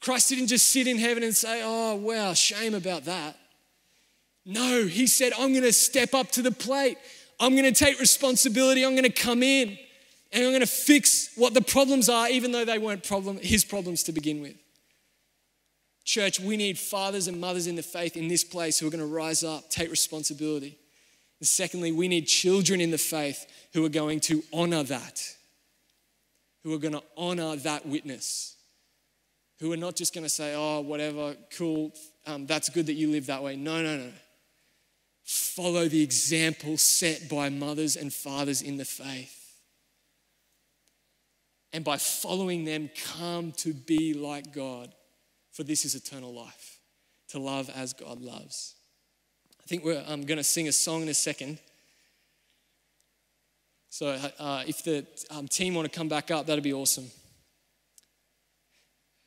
Christ 0.00 0.30
didn't 0.30 0.48
just 0.48 0.68
sit 0.68 0.86
in 0.86 0.98
heaven 0.98 1.22
and 1.22 1.36
say, 1.36 1.60
oh, 1.62 1.94
wow, 1.96 2.32
shame 2.32 2.74
about 2.74 3.04
that. 3.04 3.36
No, 4.44 4.86
he 4.86 5.06
said, 5.06 5.32
I'm 5.38 5.52
going 5.52 5.64
to 5.64 5.72
step 5.72 6.14
up 6.14 6.30
to 6.32 6.42
the 6.42 6.50
plate. 6.50 6.96
I'm 7.38 7.52
going 7.52 7.72
to 7.72 7.84
take 7.84 8.00
responsibility. 8.00 8.84
I'm 8.84 8.92
going 8.92 9.04
to 9.04 9.10
come 9.10 9.42
in 9.42 9.78
and 10.32 10.44
I'm 10.44 10.50
going 10.50 10.60
to 10.60 10.66
fix 10.66 11.30
what 11.36 11.54
the 11.54 11.60
problems 11.60 12.08
are, 12.08 12.28
even 12.28 12.52
though 12.52 12.64
they 12.64 12.78
weren't 12.78 13.04
problem, 13.04 13.38
his 13.38 13.64
problems 13.64 14.02
to 14.04 14.12
begin 14.12 14.40
with. 14.40 14.56
Church, 16.04 16.40
we 16.40 16.56
need 16.56 16.78
fathers 16.78 17.28
and 17.28 17.40
mothers 17.40 17.66
in 17.66 17.76
the 17.76 17.82
faith 17.82 18.16
in 18.16 18.28
this 18.28 18.42
place 18.42 18.78
who 18.78 18.86
are 18.86 18.90
going 18.90 19.00
to 19.00 19.06
rise 19.06 19.44
up, 19.44 19.70
take 19.70 19.90
responsibility. 19.90 20.78
And 21.40 21.48
secondly, 21.48 21.90
we 21.90 22.06
need 22.06 22.26
children 22.26 22.80
in 22.80 22.90
the 22.90 22.98
faith 22.98 23.46
who 23.72 23.84
are 23.84 23.90
going 23.90 24.20
to 24.20 24.42
honor 24.52 24.82
that, 24.84 25.22
who 26.62 26.74
are 26.74 26.78
going 26.78 26.94
to 26.94 27.02
honor 27.16 27.56
that 27.56 27.86
witness, 27.86 28.56
who 29.58 29.72
are 29.72 29.76
not 29.76 29.96
just 29.96 30.14
going 30.14 30.24
to 30.24 30.30
say, 30.30 30.54
oh, 30.54 30.80
whatever, 30.80 31.34
cool, 31.56 31.92
um, 32.26 32.46
that's 32.46 32.68
good 32.68 32.86
that 32.86 32.94
you 32.94 33.10
live 33.10 33.26
that 33.26 33.42
way. 33.42 33.56
No, 33.56 33.82
no, 33.82 33.96
no. 33.96 34.12
Follow 35.24 35.88
the 35.88 36.02
example 36.02 36.76
set 36.76 37.28
by 37.28 37.48
mothers 37.48 37.96
and 37.96 38.12
fathers 38.12 38.62
in 38.62 38.76
the 38.76 38.84
faith. 38.84 39.36
And 41.72 41.84
by 41.84 41.96
following 41.98 42.64
them, 42.64 42.90
come 43.14 43.52
to 43.52 43.72
be 43.72 44.12
like 44.12 44.52
God, 44.52 44.92
for 45.52 45.62
this 45.62 45.84
is 45.84 45.94
eternal 45.94 46.34
life, 46.34 46.80
to 47.28 47.38
love 47.38 47.70
as 47.70 47.92
God 47.92 48.20
loves. 48.20 48.74
Think 49.70 49.84
we're 49.84 50.02
um, 50.08 50.26
going 50.26 50.36
to 50.36 50.42
sing 50.42 50.66
a 50.66 50.72
song 50.72 51.02
in 51.02 51.08
a 51.10 51.14
second. 51.14 51.60
So 53.88 54.18
uh, 54.40 54.64
if 54.66 54.82
the 54.82 55.06
um, 55.30 55.46
team 55.46 55.76
want 55.76 55.88
to 55.88 55.96
come 55.96 56.08
back 56.08 56.32
up, 56.32 56.46
that'd 56.46 56.64
be 56.64 56.72
awesome. 56.72 57.08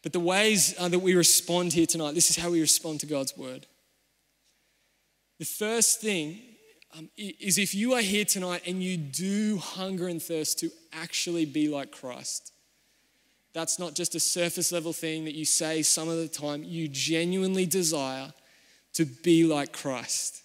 But 0.01 0.11
the 0.11 0.19
ways 0.19 0.75
uh, 0.77 0.89
that 0.89 0.99
we 0.99 1.15
respond 1.15 1.71
here 1.71 1.85
tonight, 1.85 2.13
this 2.13 2.29
is 2.29 2.35
how 2.35 2.49
we 2.49 2.59
respond 2.59 2.99
to 2.99 3.05
God's 3.05 3.37
word. 3.37 3.67
The 5.39 5.45
first 5.45 6.01
thing 6.01 6.41
um, 6.97 7.09
is 7.15 7.57
if 7.57 7.73
you 7.73 7.93
are 7.93 8.01
here 8.01 8.25
tonight 8.25 8.63
and 8.67 8.83
you 8.83 8.97
do 8.97 9.59
hunger 9.59 10.09
and 10.09 10.21
thirst 10.21 10.59
to 10.59 10.69
actually 10.91 11.45
be 11.45 11.69
like 11.69 11.89
Christ, 11.89 12.51
that's 13.53 13.79
not 13.79 13.95
just 13.95 14.13
a 14.13 14.19
surface 14.19 14.73
level 14.73 14.91
thing 14.91 15.23
that 15.23 15.35
you 15.35 15.45
say 15.45 15.83
some 15.83 16.09
of 16.09 16.17
the 16.17 16.27
time. 16.27 16.65
You 16.65 16.89
genuinely 16.89 17.65
desire 17.65 18.33
to 18.93 19.05
be 19.05 19.43
like 19.43 19.73
Christ. 19.73 20.41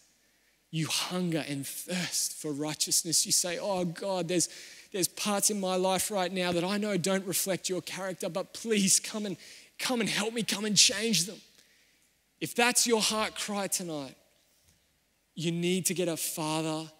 You 0.70 0.86
hunger 0.86 1.44
and 1.48 1.66
thirst 1.66 2.34
for 2.34 2.52
righteousness. 2.52 3.24
You 3.24 3.32
say, 3.32 3.58
Oh 3.58 3.84
God, 3.84 4.28
there's, 4.28 4.48
there's 4.92 5.08
parts 5.08 5.50
in 5.50 5.60
my 5.60 5.76
life 5.76 6.10
right 6.10 6.32
now 6.32 6.52
that 6.52 6.64
I 6.64 6.76
know 6.76 6.96
don't 6.96 7.26
reflect 7.26 7.68
your 7.68 7.82
character, 7.82 8.28
but 8.28 8.52
please 8.52 9.00
come 9.00 9.26
and 9.26 9.36
come 9.78 10.00
and 10.00 10.08
help 10.08 10.34
me, 10.34 10.42
come 10.42 10.64
and 10.64 10.76
change 10.76 11.24
them. 11.24 11.40
If 12.40 12.54
that's 12.54 12.86
your 12.86 13.00
heart 13.00 13.34
cry 13.34 13.66
tonight, 13.66 14.14
you 15.34 15.52
need 15.52 15.86
to 15.86 15.94
get 15.94 16.08
a 16.08 16.16
father 16.16 16.90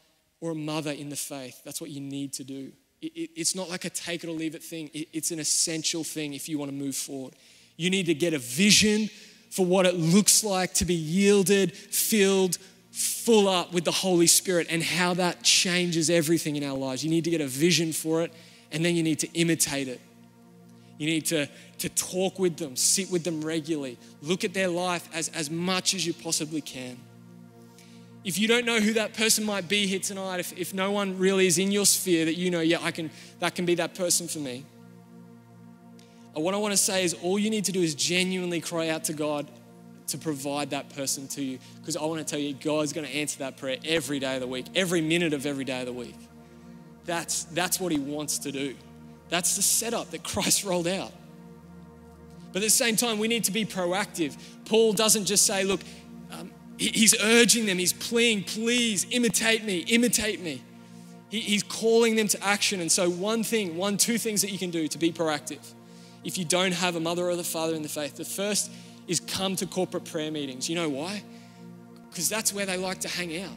or 0.41 0.53
a 0.53 0.55
mother 0.55 0.93
in 0.93 1.09
the 1.09 1.17
faith. 1.17 1.61
That's 1.65 1.81
what 1.81 1.91
you 1.91 2.01
need 2.01 2.33
to 2.35 2.45
do. 2.45 2.73
It, 3.03 3.13
it, 3.15 3.31
it's 3.37 3.55
not 3.55 3.69
like 3.69 3.85
a 3.85 3.91
take 3.91 4.25
it 4.25 4.31
or 4.31 4.33
leave 4.33 4.55
it 4.55 4.63
thing, 4.63 4.91
it, 4.95 5.09
it's 5.13 5.31
an 5.31 5.39
essential 5.39 6.05
thing 6.05 6.35
if 6.35 6.49
you 6.49 6.59
want 6.59 6.71
to 6.71 6.77
move 6.77 6.97
forward. 6.97 7.35
You 7.77 7.91
need 7.91 8.07
to 8.07 8.15
get 8.15 8.35
a 8.35 8.39
vision 8.39 9.09
for 9.51 9.65
what 9.65 9.87
it 9.87 9.95
looks 9.97 10.45
like 10.45 10.75
to 10.75 10.85
be 10.85 10.95
yielded, 10.95 11.75
filled, 11.75 12.59
full 12.91 13.49
up 13.49 13.73
with 13.73 13.85
the 13.85 13.93
Holy 13.93 14.27
Spirit 14.27 14.67
and 14.71 14.83
how 14.83 15.15
that 15.15 15.43
changes 15.43 16.11
everything 16.11 16.57
in 16.57 16.65
our 16.65 16.77
lives. 16.77 17.05
You 17.05 17.11
need 17.11 17.25
to 17.25 17.31
get 17.31 17.41
a 17.41 17.47
vision 17.47 17.93
for 17.93 18.23
it 18.23 18.33
and 18.73 18.85
then 18.85 18.97
you 18.97 19.03
need 19.03 19.21
to 19.21 19.29
imitate 19.33 19.89
it. 19.89 20.01
You 20.99 21.07
need 21.07 21.27
to, 21.27 21.49
to 21.79 21.89
talk 21.91 22.39
with 22.39 22.57
them, 22.57 22.75
sit 22.75 23.11
with 23.11 23.23
them 23.23 23.41
regularly, 23.41 23.99
look 24.21 24.45
at 24.45 24.53
their 24.53 24.69
life 24.69 25.09
as, 25.15 25.29
as 25.29 25.49
much 25.49 25.95
as 25.95 26.07
you 26.07 26.13
possibly 26.13 26.61
can. 26.61 26.99
If 28.25 28.39
you 28.39 28.49
don't 28.49 28.67
know 28.67 28.81
who 28.81 28.93
that 28.95 29.15
person 29.15 29.45
might 29.45 29.69
be 29.69 29.87
here 29.87 30.01
tonight, 30.01 30.41
if, 30.41 30.59
if 30.59 30.75
no 30.75 30.91
one 30.91 31.19
really 31.19 31.47
is 31.47 31.57
in 31.57 31.71
your 31.71 31.87
sphere 31.87 32.25
that 32.25 32.35
you 32.35 32.51
know, 32.51 32.61
yeah, 32.61 32.79
I 32.83 32.91
can, 32.91 33.11
that 33.39 33.55
can 33.55 33.65
be 33.65 33.77
that 33.77 33.95
person 33.95 34.27
for 34.27 34.41
me. 34.41 34.65
What 36.41 36.55
I 36.55 36.59
want 36.59 36.73
to 36.73 36.79
say 36.79 37.05
is 37.05 37.15
all 37.15 37.39
you 37.39 37.51
need 37.51 37.65
to 37.67 37.73
do 37.73 37.81
is 37.81 37.95
genuinely 37.95 38.61
cry 38.61 38.89
out 38.89 39.05
to 39.05 39.13
God 39.13 39.51
to 40.09 40.19
provide 40.19 40.71
that 40.71 40.95
person 40.95 41.29
to 41.29 41.43
you. 41.43 41.59
Because 41.81 41.97
I 41.97 42.05
want 42.05 42.19
to 42.19 42.25
tell 42.25 42.41
you, 42.41 42.55
God's 42.55 42.93
going 42.93 43.07
to 43.07 43.15
answer 43.15 43.39
that 43.41 43.57
prayer 43.57 43.77
every 43.85 44.19
day 44.19 44.35
of 44.35 44.41
the 44.41 44.47
week, 44.47 44.67
every 44.75 45.01
minute 45.01 45.33
of 45.33 45.47
every 45.47 45.65
day 45.65 45.81
of 45.81 45.87
the 45.87 45.93
week. 45.93 46.17
That's, 47.05 47.45
that's 47.45 47.79
what 47.81 47.93
He 47.93 47.99
wants 47.99 48.39
to 48.41 48.53
do. 48.53 48.75
That's 49.29 49.57
the 49.57 49.63
setup 49.63 50.11
that 50.11 50.25
Christ 50.25 50.65
rolled 50.67 50.89
out. 50.89 51.13
But 52.53 52.63
at 52.63 52.67
the 52.67 52.71
same 52.71 52.97
time, 52.97 53.19
we 53.19 53.29
need 53.29 53.45
to 53.45 53.53
be 53.53 53.65
proactive. 53.65 54.37
Paul 54.65 54.95
doesn't 54.95 55.27
just 55.27 55.45
say, 55.47 55.65
look, 55.65 55.81
um, 56.33 56.51
He's 56.79 57.21
urging 57.21 57.67
them, 57.67 57.77
he's 57.79 57.93
pleading, 57.93 58.45
please 58.45 59.05
imitate 59.11 59.65
me, 59.65 59.79
imitate 59.81 60.41
me. 60.41 60.63
He, 61.29 61.41
he's 61.41 61.65
calling 61.65 62.15
them 62.15 62.29
to 62.29 62.43
action. 62.43 62.81
And 62.81 62.91
so, 62.91 63.11
one 63.11 63.43
thing, 63.43 63.77
one, 63.77 63.97
two 63.97 64.17
things 64.17 64.43
that 64.43 64.53
you 64.53 64.59
can 64.59 64.71
do 64.71 64.87
to 64.87 64.97
be 64.97 65.13
proactive 65.13 65.75
if 66.25 66.39
you 66.39 66.45
don't 66.45 66.73
have 66.73 66.97
a 66.97 67.01
mother 67.01 67.29
or 67.29 67.37
the 67.37 67.45
father 67.45 67.75
in 67.75 67.83
the 67.83 67.89
faith. 67.89 68.17
The 68.17 68.25
first 68.25 68.71
is 69.07 69.21
come 69.21 69.57
to 69.57 69.67
corporate 69.67 70.05
prayer 70.05 70.31
meetings. 70.31 70.69
You 70.69 70.77
know 70.77 70.89
why? 70.89 71.23
Because 72.11 72.29
that's 72.29 72.53
where 72.53 72.67
they 72.67 72.77
like 72.77 73.01
to 73.01 73.09
hang 73.09 73.41
out. 73.41 73.57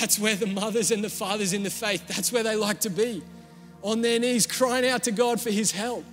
That's 0.00 0.18
where 0.18 0.36
the 0.36 0.46
mothers 0.46 0.90
and 0.90 1.04
the 1.04 1.10
fathers 1.10 1.52
in 1.52 1.62
the 1.62 1.70
faith, 1.70 2.06
that's 2.06 2.32
where 2.32 2.42
they 2.42 2.56
like 2.56 2.80
to 2.80 2.90
be. 2.90 3.22
On 3.82 4.00
their 4.00 4.18
knees, 4.18 4.46
crying 4.46 4.88
out 4.88 5.02
to 5.04 5.10
God 5.10 5.40
for 5.40 5.50
his 5.50 5.72
help. 5.72 6.04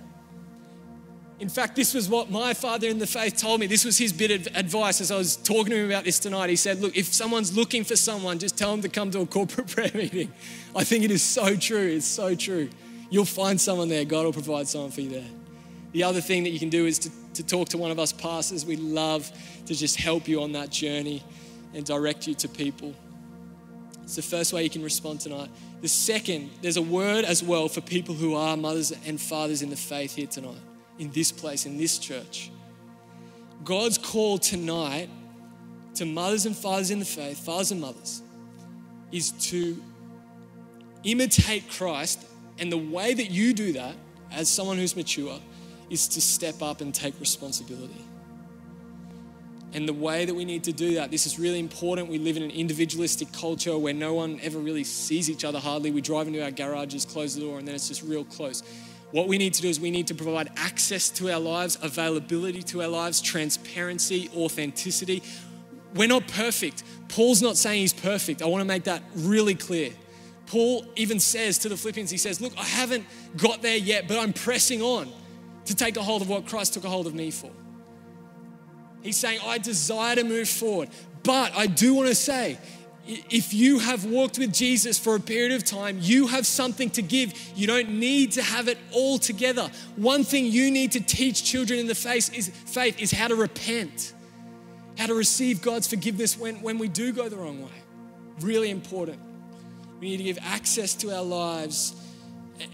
In 1.38 1.48
fact, 1.48 1.74
this 1.74 1.94
was 1.94 2.06
what 2.06 2.30
my 2.30 2.52
father 2.52 2.88
in 2.88 2.98
the 2.98 3.06
faith 3.06 3.38
told 3.38 3.60
me. 3.60 3.66
This 3.66 3.84
was 3.84 3.96
his 3.96 4.12
bit 4.12 4.30
of 4.30 4.54
advice 4.54 5.00
as 5.00 5.10
I 5.10 5.16
was 5.16 5.36
talking 5.36 5.70
to 5.70 5.76
him 5.76 5.86
about 5.86 6.04
this 6.04 6.18
tonight. 6.18 6.50
He 6.50 6.56
said, 6.56 6.80
Look, 6.80 6.94
if 6.98 7.06
someone's 7.06 7.56
looking 7.56 7.82
for 7.82 7.96
someone, 7.96 8.38
just 8.38 8.58
tell 8.58 8.72
them 8.72 8.82
to 8.82 8.90
come 8.90 9.10
to 9.12 9.20
a 9.20 9.26
corporate 9.26 9.66
prayer 9.74 9.90
meeting. 9.94 10.30
I 10.76 10.84
think 10.84 11.02
it 11.02 11.10
is 11.10 11.22
so 11.22 11.56
true. 11.56 11.86
It's 11.86 12.04
so 12.04 12.34
true. 12.34 12.68
You'll 13.10 13.24
find 13.24 13.60
someone 13.60 13.88
there. 13.88 14.04
God 14.04 14.24
will 14.24 14.32
provide 14.32 14.68
someone 14.68 14.90
for 14.90 15.00
you 15.00 15.10
there. 15.10 15.28
The 15.92 16.04
other 16.04 16.20
thing 16.20 16.44
that 16.44 16.50
you 16.50 16.58
can 16.58 16.70
do 16.70 16.86
is 16.86 16.98
to, 17.00 17.10
to 17.34 17.42
talk 17.42 17.68
to 17.70 17.78
one 17.78 17.90
of 17.90 17.98
us 17.98 18.12
pastors. 18.12 18.64
We 18.64 18.76
love 18.76 19.30
to 19.66 19.74
just 19.74 19.96
help 19.96 20.28
you 20.28 20.42
on 20.42 20.52
that 20.52 20.70
journey 20.70 21.22
and 21.74 21.84
direct 21.84 22.26
you 22.26 22.34
to 22.36 22.48
people. 22.48 22.94
It's 24.02 24.16
the 24.16 24.22
first 24.22 24.52
way 24.52 24.62
you 24.62 24.70
can 24.70 24.82
respond 24.82 25.20
tonight. 25.20 25.50
The 25.82 25.88
second, 25.88 26.50
there's 26.62 26.76
a 26.76 26.82
word 26.82 27.24
as 27.24 27.42
well 27.42 27.68
for 27.68 27.80
people 27.80 28.14
who 28.14 28.34
are 28.34 28.56
mothers 28.56 28.92
and 29.06 29.20
fathers 29.20 29.62
in 29.62 29.70
the 29.70 29.76
faith 29.76 30.14
here 30.14 30.26
tonight 30.26 30.58
in 31.00 31.10
this 31.12 31.32
place, 31.32 31.64
in 31.64 31.78
this 31.78 31.98
church. 31.98 32.50
God's 33.64 33.98
call 33.98 34.38
tonight 34.38 35.08
to 35.94 36.04
mothers 36.04 36.44
and 36.46 36.54
fathers 36.54 36.90
in 36.90 36.98
the 36.98 37.04
faith, 37.04 37.38
fathers 37.38 37.72
and 37.72 37.80
mothers, 37.80 38.22
is 39.10 39.32
to 39.50 39.82
imitate 41.02 41.70
Christ. 41.70 42.24
And 42.60 42.70
the 42.70 42.78
way 42.78 43.14
that 43.14 43.30
you 43.30 43.52
do 43.52 43.72
that, 43.72 43.96
as 44.30 44.48
someone 44.48 44.76
who's 44.76 44.94
mature, 44.94 45.40
is 45.88 46.06
to 46.08 46.20
step 46.20 46.62
up 46.62 46.80
and 46.80 46.94
take 46.94 47.18
responsibility. 47.18 48.04
And 49.72 49.88
the 49.88 49.94
way 49.94 50.24
that 50.24 50.34
we 50.34 50.44
need 50.44 50.64
to 50.64 50.72
do 50.72 50.94
that, 50.94 51.10
this 51.10 51.26
is 51.26 51.38
really 51.38 51.58
important. 51.58 52.08
We 52.08 52.18
live 52.18 52.36
in 52.36 52.42
an 52.42 52.50
individualistic 52.50 53.32
culture 53.32 53.78
where 53.78 53.94
no 53.94 54.14
one 54.14 54.40
ever 54.42 54.58
really 54.58 54.84
sees 54.84 55.30
each 55.30 55.44
other 55.44 55.58
hardly. 55.58 55.90
We 55.90 56.00
drive 56.00 56.26
into 56.26 56.42
our 56.42 56.50
garages, 56.50 57.04
close 57.04 57.34
the 57.34 57.42
door, 57.42 57.58
and 57.58 57.66
then 57.66 57.74
it's 57.74 57.88
just 57.88 58.02
real 58.02 58.24
close. 58.24 58.62
What 59.12 59.26
we 59.26 59.38
need 59.38 59.54
to 59.54 59.62
do 59.62 59.68
is 59.68 59.80
we 59.80 59.90
need 59.90 60.08
to 60.08 60.14
provide 60.14 60.50
access 60.56 61.08
to 61.10 61.32
our 61.32 61.40
lives, 61.40 61.78
availability 61.82 62.62
to 62.64 62.82
our 62.82 62.88
lives, 62.88 63.20
transparency, 63.20 64.28
authenticity. 64.36 65.22
We're 65.94 66.08
not 66.08 66.28
perfect. 66.28 66.84
Paul's 67.08 67.42
not 67.42 67.56
saying 67.56 67.80
he's 67.80 67.92
perfect. 67.92 68.42
I 68.42 68.46
want 68.46 68.60
to 68.62 68.66
make 68.66 68.84
that 68.84 69.02
really 69.14 69.54
clear. 69.54 69.92
Paul 70.50 70.84
even 70.96 71.20
says 71.20 71.58
to 71.58 71.68
the 71.68 71.76
Philippians, 71.76 72.10
he 72.10 72.16
says, 72.16 72.40
Look, 72.40 72.52
I 72.58 72.64
haven't 72.64 73.06
got 73.36 73.62
there 73.62 73.76
yet, 73.76 74.08
but 74.08 74.18
I'm 74.18 74.32
pressing 74.32 74.82
on 74.82 75.08
to 75.66 75.76
take 75.76 75.96
a 75.96 76.02
hold 76.02 76.22
of 76.22 76.28
what 76.28 76.44
Christ 76.46 76.74
took 76.74 76.82
a 76.82 76.88
hold 76.88 77.06
of 77.06 77.14
me 77.14 77.30
for. 77.30 77.52
He's 79.00 79.16
saying, 79.16 79.38
I 79.46 79.58
desire 79.58 80.16
to 80.16 80.24
move 80.24 80.48
forward. 80.48 80.88
But 81.22 81.52
I 81.54 81.68
do 81.68 81.94
want 81.94 82.08
to 82.08 82.16
say, 82.16 82.58
if 83.06 83.54
you 83.54 83.78
have 83.78 84.04
walked 84.04 84.40
with 84.40 84.52
Jesus 84.52 84.98
for 84.98 85.14
a 85.14 85.20
period 85.20 85.52
of 85.52 85.64
time, 85.64 85.98
you 86.00 86.26
have 86.26 86.44
something 86.44 86.90
to 86.90 87.02
give. 87.02 87.32
You 87.54 87.68
don't 87.68 88.00
need 88.00 88.32
to 88.32 88.42
have 88.42 88.66
it 88.66 88.78
all 88.90 89.18
together. 89.18 89.70
One 89.94 90.24
thing 90.24 90.46
you 90.46 90.72
need 90.72 90.90
to 90.92 91.00
teach 91.00 91.44
children 91.44 91.78
in 91.78 91.86
the 91.86 91.94
faith 91.94 92.36
is, 92.36 92.48
faith 92.48 93.00
is 93.00 93.12
how 93.12 93.28
to 93.28 93.36
repent, 93.36 94.14
how 94.98 95.06
to 95.06 95.14
receive 95.14 95.62
God's 95.62 95.86
forgiveness 95.86 96.36
when, 96.36 96.56
when 96.60 96.76
we 96.78 96.88
do 96.88 97.12
go 97.12 97.28
the 97.28 97.36
wrong 97.36 97.62
way. 97.62 97.82
Really 98.40 98.70
important. 98.70 99.29
We 100.00 100.10
need 100.10 100.16
to 100.16 100.24
give 100.24 100.38
access 100.42 100.94
to 100.96 101.14
our 101.14 101.22
lives 101.22 101.94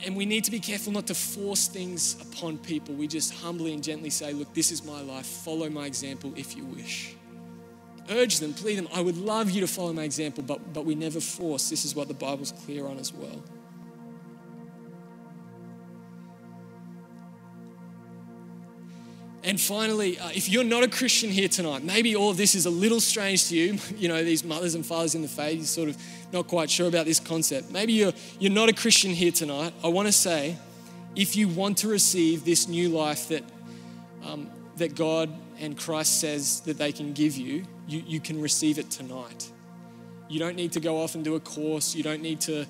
and 0.05 0.17
we 0.17 0.27
need 0.27 0.45
to 0.45 0.51
be 0.51 0.59
careful 0.59 0.93
not 0.93 1.07
to 1.09 1.15
force 1.15 1.69
things 1.69 2.21
upon 2.21 2.59
people. 2.59 2.95
We 2.95 3.07
just 3.07 3.35
humbly 3.35 3.73
and 3.73 3.83
gently 3.83 4.11
say, 4.11 4.33
Look, 4.33 4.53
this 4.55 4.73
is 4.73 4.85
my 4.85 5.01
life. 5.01 5.27
Follow 5.27 5.69
my 5.71 5.87
example 5.87 6.33
if 6.37 6.57
you 6.57 6.65
wish. 6.65 7.15
Urge 8.09 8.39
them, 8.39 8.55
plead 8.55 8.79
them. 8.79 8.89
I 8.95 9.01
would 9.01 9.17
love 9.17 9.51
you 9.51 9.61
to 9.63 9.67
follow 9.67 9.93
my 9.93 10.05
example, 10.05 10.45
but, 10.45 10.73
but 10.73 10.85
we 10.85 10.95
never 10.95 11.21
force. 11.21 11.69
This 11.71 11.85
is 11.85 11.95
what 11.97 12.09
the 12.09 12.15
Bible's 12.15 12.53
clear 12.53 12.87
on 12.87 12.99
as 12.99 13.13
well. 13.13 13.43
And 19.47 19.61
finally, 19.61 20.19
uh, 20.19 20.31
if 20.35 20.49
you're 20.49 20.65
not 20.65 20.83
a 20.83 20.89
Christian 20.89 21.31
here 21.31 21.47
tonight, 21.47 21.85
maybe 21.85 22.17
all 22.17 22.31
of 22.31 22.37
this 22.37 22.57
is 22.57 22.67
a 22.67 22.71
little 22.71 22.99
strange 22.99 23.47
to 23.49 23.57
you. 23.57 23.79
You 23.97 24.09
know, 24.09 24.25
these 24.25 24.45
mothers 24.45 24.75
and 24.75 24.85
fathers 24.85 25.15
in 25.15 25.23
the 25.23 25.29
faith, 25.29 25.57
you're 25.57 25.65
sort 25.65 25.89
of 25.89 25.97
not 26.33 26.49
quite 26.49 26.69
sure 26.69 26.89
about 26.89 27.07
this 27.07 27.21
concept. 27.21 27.71
Maybe 27.71 27.93
you're, 27.93 28.13
you're 28.41 28.53
not 28.53 28.69
a 28.69 28.73
Christian 28.73 29.13
here 29.13 29.31
tonight. 29.31 29.73
I 29.85 29.89
want 29.89 30.07
to 30.09 30.13
say, 30.13 30.57
if 31.15 31.37
you 31.37 31.49
want 31.49 31.79
to 31.79 31.89
receive 31.89 32.45
this 32.45 32.67
new 32.67 32.89
life 32.89 33.29
that, 33.29 33.45
um, 34.25 34.51
that 34.77 34.97
God 34.97 35.31
and 35.61 35.79
Christ 35.79 36.21
says 36.21 36.61
that 36.63 36.77
they 36.77 36.91
can 36.91 37.13
give 37.13 37.37
you, 37.37 37.65
you, 37.87 38.03
you 38.05 38.21
can 38.21 38.43
receive 38.43 38.79
it 38.79 38.91
tonight. 38.91 39.51
You 40.29 40.41
don't 40.41 40.57
need 40.57 40.73
to 40.73 40.81
go 40.81 41.01
off 41.01 41.15
and 41.15 41.25
do 41.25 41.37
a 41.37 41.41
course. 41.41 41.95
You 41.95 42.03
don't 42.03 42.21
need 42.21 42.41
to 42.43 42.67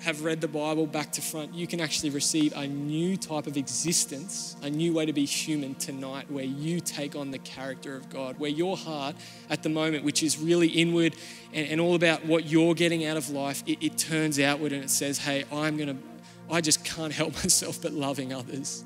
have 0.00 0.24
read 0.24 0.40
the 0.40 0.48
Bible 0.48 0.86
back 0.86 1.10
to 1.12 1.22
front, 1.22 1.54
you 1.54 1.66
can 1.66 1.80
actually 1.80 2.10
receive 2.10 2.52
a 2.54 2.66
new 2.66 3.16
type 3.16 3.46
of 3.46 3.56
existence, 3.56 4.56
a 4.62 4.70
new 4.70 4.92
way 4.92 5.06
to 5.06 5.12
be 5.12 5.24
human 5.24 5.74
tonight, 5.76 6.30
where 6.30 6.44
you 6.44 6.80
take 6.80 7.16
on 7.16 7.30
the 7.30 7.38
character 7.38 7.96
of 7.96 8.08
God, 8.10 8.38
where 8.38 8.50
your 8.50 8.76
heart 8.76 9.16
at 9.48 9.62
the 9.62 9.68
moment, 9.68 10.04
which 10.04 10.22
is 10.22 10.38
really 10.38 10.68
inward 10.68 11.16
and, 11.52 11.68
and 11.68 11.80
all 11.80 11.94
about 11.94 12.24
what 12.26 12.44
you're 12.44 12.74
getting 12.74 13.06
out 13.06 13.16
of 13.16 13.30
life, 13.30 13.62
it, 13.66 13.82
it 13.82 13.96
turns 13.96 14.38
outward 14.38 14.72
and 14.72 14.84
it 14.84 14.90
says, 14.90 15.18
Hey, 15.18 15.44
I'm 15.50 15.76
going 15.76 15.96
to, 15.96 16.02
I 16.50 16.60
just 16.60 16.84
can't 16.84 17.12
help 17.12 17.32
myself 17.44 17.80
but 17.80 17.92
loving 17.92 18.32
others. 18.32 18.84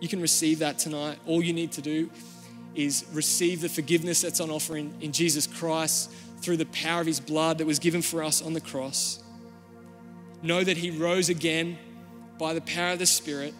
You 0.00 0.08
can 0.08 0.20
receive 0.20 0.60
that 0.60 0.78
tonight. 0.78 1.18
All 1.26 1.42
you 1.42 1.52
need 1.52 1.72
to 1.72 1.82
do 1.82 2.10
is 2.74 3.04
receive 3.12 3.60
the 3.60 3.68
forgiveness 3.68 4.20
that's 4.20 4.40
on 4.40 4.50
offer 4.50 4.76
in, 4.76 4.94
in 5.00 5.12
Jesus 5.12 5.46
Christ 5.46 6.10
through 6.40 6.56
the 6.58 6.66
power 6.66 7.00
of 7.00 7.06
his 7.06 7.20
blood 7.20 7.58
that 7.58 7.66
was 7.66 7.78
given 7.78 8.02
for 8.02 8.22
us 8.22 8.42
on 8.42 8.52
the 8.52 8.60
cross 8.60 9.23
know 10.44 10.62
that 10.62 10.76
He 10.76 10.90
rose 10.90 11.28
again 11.28 11.78
by 12.38 12.54
the 12.54 12.60
power 12.60 12.92
of 12.92 12.98
the 12.98 13.06
Spirit. 13.06 13.54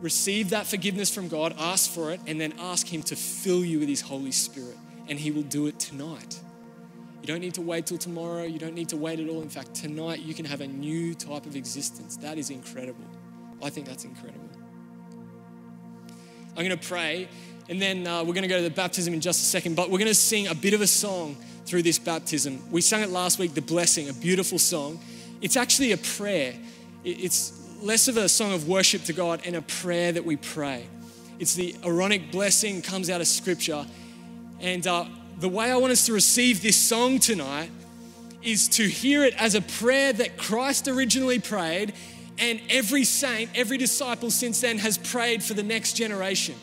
Receive 0.00 0.50
that 0.50 0.66
forgiveness 0.66 1.12
from 1.12 1.28
God, 1.28 1.54
ask 1.58 1.90
for 1.90 2.12
it, 2.12 2.20
and 2.26 2.40
then 2.40 2.54
ask 2.58 2.86
Him 2.86 3.02
to 3.04 3.16
fill 3.16 3.64
you 3.64 3.80
with 3.80 3.88
His 3.88 4.00
Holy 4.00 4.32
Spirit. 4.32 4.76
And 5.08 5.18
He 5.18 5.30
will 5.30 5.42
do 5.42 5.66
it 5.66 5.78
tonight. 5.78 6.40
You 7.20 7.26
don't 7.26 7.40
need 7.40 7.54
to 7.54 7.62
wait 7.62 7.86
till 7.86 7.98
tomorrow. 7.98 8.44
You 8.44 8.58
don't 8.58 8.74
need 8.74 8.88
to 8.90 8.96
wait 8.96 9.20
at 9.20 9.28
all. 9.28 9.42
In 9.42 9.48
fact, 9.48 9.74
tonight 9.74 10.20
you 10.20 10.34
can 10.34 10.44
have 10.44 10.60
a 10.60 10.66
new 10.66 11.14
type 11.14 11.46
of 11.46 11.56
existence. 11.56 12.16
That 12.18 12.38
is 12.38 12.50
incredible. 12.50 13.04
I 13.62 13.70
think 13.70 13.86
that's 13.86 14.04
incredible. 14.04 14.48
I'm 16.56 16.64
going 16.64 16.78
to 16.78 16.88
pray, 16.88 17.28
and 17.68 17.80
then 17.80 18.06
uh, 18.06 18.20
we're 18.24 18.34
going 18.34 18.42
to 18.42 18.48
go 18.48 18.56
to 18.56 18.62
the 18.62 18.70
baptism 18.70 19.14
in 19.14 19.20
just 19.20 19.42
a 19.42 19.44
second. 19.44 19.76
But 19.76 19.90
we're 19.90 19.98
going 19.98 20.08
to 20.08 20.14
sing 20.14 20.48
a 20.48 20.54
bit 20.54 20.74
of 20.74 20.80
a 20.80 20.86
song 20.86 21.36
through 21.66 21.82
this 21.82 21.98
baptism. 21.98 22.62
We 22.70 22.80
sang 22.80 23.02
it 23.02 23.10
last 23.10 23.38
week, 23.38 23.54
The 23.54 23.62
Blessing, 23.62 24.08
a 24.08 24.12
beautiful 24.12 24.58
song. 24.58 24.98
It's 25.40 25.56
actually 25.56 25.92
a 25.92 25.96
prayer. 25.96 26.54
It's 27.04 27.52
less 27.80 28.08
of 28.08 28.16
a 28.16 28.28
song 28.28 28.52
of 28.52 28.68
worship 28.68 29.04
to 29.04 29.12
God 29.12 29.42
and 29.44 29.56
a 29.56 29.62
prayer 29.62 30.12
that 30.12 30.24
we 30.24 30.36
pray. 30.36 30.86
It's 31.38 31.54
the 31.54 31.76
Aaronic 31.84 32.32
blessing 32.32 32.82
comes 32.82 33.08
out 33.08 33.20
of 33.20 33.28
Scripture. 33.28 33.86
And 34.60 34.86
uh, 34.86 35.04
the 35.38 35.48
way 35.48 35.70
I 35.70 35.76
want 35.76 35.92
us 35.92 36.06
to 36.06 36.12
receive 36.12 36.62
this 36.62 36.76
song 36.76 37.20
tonight 37.20 37.70
is 38.42 38.68
to 38.68 38.88
hear 38.88 39.24
it 39.24 39.34
as 39.40 39.54
a 39.54 39.60
prayer 39.60 40.12
that 40.12 40.36
Christ 40.36 40.88
originally 40.88 41.38
prayed, 41.38 41.92
and 42.38 42.60
every 42.70 43.04
saint, 43.04 43.50
every 43.54 43.78
disciple 43.78 44.30
since 44.30 44.60
then 44.60 44.78
has 44.78 44.96
prayed 44.98 45.42
for 45.42 45.54
the 45.54 45.62
next 45.62 45.94
generation. 45.94 46.54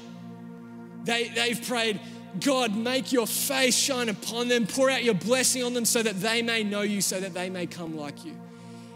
They, 1.04 1.30
they've 1.30 1.62
prayed, 1.68 2.00
God, 2.40 2.76
make 2.76 3.12
your 3.12 3.28
face 3.28 3.78
shine 3.78 4.10
upon 4.10 4.48
them, 4.48 4.68
pour 4.68 4.90
out 4.90 5.04
your 5.04 5.14
blessing 5.14 5.64
on 5.64 5.74
them 5.74 5.86
so 5.86 6.02
that 6.02 6.20
they 6.22 6.42
may 6.42 6.64
know 6.64 6.82
you, 6.82 7.02
so 7.02 7.20
that 7.20 7.34
they 7.34 7.50
may 7.50 7.68
come 7.68 7.98
like 7.98 8.26
you. 8.26 8.36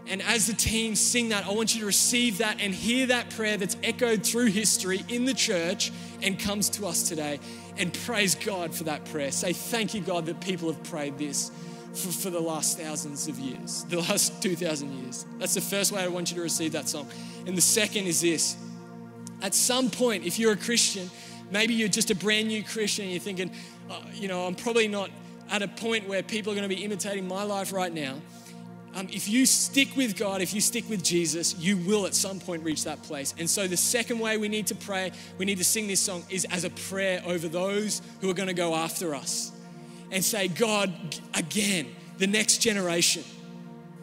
And 0.09 0.23
as 0.23 0.47
the 0.47 0.53
team 0.53 0.95
sing 0.95 1.29
that, 1.29 1.45
I 1.45 1.51
want 1.51 1.75
you 1.75 1.81
to 1.81 1.85
receive 1.85 2.39
that 2.39 2.59
and 2.59 2.73
hear 2.73 3.05
that 3.07 3.29
prayer 3.29 3.57
that's 3.57 3.77
echoed 3.83 4.25
through 4.25 4.47
history 4.47 5.05
in 5.07 5.25
the 5.25 5.35
church 5.35 5.91
and 6.23 6.39
comes 6.39 6.69
to 6.71 6.87
us 6.87 7.03
today. 7.07 7.39
And 7.77 7.93
praise 7.93 8.33
God 8.35 8.73
for 8.73 8.85
that 8.85 9.05
prayer. 9.05 9.31
Say, 9.31 9.53
Thank 9.53 9.93
you, 9.93 10.01
God, 10.01 10.25
that 10.25 10.41
people 10.41 10.71
have 10.71 10.83
prayed 10.83 11.17
this 11.17 11.51
for, 11.93 12.11
for 12.11 12.29
the 12.31 12.39
last 12.39 12.77
thousands 12.77 13.27
of 13.27 13.37
years, 13.39 13.83
the 13.85 13.99
last 13.99 14.41
2,000 14.41 14.91
years. 15.03 15.25
That's 15.37 15.53
the 15.53 15.61
first 15.61 15.91
way 15.91 16.03
I 16.03 16.07
want 16.07 16.31
you 16.31 16.35
to 16.37 16.41
receive 16.41 16.71
that 16.73 16.89
song. 16.89 17.07
And 17.45 17.55
the 17.55 17.61
second 17.61 18.07
is 18.07 18.21
this 18.21 18.57
at 19.41 19.53
some 19.55 19.89
point, 19.89 20.25
if 20.25 20.37
you're 20.37 20.53
a 20.53 20.57
Christian, 20.57 21.09
maybe 21.51 21.73
you're 21.73 21.87
just 21.87 22.11
a 22.11 22.15
brand 22.15 22.47
new 22.47 22.63
Christian 22.63 23.05
and 23.05 23.13
you're 23.13 23.21
thinking, 23.21 23.51
oh, 23.89 24.01
you 24.13 24.27
know, 24.27 24.45
I'm 24.45 24.55
probably 24.55 24.87
not 24.87 25.11
at 25.49 25.61
a 25.61 25.67
point 25.67 26.07
where 26.07 26.21
people 26.21 26.51
are 26.51 26.55
going 26.55 26.67
to 26.67 26.75
be 26.75 26.83
imitating 26.83 27.27
my 27.27 27.43
life 27.43 27.71
right 27.71 27.93
now. 27.93 28.15
Um, 28.95 29.07
if 29.11 29.29
you 29.29 29.45
stick 29.45 29.95
with 29.95 30.17
God, 30.17 30.41
if 30.41 30.53
you 30.53 30.61
stick 30.61 30.89
with 30.89 31.03
Jesus, 31.03 31.55
you 31.59 31.77
will 31.77 32.05
at 32.05 32.15
some 32.15 32.39
point 32.39 32.63
reach 32.63 32.85
that 32.85 33.01
place. 33.03 33.35
And 33.37 33.49
so, 33.49 33.67
the 33.67 33.77
second 33.77 34.19
way 34.19 34.37
we 34.37 34.49
need 34.49 34.67
to 34.67 34.75
pray, 34.75 35.11
we 35.37 35.45
need 35.45 35.59
to 35.59 35.63
sing 35.63 35.87
this 35.87 35.99
song, 35.99 36.23
is 36.29 36.45
as 36.45 36.63
a 36.63 36.69
prayer 36.69 37.21
over 37.25 37.47
those 37.47 38.01
who 38.21 38.29
are 38.29 38.33
going 38.33 38.47
to 38.47 38.53
go 38.53 38.73
after 38.73 39.13
us 39.13 39.51
and 40.11 40.23
say, 40.23 40.47
God, 40.47 40.91
again, 41.35 41.87
the 42.17 42.27
next 42.27 42.59
generation. 42.59 43.23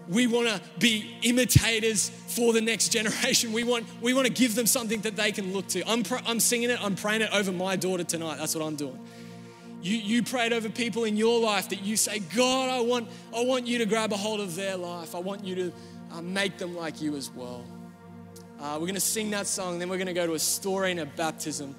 We 0.08 0.28
want 0.28 0.46
to 0.46 0.60
be 0.78 1.16
imitators 1.22 2.10
for 2.10 2.52
the 2.52 2.60
next 2.60 2.90
generation. 2.90 3.52
We 3.52 3.64
want, 3.64 3.86
we 4.00 4.14
want 4.14 4.28
to 4.28 4.32
give 4.32 4.54
them 4.54 4.66
something 4.66 5.00
that 5.00 5.16
they 5.16 5.32
can 5.32 5.52
look 5.52 5.66
to. 5.68 5.82
I'm, 5.88 6.04
pr- 6.04 6.18
I'm 6.24 6.38
singing 6.38 6.70
it, 6.70 6.82
I'm 6.82 6.94
praying 6.94 7.22
it 7.22 7.30
over 7.32 7.50
my 7.50 7.74
daughter 7.74 8.04
tonight. 8.04 8.38
That's 8.38 8.54
what 8.54 8.64
I'm 8.64 8.76
doing. 8.76 8.98
You, 9.82 9.96
you 9.96 10.22
prayed 10.22 10.52
over 10.52 10.68
people 10.68 11.04
in 11.04 11.16
your 11.16 11.40
life 11.40 11.68
that 11.68 11.82
you 11.82 11.96
say, 11.96 12.18
God, 12.34 12.70
I 12.70 12.80
want, 12.80 13.08
I 13.34 13.44
want 13.44 13.66
you 13.66 13.78
to 13.78 13.86
grab 13.86 14.12
a 14.12 14.16
hold 14.16 14.40
of 14.40 14.56
their 14.56 14.76
life. 14.76 15.14
I 15.14 15.18
want 15.18 15.44
you 15.44 15.54
to 15.54 15.72
uh, 16.12 16.22
make 16.22 16.58
them 16.58 16.74
like 16.76 17.00
you 17.00 17.14
as 17.16 17.30
well. 17.30 17.64
Uh, 18.60 18.72
we're 18.74 18.86
going 18.86 18.94
to 18.94 19.00
sing 19.00 19.30
that 19.30 19.46
song, 19.46 19.78
then 19.78 19.88
we're 19.88 19.98
going 19.98 20.06
to 20.06 20.14
go 20.14 20.26
to 20.26 20.32
a 20.32 20.38
story 20.38 20.90
and 20.90 21.00
a 21.00 21.06
baptism 21.06 21.74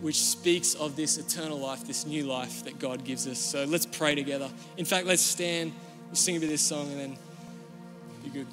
which 0.00 0.20
speaks 0.20 0.74
of 0.74 0.96
this 0.96 1.16
eternal 1.18 1.58
life, 1.58 1.86
this 1.86 2.04
new 2.04 2.24
life 2.24 2.64
that 2.64 2.78
God 2.78 3.04
gives 3.04 3.26
us. 3.26 3.38
So 3.38 3.64
let's 3.64 3.86
pray 3.86 4.14
together. 4.14 4.50
In 4.76 4.84
fact, 4.84 5.06
let's 5.06 5.22
stand, 5.22 5.72
we'll 6.06 6.16
sing 6.16 6.36
a 6.36 6.40
bit 6.40 6.46
of 6.46 6.50
this 6.50 6.62
song 6.62 6.90
and 6.90 7.00
then 7.00 7.18
be 8.24 8.30
good. 8.30 8.46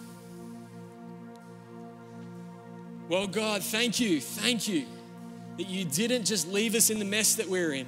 Well, 3.10 3.28
God, 3.28 3.64
thank 3.64 4.00
you, 4.00 4.22
thank 4.22 4.68
you 4.68 4.86
that 5.58 5.68
you 5.68 5.84
didn't 5.84 6.26
just 6.26 6.48
leave 6.48 6.76
us 6.76 6.90
in 6.90 7.00
the 7.00 7.06
mess 7.06 7.36
that 7.36 7.50
we're 7.50 7.74
in. 7.74 7.88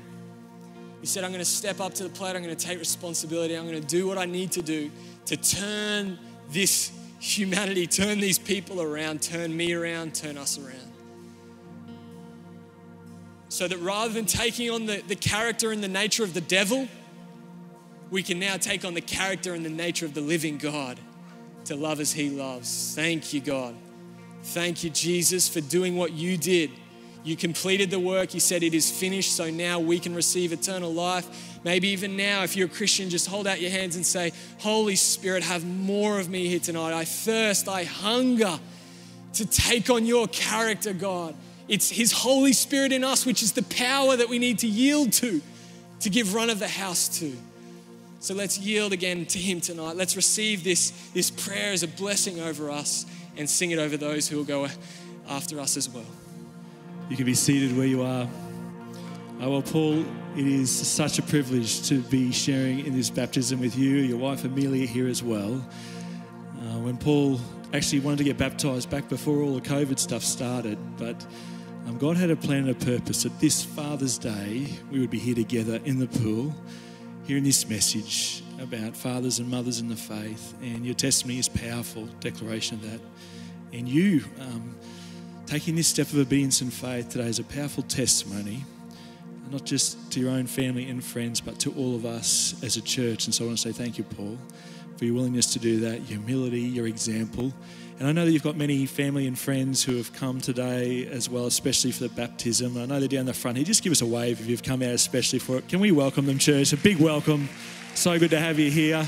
He 1.05 1.07
said, 1.07 1.23
I'm 1.23 1.29
going 1.29 1.37
to 1.37 1.45
step 1.45 1.79
up 1.79 1.93
to 1.93 2.03
the 2.03 2.09
plate. 2.09 2.35
I'm 2.35 2.41
going 2.41 2.55
to 2.55 2.65
take 2.65 2.79
responsibility. 2.79 3.53
I'm 3.53 3.67
going 3.67 3.79
to 3.79 3.87
do 3.87 4.07
what 4.07 4.17
I 4.17 4.25
need 4.25 4.51
to 4.53 4.63
do 4.63 4.89
to 5.27 5.37
turn 5.37 6.17
this 6.49 6.91
humanity, 7.19 7.85
turn 7.85 8.19
these 8.19 8.39
people 8.39 8.81
around, 8.81 9.21
turn 9.21 9.55
me 9.55 9.73
around, 9.73 10.15
turn 10.15 10.35
us 10.35 10.57
around. 10.57 10.91
So 13.49 13.67
that 13.67 13.77
rather 13.81 14.13
than 14.13 14.25
taking 14.25 14.71
on 14.71 14.87
the, 14.87 15.03
the 15.07 15.15
character 15.15 15.71
and 15.71 15.83
the 15.83 15.87
nature 15.87 16.23
of 16.23 16.33
the 16.33 16.41
devil, 16.41 16.87
we 18.09 18.23
can 18.23 18.39
now 18.39 18.57
take 18.57 18.83
on 18.83 18.95
the 18.95 19.01
character 19.01 19.53
and 19.53 19.63
the 19.63 19.69
nature 19.69 20.07
of 20.07 20.15
the 20.15 20.21
living 20.21 20.57
God 20.57 20.99
to 21.65 21.75
love 21.75 21.99
as 21.99 22.13
He 22.13 22.31
loves. 22.31 22.95
Thank 22.95 23.31
you, 23.31 23.41
God. 23.41 23.75
Thank 24.41 24.83
you, 24.83 24.89
Jesus, 24.89 25.47
for 25.47 25.61
doing 25.61 25.97
what 25.97 26.13
you 26.13 26.35
did 26.35 26.71
you 27.25 27.35
completed 27.35 27.89
the 27.89 27.99
work. 27.99 28.35
You 28.35 28.39
said 28.39 28.61
it 28.61 28.75
is 28.75 28.91
finished. 28.91 29.35
So 29.35 29.49
now 29.49 29.79
we 29.79 29.99
can 29.99 30.13
receive 30.13 30.53
eternal 30.53 30.93
life. 30.93 31.59
Maybe 31.63 31.89
even 31.89 32.15
now, 32.15 32.43
if 32.43 32.55
you're 32.55 32.67
a 32.67 32.69
Christian, 32.71 33.09
just 33.09 33.27
hold 33.27 33.47
out 33.47 33.59
your 33.59 33.71
hands 33.71 33.95
and 33.95 34.05
say, 34.05 34.31
Holy 34.59 34.95
Spirit, 34.95 35.43
have 35.43 35.65
more 35.65 36.19
of 36.19 36.29
me 36.29 36.47
here 36.47 36.59
tonight. 36.59 36.93
I 36.93 37.03
thirst, 37.03 37.67
I 37.67 37.83
hunger 37.83 38.59
to 39.33 39.45
take 39.45 39.89
on 39.89 40.05
your 40.05 40.27
character, 40.27 40.93
God. 40.93 41.33
It's 41.67 41.89
His 41.89 42.11
Holy 42.11 42.53
Spirit 42.53 42.91
in 42.91 43.03
us, 43.03 43.25
which 43.25 43.41
is 43.41 43.53
the 43.53 43.63
power 43.63 44.15
that 44.15 44.29
we 44.29 44.37
need 44.37 44.59
to 44.59 44.67
yield 44.67 45.11
to, 45.13 45.41
to 46.01 46.09
give 46.11 46.35
run 46.35 46.51
of 46.51 46.59
the 46.59 46.67
house 46.67 47.19
to. 47.19 47.35
So 48.19 48.35
let's 48.35 48.59
yield 48.59 48.93
again 48.93 49.25
to 49.25 49.39
Him 49.39 49.61
tonight. 49.61 49.95
Let's 49.95 50.15
receive 50.15 50.63
this, 50.63 50.91
this 51.15 51.31
prayer 51.31 51.73
as 51.73 51.81
a 51.81 51.87
blessing 51.87 52.39
over 52.39 52.69
us 52.69 53.07
and 53.35 53.49
sing 53.49 53.71
it 53.71 53.79
over 53.79 53.97
those 53.97 54.27
who 54.27 54.37
will 54.37 54.43
go 54.43 54.67
after 55.27 55.59
us 55.59 55.75
as 55.75 55.89
well. 55.89 56.05
You 57.07 57.15
can 57.15 57.25
be 57.25 57.35
seated 57.35 57.77
where 57.77 57.85
you 57.85 58.01
are. 58.01 58.23
Uh, 58.23 59.49
well, 59.49 59.61
Paul, 59.61 60.03
it 60.35 60.47
is 60.47 60.71
such 60.71 61.19
a 61.19 61.21
privilege 61.21 61.87
to 61.87 62.01
be 62.01 62.31
sharing 62.31 62.83
in 62.83 62.95
this 62.95 63.11
baptism 63.11 63.59
with 63.59 63.77
you, 63.77 63.97
your 63.97 64.17
wife 64.17 64.43
Amelia 64.43 64.87
here 64.87 65.07
as 65.07 65.21
well. 65.21 65.53
Uh, 66.57 66.79
when 66.79 66.97
Paul 66.97 67.39
actually 67.73 67.99
wanted 67.99 68.17
to 68.17 68.23
get 68.23 68.39
baptized 68.39 68.89
back 68.89 69.07
before 69.07 69.43
all 69.43 69.53
the 69.53 69.61
COVID 69.61 69.99
stuff 69.99 70.23
started, 70.23 70.79
but 70.97 71.23
um, 71.85 71.99
God 71.99 72.17
had 72.17 72.31
a 72.31 72.35
plan 72.35 72.67
and 72.67 72.69
a 72.71 72.85
purpose 72.85 73.21
that 73.21 73.39
this 73.39 73.63
Father's 73.63 74.17
Day 74.17 74.67
we 74.91 74.99
would 74.99 75.11
be 75.11 75.19
here 75.19 75.35
together 75.35 75.79
in 75.85 75.99
the 75.99 76.07
pool, 76.07 76.55
hearing 77.25 77.43
this 77.43 77.69
message 77.69 78.43
about 78.59 78.97
fathers 78.97 79.37
and 79.37 79.47
mothers 79.47 79.79
in 79.79 79.89
the 79.89 79.95
faith. 79.95 80.55
And 80.63 80.83
your 80.83 80.95
testimony 80.95 81.37
is 81.37 81.49
powerful 81.49 82.07
declaration 82.19 82.77
of 82.77 82.91
that. 82.91 82.99
And 83.73 83.87
you 83.87 84.23
um, 84.39 84.75
taking 85.45 85.75
this 85.75 85.87
step 85.87 86.07
of 86.07 86.17
obedience 86.17 86.61
and 86.61 86.73
faith 86.73 87.09
today 87.09 87.27
is 87.27 87.39
a 87.39 87.43
powerful 87.43 87.83
testimony 87.83 88.63
not 89.51 89.65
just 89.65 90.11
to 90.11 90.19
your 90.19 90.31
own 90.31 90.47
family 90.47 90.89
and 90.89 91.03
friends, 91.03 91.39
but 91.39 91.59
to 91.59 91.71
all 91.73 91.95
of 91.95 92.05
us 92.05 92.55
as 92.63 92.77
a 92.77 92.81
church. 92.81 93.25
And 93.25 93.33
so 93.33 93.45
I 93.45 93.47
want 93.47 93.59
to 93.59 93.71
say 93.71 93.71
thank 93.71 93.97
you, 93.97 94.03
Paul, 94.03 94.37
for 94.97 95.05
your 95.05 95.15
willingness 95.15 95.53
to 95.53 95.59
do 95.59 95.79
that, 95.81 96.09
your 96.09 96.19
humility, 96.19 96.61
your 96.61 96.87
example. 96.87 97.53
And 97.99 98.07
I 98.07 98.11
know 98.11 98.25
that 98.25 98.31
you've 98.31 98.43
got 98.43 98.57
many 98.57 98.85
family 98.85 99.27
and 99.27 99.37
friends 99.37 99.83
who 99.83 99.95
have 99.95 100.11
come 100.13 100.41
today 100.41 101.07
as 101.07 101.29
well, 101.29 101.45
especially 101.45 101.91
for 101.91 102.03
the 102.03 102.09
baptism. 102.09 102.77
I 102.77 102.85
know 102.85 102.99
they're 102.99 103.07
down 103.07 103.25
the 103.25 103.33
front 103.33 103.57
here. 103.57 103.65
Just 103.65 103.83
give 103.83 103.91
us 103.91 104.01
a 104.01 104.05
wave 104.05 104.41
if 104.41 104.47
you've 104.47 104.63
come 104.63 104.81
out 104.81 104.89
especially 104.89 105.39
for 105.39 105.57
it. 105.57 105.69
Can 105.69 105.79
we 105.79 105.91
welcome 105.91 106.25
them, 106.25 106.39
church? 106.39 106.73
A 106.73 106.77
big 106.77 106.99
welcome. 106.99 107.47
So 107.93 108.19
good 108.19 108.31
to 108.31 108.39
have 108.39 108.59
you 108.59 108.69
here. 108.69 109.07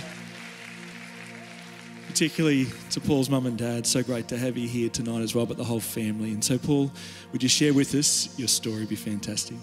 Particularly 2.17 2.65
to 2.89 2.99
Paul's 2.99 3.29
mum 3.29 3.45
and 3.45 3.55
dad. 3.55 3.85
So 3.85 4.01
great 4.01 4.27
to 4.29 4.39
have 4.39 4.57
you 4.57 4.67
here 4.67 4.89
tonight 4.89 5.21
as 5.21 5.35
well, 5.35 5.45
but 5.45 5.55
the 5.55 5.63
whole 5.63 5.79
family. 5.79 6.31
And 6.31 6.43
so, 6.43 6.57
Paul, 6.57 6.91
would 7.31 7.43
you 7.43 7.47
share 7.47 7.75
with 7.75 7.93
us 7.93 8.27
your 8.39 8.47
story? 8.47 8.77
It'd 8.77 8.89
be 8.89 8.95
fantastic. 8.95 9.55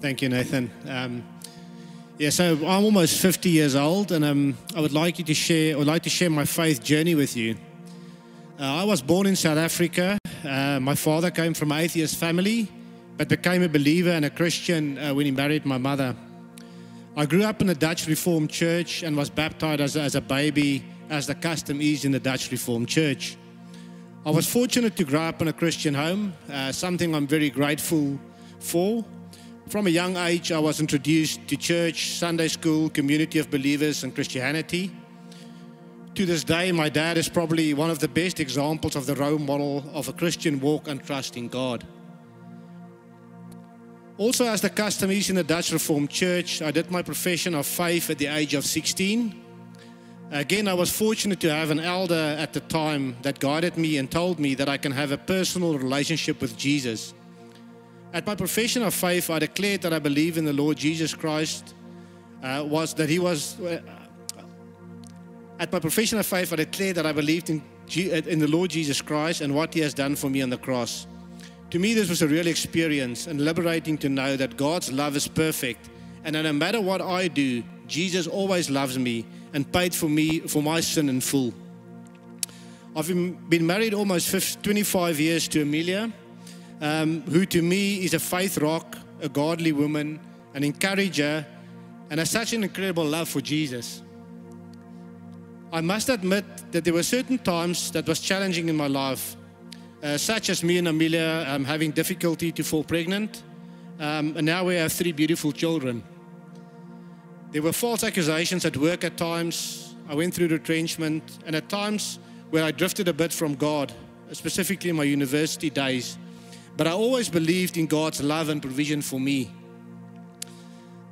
Thank 0.00 0.22
you, 0.22 0.28
Nathan. 0.28 0.70
Um, 0.86 1.24
yeah, 2.16 2.30
so 2.30 2.52
I'm 2.52 2.84
almost 2.84 3.20
50 3.20 3.50
years 3.50 3.74
old, 3.74 4.12
and 4.12 4.24
um, 4.24 4.56
I 4.76 4.80
would 4.80 4.92
like 4.92 5.18
you 5.18 5.24
to 5.24 5.34
share. 5.34 5.74
I 5.74 5.78
would 5.78 5.88
like 5.88 6.04
to 6.04 6.10
share 6.10 6.30
my 6.30 6.44
faith 6.44 6.80
journey 6.80 7.16
with 7.16 7.36
you. 7.36 7.56
Uh, 8.60 8.62
I 8.62 8.84
was 8.84 9.02
born 9.02 9.26
in 9.26 9.34
South 9.34 9.58
Africa. 9.58 10.18
Uh, 10.44 10.78
my 10.78 10.94
father 10.94 11.32
came 11.32 11.54
from 11.54 11.72
an 11.72 11.80
atheist 11.80 12.14
family, 12.14 12.68
but 13.16 13.28
became 13.28 13.64
a 13.64 13.68
believer 13.68 14.10
and 14.10 14.24
a 14.24 14.30
Christian 14.30 14.96
uh, 14.96 15.12
when 15.12 15.26
he 15.26 15.32
married 15.32 15.66
my 15.66 15.76
mother. 15.76 16.14
I 17.16 17.26
grew 17.26 17.42
up 17.42 17.60
in 17.62 17.68
a 17.68 17.74
Dutch 17.74 18.06
Reformed 18.06 18.50
church 18.50 19.02
and 19.02 19.16
was 19.16 19.28
baptized 19.28 19.80
as, 19.80 19.96
as 19.96 20.14
a 20.14 20.20
baby, 20.20 20.84
as 21.10 21.26
the 21.26 21.34
custom 21.34 21.80
is 21.80 22.04
in 22.04 22.12
the 22.12 22.20
Dutch 22.20 22.50
Reformed 22.50 22.88
church. 22.88 23.36
I 24.24 24.30
was 24.30 24.46
fortunate 24.46 24.96
to 24.96 25.04
grow 25.04 25.22
up 25.22 25.40
in 25.40 25.48
a 25.48 25.52
Christian 25.52 25.94
home, 25.94 26.32
uh, 26.50 26.72
something 26.72 27.14
I'm 27.14 27.26
very 27.26 27.48
grateful 27.48 28.18
for. 28.58 29.04
From 29.68 29.86
a 29.86 29.90
young 29.90 30.16
age, 30.16 30.52
I 30.52 30.58
was 30.58 30.80
introduced 30.80 31.46
to 31.48 31.56
church, 31.56 32.10
Sunday 32.10 32.48
school, 32.48 32.90
community 32.90 33.38
of 33.38 33.50
believers, 33.50 34.04
and 34.04 34.14
Christianity. 34.14 34.90
To 36.14 36.26
this 36.26 36.44
day, 36.44 36.72
my 36.72 36.88
dad 36.88 37.18
is 37.18 37.28
probably 37.28 37.74
one 37.74 37.90
of 37.90 37.98
the 37.98 38.08
best 38.08 38.40
examples 38.40 38.96
of 38.96 39.06
the 39.06 39.14
role 39.14 39.38
model 39.38 39.84
of 39.92 40.08
a 40.08 40.12
Christian 40.12 40.60
walk 40.60 40.88
and 40.88 41.04
trust 41.04 41.36
in 41.36 41.48
God. 41.48 41.86
Also, 44.18 44.46
as 44.46 44.60
the 44.60 44.70
custom 44.70 45.10
is 45.10 45.28
in 45.28 45.36
the 45.36 45.44
Dutch 45.44 45.72
Reformed 45.72 46.10
Church, 46.10 46.62
I 46.62 46.70
did 46.70 46.90
my 46.90 47.02
profession 47.02 47.54
of 47.54 47.66
faith 47.66 48.08
at 48.08 48.18
the 48.18 48.26
age 48.26 48.54
of 48.54 48.64
16. 48.64 49.45
Again, 50.32 50.66
I 50.66 50.74
was 50.74 50.90
fortunate 50.90 51.38
to 51.40 51.54
have 51.54 51.70
an 51.70 51.78
elder 51.78 52.36
at 52.38 52.52
the 52.52 52.60
time 52.60 53.16
that 53.22 53.38
guided 53.38 53.76
me 53.76 53.98
and 53.98 54.10
told 54.10 54.40
me 54.40 54.56
that 54.56 54.68
I 54.68 54.76
can 54.76 54.90
have 54.90 55.12
a 55.12 55.18
personal 55.18 55.78
relationship 55.78 56.40
with 56.40 56.56
Jesus. 56.56 57.14
At 58.12 58.26
my 58.26 58.34
profession 58.34 58.82
of 58.82 58.92
faith, 58.92 59.30
I 59.30 59.38
declared 59.38 59.82
that 59.82 59.92
I 59.92 60.00
believe 60.00 60.36
in 60.36 60.44
the 60.44 60.52
Lord 60.52 60.78
Jesus 60.78 61.14
Christ. 61.14 61.74
Uh, 62.42 62.64
was 62.66 62.92
that 62.94 63.08
He 63.08 63.18
was. 63.18 63.58
Uh, 63.60 63.80
at 65.58 65.72
my 65.72 65.78
profession 65.78 66.18
of 66.18 66.26
faith, 66.26 66.52
I 66.52 66.56
declared 66.56 66.96
that 66.96 67.06
I 67.06 67.12
believed 67.12 67.48
in, 67.48 67.62
G- 67.86 68.12
uh, 68.12 68.20
in 68.26 68.40
the 68.40 68.48
Lord 68.48 68.70
Jesus 68.70 69.00
Christ 69.00 69.40
and 69.40 69.54
what 69.54 69.72
He 69.72 69.80
has 69.80 69.94
done 69.94 70.16
for 70.16 70.28
me 70.28 70.42
on 70.42 70.50
the 70.50 70.58
cross. 70.58 71.06
To 71.70 71.78
me, 71.78 71.94
this 71.94 72.08
was 72.08 72.22
a 72.22 72.28
real 72.28 72.46
experience 72.46 73.26
and 73.26 73.40
liberating 73.40 73.96
to 73.98 74.08
know 74.08 74.36
that 74.36 74.56
God's 74.56 74.92
love 74.92 75.16
is 75.16 75.28
perfect, 75.28 75.88
and 76.24 76.34
that 76.34 76.42
no 76.42 76.52
matter 76.52 76.80
what 76.80 77.00
I 77.00 77.28
do, 77.28 77.62
Jesus 77.86 78.26
always 78.26 78.68
loves 78.68 78.98
me 78.98 79.24
and 79.56 79.72
paid 79.72 79.94
for 79.94 80.08
me 80.08 80.40
for 80.40 80.62
my 80.62 80.80
sin 80.80 81.08
in 81.08 81.20
full. 81.20 81.54
I've 82.94 83.08
been 83.08 83.66
married 83.66 83.94
almost 83.94 84.62
25 84.62 85.18
years 85.18 85.48
to 85.48 85.62
Amelia 85.62 86.12
um, 86.82 87.22
who 87.22 87.46
to 87.46 87.62
me 87.62 88.04
is 88.04 88.12
a 88.12 88.18
faith 88.18 88.58
rock, 88.58 88.98
a 89.22 89.30
godly 89.30 89.72
woman, 89.72 90.20
an 90.52 90.62
encourager, 90.62 91.46
and 92.10 92.20
has 92.20 92.30
such 92.30 92.52
an 92.52 92.64
incredible 92.64 93.04
love 93.04 93.30
for 93.30 93.40
Jesus. 93.40 94.02
I 95.72 95.80
must 95.80 96.10
admit 96.10 96.44
that 96.72 96.84
there 96.84 96.92
were 96.92 97.02
certain 97.02 97.38
times 97.38 97.90
that 97.92 98.06
was 98.06 98.20
challenging 98.20 98.68
in 98.68 98.76
my 98.76 98.88
life, 98.88 99.36
uh, 100.02 100.18
such 100.18 100.50
as 100.50 100.62
me 100.62 100.76
and 100.76 100.88
Amelia 100.88 101.46
um, 101.48 101.64
having 101.64 101.92
difficulty 101.92 102.52
to 102.52 102.62
fall 102.62 102.84
pregnant, 102.84 103.42
um, 104.00 104.36
and 104.36 104.44
now 104.44 104.64
we 104.64 104.76
have 104.76 104.92
three 104.92 105.12
beautiful 105.12 105.50
children. 105.50 106.02
There 107.56 107.62
were 107.62 107.72
false 107.72 108.04
accusations 108.04 108.66
at 108.66 108.76
work 108.76 109.02
at 109.02 109.16
times. 109.16 109.94
I 110.10 110.14
went 110.14 110.34
through 110.34 110.48
retrenchment, 110.48 111.38
and 111.46 111.56
at 111.56 111.70
times 111.70 112.18
where 112.50 112.62
I 112.62 112.70
drifted 112.70 113.08
a 113.08 113.14
bit 113.14 113.32
from 113.32 113.54
God, 113.54 113.94
specifically 114.32 114.90
in 114.90 114.96
my 114.96 115.04
university 115.04 115.70
days. 115.70 116.18
But 116.76 116.86
I 116.86 116.90
always 116.90 117.30
believed 117.30 117.78
in 117.78 117.86
God's 117.86 118.22
love 118.22 118.50
and 118.50 118.60
provision 118.60 119.00
for 119.00 119.18
me. 119.18 119.50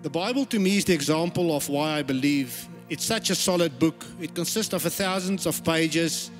The 0.02 0.10
Bible 0.10 0.44
to 0.44 0.58
me 0.58 0.76
is 0.76 0.84
the 0.84 0.92
example 0.92 1.56
of 1.56 1.66
why 1.70 1.92
I 1.92 2.02
believe. 2.02 2.68
It's 2.90 3.06
such 3.06 3.30
a 3.30 3.34
solid 3.34 3.78
book. 3.78 4.04
It 4.20 4.34
consists 4.34 4.74
of 4.74 4.82
thousands 4.82 5.46
of 5.46 5.64
pages. 5.64 6.30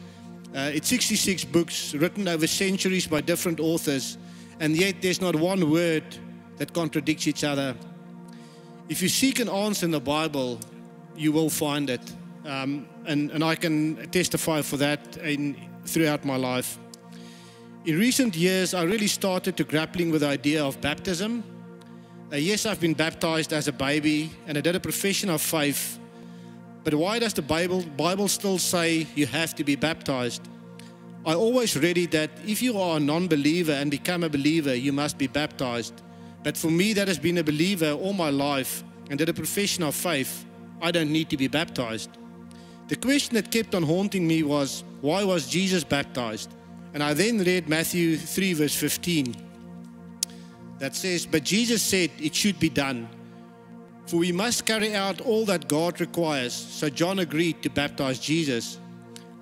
Uh, 0.55 0.71
it's 0.75 0.89
66 0.89 1.47
books 1.47 1.95
written 1.95 2.29
over 2.29 2.47
centuries 2.47 3.07
by 3.07 3.23
different 3.23 3.59
authors, 3.59 4.19
and 4.61 4.77
yet 4.77 4.97
there's 5.01 5.23
not 5.23 5.35
one 5.35 5.71
word 5.71 6.05
that 6.59 6.75
contradicts 6.75 7.27
each 7.27 7.43
other. 7.43 7.75
If 8.89 9.01
you 9.01 9.09
seek 9.09 9.41
an 9.41 9.49
answer 9.49 9.87
in 9.87 9.93
the 9.93 10.01
Bible, 10.01 10.61
you 11.17 11.33
will 11.33 11.49
find 11.49 11.89
it. 11.89 12.03
Um, 12.45 12.87
and, 13.07 13.31
and 13.31 13.43
I 13.43 13.55
can 13.55 14.11
testify 14.11 14.61
for 14.61 14.77
that 14.77 15.17
in, 15.19 15.57
throughout 15.87 16.25
my 16.25 16.37
life. 16.37 16.79
In 17.87 17.99
recent 17.99 18.37
years, 18.37 18.75
I 18.75 18.83
really 18.83 19.07
started 19.07 19.57
to 19.57 19.65
grappling 19.65 20.11
with 20.11 20.21
the 20.21 20.29
idea 20.29 20.63
of 20.63 20.81
baptism. 20.81 21.43
Uh, 22.31 22.37
yes, 22.37 22.67
I've 22.67 22.81
been 22.81 22.95
baptized 22.95 23.53
as 23.53 23.69
a 23.69 23.73
baby 23.73 24.31
and 24.47 24.59
I 24.59 24.61
did 24.61 24.77
a 24.77 24.81
profession 24.81 25.31
of 25.31 25.41
faith. 25.41 25.99
But 26.83 26.95
why 26.95 27.19
does 27.19 27.33
the 27.33 27.43
Bible, 27.43 27.83
Bible 27.97 28.29
still 28.29 28.59
say 28.59 29.07
you 29.15 29.27
have 29.27 29.55
to 29.55 29.65
be 29.65 29.77
baptized? 29.77 30.47
I 31.25 31.35
always 31.35 31.75
read 31.75 31.97
it 31.97 32.11
that 32.11 32.31
if 32.47 32.61
you 32.61 32.79
are 32.79 32.99
a 32.99 33.01
non 33.01 33.29
believer 33.29 33.73
and 33.73 33.91
become 33.91 34.25
a 34.25 34.29
believer, 34.29 34.75
you 34.75 34.93
must 34.93 35.17
be 35.17 35.27
baptized. 35.27 36.03
But 36.45 36.59
for 36.59 36.71
me, 36.71 36.93
that 36.93 37.09
has 37.09 37.19
been 37.19 37.39
a 37.39 37.43
believer 37.43 37.93
all 37.93 38.13
my 38.13 38.29
life 38.29 38.85
and 39.09 39.19
did 39.19 39.31
a 39.31 39.35
profession 39.35 39.83
of 39.83 39.95
faith, 39.95 40.45
I 40.81 40.91
don't 40.91 41.11
need 41.11 41.31
to 41.31 41.39
be 41.39 41.49
baptized. 41.49 42.11
The 42.89 42.97
question 42.97 43.35
that 43.35 43.51
kept 43.51 43.75
on 43.75 43.83
haunting 43.83 44.27
me 44.29 44.43
was 44.43 44.85
why 45.01 45.25
was 45.25 45.49
Jesus 45.49 45.85
baptized? 45.85 46.55
And 46.93 47.03
I 47.03 47.15
then 47.15 47.39
read 47.39 47.67
Matthew 47.67 48.19
3, 48.19 48.53
verse 48.53 48.77
15, 48.77 49.35
that 50.79 50.95
says, 50.95 51.25
But 51.25 51.45
Jesus 51.45 51.83
said 51.83 52.11
it 52.21 52.35
should 52.35 52.61
be 52.61 52.69
done, 52.69 53.09
for 54.07 54.19
we 54.19 54.31
must 54.31 54.67
carry 54.67 54.95
out 54.95 55.23
all 55.23 55.47
that 55.47 55.67
God 55.67 55.99
requires. 55.99 56.53
So 56.53 56.91
John 56.91 57.21
agreed 57.21 57.63
to 57.63 57.71
baptize 57.71 58.19
Jesus. 58.19 58.79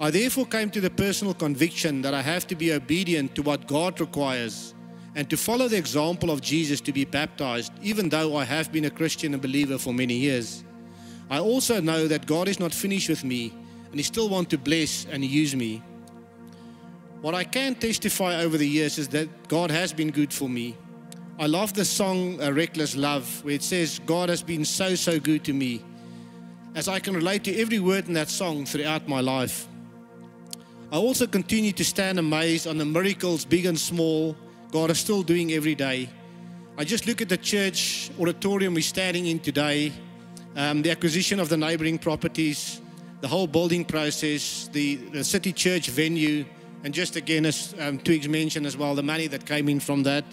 I 0.00 0.12
therefore 0.12 0.46
came 0.46 0.70
to 0.70 0.80
the 0.80 0.90
personal 0.90 1.34
conviction 1.34 2.00
that 2.02 2.14
I 2.14 2.22
have 2.22 2.46
to 2.46 2.54
be 2.54 2.72
obedient 2.72 3.34
to 3.34 3.42
what 3.42 3.66
God 3.66 4.00
requires 4.00 4.74
and 5.14 5.28
to 5.28 5.36
follow 5.36 5.68
the 5.68 5.76
example 5.76 6.30
of 6.30 6.40
Jesus 6.40 6.80
to 6.82 6.92
be 6.92 7.04
baptized, 7.04 7.72
even 7.82 8.08
though 8.08 8.36
I 8.36 8.44
have 8.44 8.72
been 8.72 8.86
a 8.86 8.90
Christian 8.90 9.34
and 9.34 9.42
believer 9.42 9.78
for 9.78 9.92
many 9.92 10.14
years. 10.14 10.64
I 11.30 11.38
also 11.38 11.80
know 11.80 12.08
that 12.08 12.26
God 12.26 12.48
is 12.48 12.58
not 12.58 12.72
finished 12.72 13.08
with 13.08 13.24
me 13.24 13.52
and 13.90 14.00
He 14.00 14.02
still 14.02 14.28
wants 14.28 14.50
to 14.50 14.58
bless 14.58 15.06
and 15.10 15.24
use 15.24 15.54
me. 15.54 15.82
What 17.20 17.34
I 17.34 17.44
can 17.44 17.74
testify 17.74 18.40
over 18.42 18.58
the 18.58 18.68
years 18.68 18.98
is 18.98 19.08
that 19.08 19.48
God 19.48 19.70
has 19.70 19.92
been 19.92 20.10
good 20.10 20.32
for 20.32 20.48
me. 20.48 20.76
I 21.38 21.46
love 21.46 21.72
the 21.72 21.84
song 21.84 22.40
"A 22.40 22.52
Reckless 22.52 22.96
Love, 22.96 23.44
where 23.44 23.54
it 23.54 23.62
says, 23.62 24.00
God 24.06 24.28
has 24.28 24.42
been 24.42 24.64
so, 24.64 24.94
so 24.94 25.20
good 25.20 25.44
to 25.44 25.52
me, 25.52 25.82
as 26.74 26.88
I 26.88 27.00
can 27.00 27.14
relate 27.14 27.44
to 27.44 27.56
every 27.56 27.78
word 27.78 28.08
in 28.08 28.14
that 28.14 28.28
song 28.28 28.66
throughout 28.66 29.08
my 29.08 29.20
life. 29.20 29.68
I 30.90 30.96
also 30.96 31.26
continue 31.26 31.72
to 31.72 31.84
stand 31.84 32.18
amazed 32.18 32.66
on 32.66 32.76
the 32.76 32.84
miracles, 32.84 33.44
big 33.44 33.66
and 33.66 33.78
small, 33.78 34.36
God 34.72 34.90
is 34.90 34.98
still 34.98 35.22
doing 35.22 35.52
every 35.52 35.74
day. 35.74 36.08
I 36.78 36.84
just 36.84 37.06
look 37.06 37.20
at 37.20 37.28
the 37.28 37.36
church 37.36 38.10
auditorium 38.18 38.72
we're 38.72 38.80
standing 38.80 39.26
in 39.26 39.38
today, 39.38 39.92
um, 40.56 40.80
the 40.80 40.90
acquisition 40.90 41.38
of 41.40 41.50
the 41.50 41.58
neighboring 41.58 41.98
properties, 41.98 42.80
the 43.20 43.28
whole 43.28 43.46
building 43.46 43.84
process, 43.84 44.70
the, 44.72 44.96
the 44.96 45.22
city 45.22 45.52
church 45.52 45.90
venue 45.90 46.46
and 46.84 46.94
just 46.94 47.16
again, 47.16 47.44
as 47.44 47.74
um, 47.80 47.98
Twigs 47.98 48.26
mentioned 48.26 48.64
as 48.64 48.74
well, 48.74 48.94
the 48.94 49.02
money 49.02 49.26
that 49.26 49.44
came 49.44 49.68
in 49.68 49.78
from 49.78 50.04
that. 50.04 50.24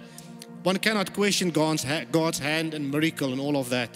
one 0.64 0.78
cannot 0.78 1.14
question 1.14 1.50
God's, 1.50 1.86
God's 2.10 2.40
hand 2.40 2.74
and 2.74 2.90
miracle 2.90 3.34
and 3.34 3.42
all 3.42 3.58
of 3.58 3.70
that. 3.70 3.90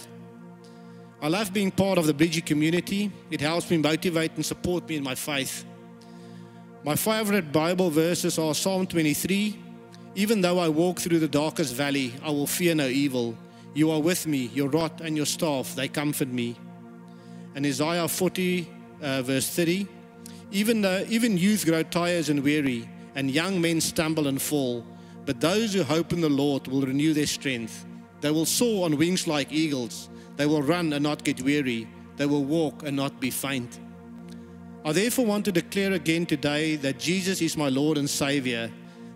I 1.22 1.28
love 1.28 1.54
being 1.54 1.70
part 1.70 1.96
of 1.96 2.06
the 2.06 2.12
Bridgie 2.12 2.42
community. 2.42 3.10
It 3.30 3.40
helps 3.40 3.70
me 3.70 3.78
motivate 3.78 4.32
and 4.36 4.44
support 4.44 4.86
me 4.86 4.96
in 4.96 5.02
my 5.02 5.14
faith. 5.14 5.64
My 6.84 6.96
favorite 6.96 7.50
Bible 7.50 7.88
verses 7.88 8.38
are 8.38 8.54
Psalm 8.54 8.86
23 8.86 9.63
Even 10.14 10.40
though 10.40 10.58
I 10.58 10.68
walk 10.68 11.00
through 11.00 11.18
the 11.18 11.28
darkest 11.28 11.74
valley, 11.74 12.14
I 12.22 12.30
will 12.30 12.46
fear 12.46 12.74
no 12.74 12.86
evil. 12.86 13.36
You 13.74 13.90
are 13.90 14.00
with 14.00 14.26
me, 14.26 14.50
your 14.54 14.68
rod 14.68 15.00
and 15.00 15.16
your 15.16 15.26
staff, 15.26 15.74
they 15.74 15.88
comfort 15.88 16.28
me. 16.28 16.56
And 17.54 17.66
Isaiah 17.66 18.06
40, 18.06 18.68
uh, 19.02 19.22
verse 19.22 19.48
30 19.48 19.88
even, 20.54 20.82
though, 20.82 21.04
even 21.08 21.36
youth 21.36 21.66
grow 21.66 21.82
tired 21.82 22.28
and 22.28 22.44
weary, 22.44 22.88
and 23.16 23.28
young 23.28 23.60
men 23.60 23.80
stumble 23.80 24.28
and 24.28 24.40
fall. 24.40 24.86
But 25.26 25.40
those 25.40 25.74
who 25.74 25.82
hope 25.82 26.12
in 26.12 26.20
the 26.20 26.28
Lord 26.28 26.68
will 26.68 26.82
renew 26.82 27.12
their 27.12 27.26
strength. 27.26 27.84
They 28.20 28.30
will 28.30 28.46
soar 28.46 28.84
on 28.84 28.96
wings 28.96 29.26
like 29.26 29.50
eagles. 29.50 30.08
They 30.36 30.46
will 30.46 30.62
run 30.62 30.92
and 30.92 31.02
not 31.02 31.24
get 31.24 31.42
weary. 31.42 31.88
They 32.16 32.26
will 32.26 32.44
walk 32.44 32.84
and 32.84 32.96
not 32.96 33.18
be 33.18 33.30
faint. 33.30 33.80
I 34.84 34.92
therefore 34.92 35.26
want 35.26 35.44
to 35.46 35.52
declare 35.52 35.92
again 35.92 36.24
today 36.24 36.76
that 36.76 37.00
Jesus 37.00 37.42
is 37.42 37.56
my 37.56 37.68
Lord 37.68 37.98
and 37.98 38.08
Savior, 38.08 38.70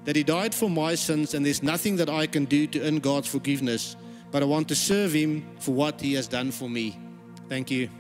that 0.09 0.17
He 0.17 0.25
died 0.25 0.55
for 0.55 0.71
my 0.71 0.95
sins, 0.95 1.35
and 1.35 1.45
there's 1.45 1.63
nothing 1.63 1.97
that 1.97 2.09
I 2.09 2.27
can 2.27 2.47
do 2.47 2.67
to 2.69 2.81
earn 2.81 2.99
God's 2.99 3.29
forgiveness, 3.29 3.95
but 4.31 4.43
I 4.43 4.47
want 4.47 4.67
to 4.69 4.75
serve 4.75 5.13
Him 5.13 5.47
for 5.59 5.73
what 5.73 6.01
He 6.01 6.15
has 6.15 6.27
done 6.27 6.51
for 6.51 6.67
me. 6.67 6.99
Thank 7.51 7.71
you. 7.71 7.91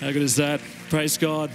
How 0.00 0.10
good 0.10 0.22
is 0.22 0.36
that? 0.36 0.62
Praise 0.88 1.18
God. 1.18 1.50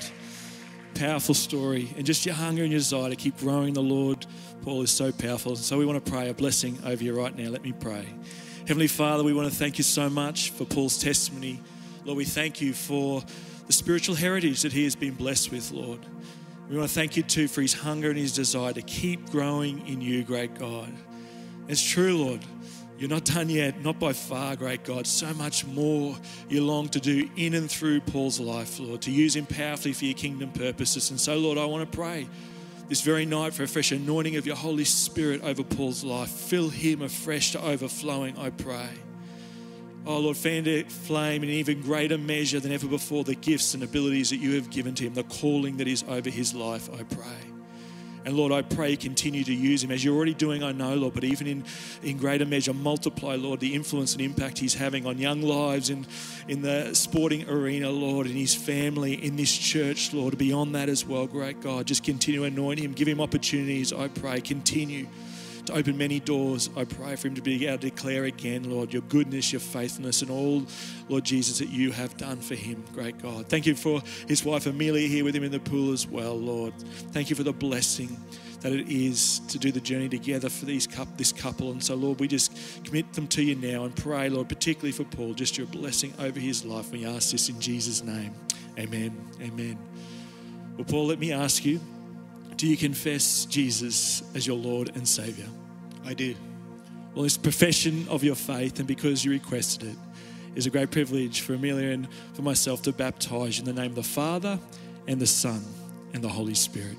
Powerful 0.94 1.34
story. 1.34 1.92
And 1.98 2.06
just 2.06 2.24
your 2.24 2.36
hunger 2.36 2.62
and 2.62 2.72
your 2.72 2.78
desire 2.78 3.10
to 3.10 3.16
keep 3.16 3.36
growing 3.40 3.74
the 3.74 3.82
Lord, 3.82 4.28
Paul, 4.62 4.84
is 4.84 4.92
so 4.92 5.12
powerful. 5.12 5.56
So 5.56 5.80
we 5.80 5.88
want 5.88 6.06
to 6.06 6.12
pray 6.12 6.30
a 6.30 6.36
blessing 6.36 6.78
over 6.86 7.04
you 7.04 7.20
right 7.20 7.36
now. 7.36 7.50
Let 7.50 7.64
me 7.64 7.72
pray. 7.72 8.06
Heavenly 8.68 8.86
Father, 8.86 9.24
we 9.24 9.34
want 9.34 9.50
to 9.50 9.56
thank 9.56 9.80
you 9.80 9.84
so 9.84 10.08
much 10.08 10.52
for 10.52 10.66
Paul's 10.66 11.00
testimony. 11.00 11.64
Lord, 12.06 12.18
we 12.18 12.26
thank 12.26 12.62
you 12.62 12.74
for 12.74 13.24
the 13.68 13.74
spiritual 13.74 14.16
heritage 14.16 14.62
that 14.64 14.74
he 14.74 14.86
has 14.86 14.96
been 14.96 15.14
blessed 15.14 15.52
with, 15.52 15.72
Lord. 15.72 16.00
We 16.70 16.78
want 16.78 16.90
to 16.90 16.96
thank 16.96 17.16
you 17.16 17.24
too 17.24 17.48
for 17.48 17.62
his 17.62 17.74
hunger 17.74 18.10
and 18.10 18.18
his 18.18 18.34
desire 18.34 18.74
to 18.74 18.82
keep 18.82 19.30
growing 19.30 19.88
in 19.88 20.02
you, 20.02 20.24
great 20.24 20.56
God. 20.56 20.92
It's 21.68 21.82
true, 21.82 22.18
Lord. 22.18 22.42
You're 22.98 23.10
not 23.10 23.26
done 23.26 23.50
yet, 23.50 23.84
not 23.84 24.00
by 24.00 24.14
far, 24.14 24.56
great 24.56 24.84
God. 24.84 25.06
So 25.06 25.32
much 25.36 25.66
more 25.66 26.16
you 26.50 26.66
long 26.66 26.90
to 26.90 27.00
do 27.00 27.30
in 27.36 27.54
and 27.54 27.70
through 27.70 28.02
Paul's 28.02 28.40
life, 28.40 28.80
Lord, 28.80 29.02
to 29.04 29.12
use 29.12 29.36
him 29.36 29.46
powerfully 29.46 29.94
for 29.94 30.06
your 30.06 30.16
kingdom 30.16 30.52
purposes. 30.52 31.12
And 31.12 31.20
so, 31.20 31.38
Lord, 31.38 31.58
I 31.58 31.66
want 31.66 31.90
to 31.90 31.96
pray 31.96 32.28
this 32.90 33.02
very 33.02 33.26
night 33.26 33.54
for 33.54 33.64
a 33.64 33.68
fresh 33.68 33.92
anointing 33.92 34.36
of 34.38 34.48
your 34.48 34.56
Holy 34.56 34.86
Spirit 34.86 35.44
over 35.44 35.64
Paul's 35.64 36.04
life. 36.04 36.30
Fill 36.30 36.70
him 36.70 37.02
afresh 37.02 37.52
to 37.52 37.64
overflowing, 37.64 38.38
I 38.38 38.50
pray. 38.50 38.90
Oh, 40.06 40.20
Lord, 40.20 40.38
fan 40.38 40.64
to 40.66 40.84
flame 40.86 41.44
in 41.44 41.50
even 41.50 41.82
greater 41.82 42.18
measure 42.18 42.60
than 42.60 42.72
ever 42.72 42.88
before 42.88 43.24
the 43.24 43.36
gifts 43.36 43.74
and 43.74 43.84
abilities 43.84 44.30
that 44.30 44.38
you 44.38 44.56
have 44.56 44.70
given 44.70 44.96
to 44.96 45.04
him, 45.04 45.14
the 45.14 45.24
calling 45.24 45.78
that 45.78 45.88
is 45.88 46.04
over 46.08 46.30
his 46.30 46.54
life, 46.54 46.90
I 46.94 47.04
pray. 47.04 47.58
And 48.28 48.36
Lord, 48.36 48.52
I 48.52 48.62
pray 48.62 48.98
continue 48.98 49.46
to 49.46 49.54
use 49.54 49.82
him 49.82 49.90
as 49.90 50.04
you're 50.04 50.14
already 50.14 50.34
doing, 50.34 50.62
I 50.62 50.74
know, 50.74 50.96
Lord, 50.96 51.14
but 51.14 51.24
even 51.24 51.48
in, 51.48 51.64
in 52.04 52.18
greater 52.18 52.46
measure, 52.46 52.74
multiply, 52.74 53.36
Lord, 53.36 53.62
the 53.62 53.74
influence 53.74 54.12
and 54.12 54.22
impact 54.22 54.60
he's 54.60 54.74
having 54.74 55.06
on 55.06 55.18
young 55.18 55.42
lives 55.42 55.90
in, 55.90 56.06
in 56.50 56.62
the 56.62 56.94
sporting 56.94 57.50
arena, 57.50 57.90
Lord, 57.90 58.28
in 58.28 58.34
his 58.34 58.54
family, 58.54 59.14
in 59.14 59.38
this 59.38 59.58
church, 59.58 60.14
Lord, 60.14 60.38
beyond 60.38 60.76
that 60.76 60.90
as 60.90 61.06
well, 61.06 61.26
great 61.26 61.62
God. 61.62 61.88
Just 61.88 62.04
continue 62.04 62.42
to 62.42 62.48
anoint 62.48 62.82
him, 62.82 62.92
give 62.92 63.08
him 63.08 63.22
opportunities, 63.22 63.94
I 63.94 64.10
pray. 64.10 64.42
Continue 64.42 65.08
to 65.68 65.74
open 65.74 65.98
many 65.98 66.20
doors. 66.20 66.70
I 66.76 66.86
pray 66.86 67.16
for 67.16 67.28
him 67.28 67.36
to 67.36 67.42
be 67.42 67.66
able 67.68 67.78
to 67.78 67.90
declare 67.90 68.26
again, 68.26 68.70
Lord, 68.70 68.92
your 68.92 69.04
goodness, 69.04 69.52
your 69.52 69.60
faithfulness, 69.60 70.22
and 70.22 70.32
all, 70.32 70.66
Lord 71.10 71.24
Jesus, 71.24 71.60
that 71.60 71.70
you 71.70 71.92
have 71.92 72.18
done 72.18 72.38
for 72.38 72.56
him. 72.56 72.84
Great 72.94 73.22
God. 73.22 73.48
Thank 73.48 73.66
you 73.66 73.76
for 73.76 74.02
his 74.28 74.44
wife 74.44 74.66
Amelia 74.66 75.08
here 75.08 75.24
with 75.24 75.36
him 75.36 75.44
in 75.44 75.52
the 75.52 75.60
pool 75.60 75.94
as 75.94 76.08
well, 76.08 76.36
Lord. 76.36 76.74
Thank 77.12 77.30
you 77.30 77.36
for 77.36 77.44
the 77.44 77.54
blessing 77.54 78.18
that 78.62 78.72
it 78.72 78.90
is 78.90 79.40
to 79.48 79.60
do 79.60 79.72
the 79.72 79.80
journey 79.80 80.10
together 80.10 80.50
for 80.50 80.66
these 80.66 80.88
this 81.16 81.32
couple. 81.32 81.72
And 81.72 81.84
so, 81.84 81.96
Lord, 81.96 82.20
we 82.20 82.28
just 82.28 82.84
commit 82.84 83.14
them 83.14 83.28
to 83.28 83.44
you 83.44 83.56
now 83.56 83.86
and 83.86 83.96
pray, 83.96 84.30
Lord, 84.30 84.50
particularly 84.50 84.92
for 84.92 85.04
Paul, 85.04 85.34
just 85.34 85.58
your 85.58 85.68
blessing 85.68 86.14
over 86.20 86.40
his 86.40 86.66
life. 86.66 86.92
We 86.92 87.06
ask 87.06 87.32
this 87.32 87.50
in 87.50 87.60
Jesus' 87.60 88.04
name. 88.04 88.34
Amen. 88.80 89.16
Amen. 89.42 89.78
Well, 90.76 90.86
Paul, 90.86 91.08
let 91.08 91.20
me 91.20 91.32
ask 91.32 91.66
you 91.66 91.80
do 92.58 92.66
you 92.66 92.76
confess 92.76 93.46
Jesus 93.46 94.24
as 94.36 94.48
your 94.48 94.58
Lord 94.58 94.96
and 94.96 95.08
Savior? 95.08 95.46
I 96.06 96.16
do. 96.16 96.36
Well, 97.14 97.24
this 97.24 97.38
profession 97.38 98.08
of 98.10 98.24
your 98.24 98.36
faith, 98.36 98.80
and 98.80 98.88
because 98.88 99.24
you 99.24 99.32
requested 99.32 99.90
it, 99.90 99.96
is 100.56 100.66
a 100.66 100.72
great 100.72 100.90
privilege 100.90 101.42
for 101.42 101.54
Amelia 101.54 101.90
and 101.90 102.08
for 102.34 102.42
myself 102.42 102.82
to 102.84 102.92
baptize 102.92 103.60
you 103.60 103.68
in 103.68 103.76
the 103.76 103.80
name 103.80 103.92
of 103.92 103.96
the 103.96 104.04
Father 104.04 104.60
and 105.08 105.20
the 105.20 105.28
Son 105.28 105.64
and 106.14 106.24
the 106.24 106.28
Holy 106.28 106.56
Spirit. 106.56 106.98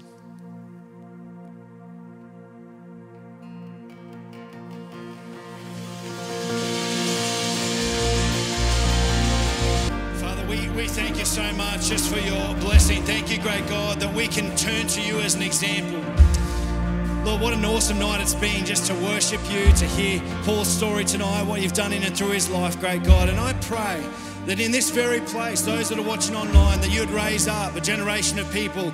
Father, 10.21 10.47
we, 10.47 10.69
we 10.71 10.87
thank 10.87 11.19
you 11.19 11.25
so 11.25 11.43
much 11.55 11.89
just 11.89 12.13
for 12.13 12.21
your 12.21 12.55
blessing. 12.61 12.78
Thank 12.97 13.31
you, 13.31 13.39
great 13.43 13.69
God, 13.69 14.01
that 14.01 14.15
we 14.15 14.27
can 14.27 14.57
turn 14.57 14.87
to 14.87 15.03
you 15.03 15.21
as 15.21 15.35
an 15.35 15.43
example. 15.43 16.01
Lord, 17.23 17.43
what 17.43 17.53
an 17.53 17.63
awesome 17.67 17.99
night 17.99 18.23
it's 18.23 18.35
been 18.35 18.65
just 18.65 18.87
to 18.87 18.95
worship 18.95 19.43
you, 19.51 19.71
to 19.73 19.85
hear 19.85 20.23
Paul's 20.45 20.69
story 20.69 21.05
tonight, 21.05 21.43
what 21.43 21.61
you've 21.61 21.75
done 21.75 21.93
in 21.93 22.03
and 22.03 22.17
through 22.17 22.31
his 22.31 22.49
life, 22.49 22.81
great 22.81 23.05
God. 23.05 23.29
And 23.29 23.39
I 23.39 23.53
pray 23.53 24.03
that 24.47 24.59
in 24.59 24.73
this 24.73 24.89
very 24.89 25.21
place, 25.21 25.61
those 25.61 25.91
that 25.91 25.99
are 25.99 26.07
watching 26.07 26.35
online, 26.35 26.81
that 26.81 26.91
you 26.91 27.01
would 27.01 27.11
raise 27.11 27.47
up 27.47 27.77
a 27.77 27.81
generation 27.83 28.39
of 28.39 28.51
people 28.53 28.91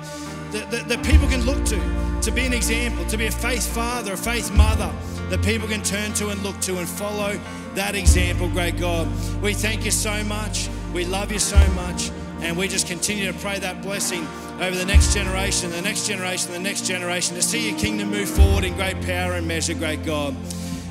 that, 0.51 0.69
that, 0.71 0.89
that 0.89 1.05
people 1.05 1.29
can 1.29 1.45
look 1.45 1.63
to, 1.63 2.19
to 2.21 2.31
be 2.31 2.45
an 2.45 2.51
example, 2.51 3.05
to 3.05 3.15
be 3.15 3.27
a 3.27 3.31
faith 3.31 3.65
father, 3.73 4.13
a 4.13 4.17
faith 4.17 4.51
mother 4.51 4.93
that 5.29 5.41
people 5.41 5.69
can 5.69 5.81
turn 5.81 6.11
to 6.15 6.29
and 6.29 6.43
look 6.43 6.59
to 6.59 6.77
and 6.79 6.89
follow 6.89 7.39
that 7.75 7.95
example, 7.95 8.49
great 8.49 8.77
God. 8.77 9.07
We 9.41 9.53
thank 9.53 9.85
you 9.85 9.91
so 9.91 10.21
much. 10.25 10.67
We 10.93 11.05
love 11.05 11.31
you 11.31 11.39
so 11.39 11.65
much. 11.71 12.11
And 12.45 12.55
we 12.55 12.67
just 12.67 12.85
continue 12.85 13.25
to 13.31 13.37
pray 13.39 13.57
that 13.57 13.81
blessing 13.81 14.25
over 14.61 14.75
the 14.75 14.85
next 14.85 15.15
generation, 15.15 15.71
the 15.71 15.81
next 15.81 16.07
generation, 16.07 16.51
the 16.51 16.59
next 16.59 16.85
generation 16.85 17.35
to 17.35 17.41
see 17.41 17.69
your 17.69 17.79
kingdom 17.79 18.11
move 18.11 18.29
forward 18.29 18.63
in 18.63 18.75
great 18.75 19.01
power 19.01 19.33
and 19.33 19.47
measure, 19.47 19.73
great 19.73 20.05
God. 20.05 20.35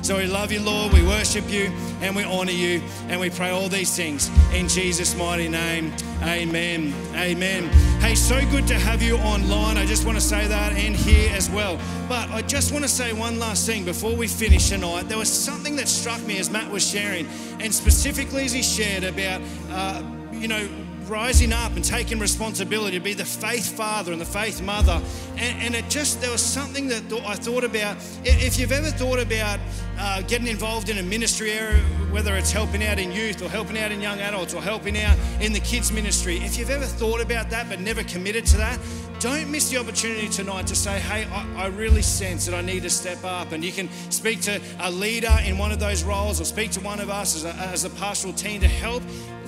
So 0.01 0.17
we 0.17 0.27
love 0.27 0.51
you, 0.51 0.61
Lord. 0.61 0.91
We 0.91 1.01
worship 1.01 1.49
you 1.49 1.71
and 2.01 2.13
we 2.13 2.23
honor 2.25 2.51
you. 2.51 2.81
And 3.07 3.21
we 3.21 3.29
pray 3.29 3.51
all 3.51 3.69
these 3.69 3.95
things 3.95 4.29
in 4.53 4.67
Jesus' 4.67 5.15
mighty 5.15 5.47
name. 5.47 5.93
Amen. 6.21 6.93
Amen. 7.15 7.63
Hey, 8.01 8.15
so 8.15 8.39
good 8.51 8.67
to 8.67 8.77
have 8.77 9.01
you 9.01 9.15
online. 9.17 9.77
I 9.77 9.85
just 9.85 10.05
want 10.05 10.17
to 10.17 10.23
say 10.23 10.47
that 10.47 10.73
and 10.73 10.93
here 10.93 11.31
as 11.33 11.49
well. 11.49 11.79
But 12.09 12.29
I 12.31 12.41
just 12.41 12.73
want 12.73 12.83
to 12.83 12.89
say 12.89 13.13
one 13.13 13.39
last 13.39 13.65
thing 13.65 13.85
before 13.85 14.13
we 14.13 14.27
finish 14.27 14.69
tonight. 14.69 15.07
There 15.07 15.17
was 15.17 15.31
something 15.31 15.77
that 15.77 15.87
struck 15.87 16.21
me 16.23 16.37
as 16.37 16.51
Matt 16.51 16.69
was 16.69 16.87
sharing, 16.87 17.25
and 17.59 17.73
specifically 17.73 18.43
as 18.43 18.51
he 18.51 18.61
shared 18.61 19.05
about, 19.05 19.41
uh, 19.71 20.03
you 20.33 20.47
know, 20.47 20.67
rising 21.09 21.53
up 21.53 21.75
and 21.75 21.83
taking 21.83 22.19
responsibility 22.19 22.97
to 22.97 23.03
be 23.03 23.13
the 23.13 23.25
faith 23.25 23.75
father 23.75 24.11
and 24.11 24.19
the 24.19 24.25
faith 24.25 24.61
mother. 24.61 25.01
And, 25.37 25.61
and 25.61 25.75
it 25.75 25.89
just, 25.89 26.21
there 26.21 26.31
was 26.31 26.41
something 26.41 26.87
that 26.89 27.03
I 27.25 27.35
thought 27.35 27.63
about. 27.63 27.97
If 28.23 28.59
you've 28.59 28.71
ever 28.71 28.87
thought 28.87 29.19
about 29.19 29.59
uh, 29.97 30.21
getting 30.23 30.47
involved 30.47 30.89
in 30.89 30.97
a 30.97 31.03
ministry 31.03 31.51
area, 31.51 31.81
whether 32.11 32.35
it's 32.35 32.51
helping 32.51 32.83
out 32.83 32.99
in 32.99 33.11
youth 33.11 33.41
or 33.41 33.49
helping 33.49 33.77
out 33.77 33.91
in 33.91 34.01
young 34.01 34.19
adults 34.19 34.53
or 34.53 34.61
helping 34.61 34.97
out 34.97 35.17
in 35.41 35.53
the 35.53 35.59
kids' 35.59 35.91
ministry, 35.91 36.37
if 36.37 36.57
you've 36.57 36.69
ever 36.69 36.85
thought 36.85 37.21
about 37.21 37.49
that 37.49 37.69
but 37.69 37.79
never 37.79 38.03
committed 38.03 38.45
to 38.47 38.57
that, 38.57 38.79
don't 39.19 39.49
miss 39.49 39.69
the 39.69 39.77
opportunity 39.77 40.27
tonight 40.27 40.67
to 40.67 40.75
say, 40.75 40.99
hey, 40.99 41.25
I, 41.25 41.63
I, 41.63 41.67
really 41.67 42.01
sense 42.01 42.45
that 42.45 42.55
I 42.55 42.61
need 42.61 42.83
to 42.83 42.89
step 42.89 43.23
up. 43.23 43.53
And 43.53 43.63
you 43.63 43.71
can 43.71 43.89
speak 44.09 44.41
to 44.41 44.61
a 44.79 44.91
leader 44.91 45.35
in 45.45 45.57
one 45.57 45.71
of 45.71 45.79
those 45.79 46.03
roles 46.03 46.41
or 46.41 46.45
speak 46.45 46.71
to 46.71 46.81
one 46.81 46.99
of 46.99 47.09
us 47.09 47.35
as 47.35 47.45
a, 47.45 47.53
as 47.55 47.85
a 47.85 47.89
pastoral 47.91 48.33
team 48.33 48.61
to 48.61 48.67
help 48.67 49.01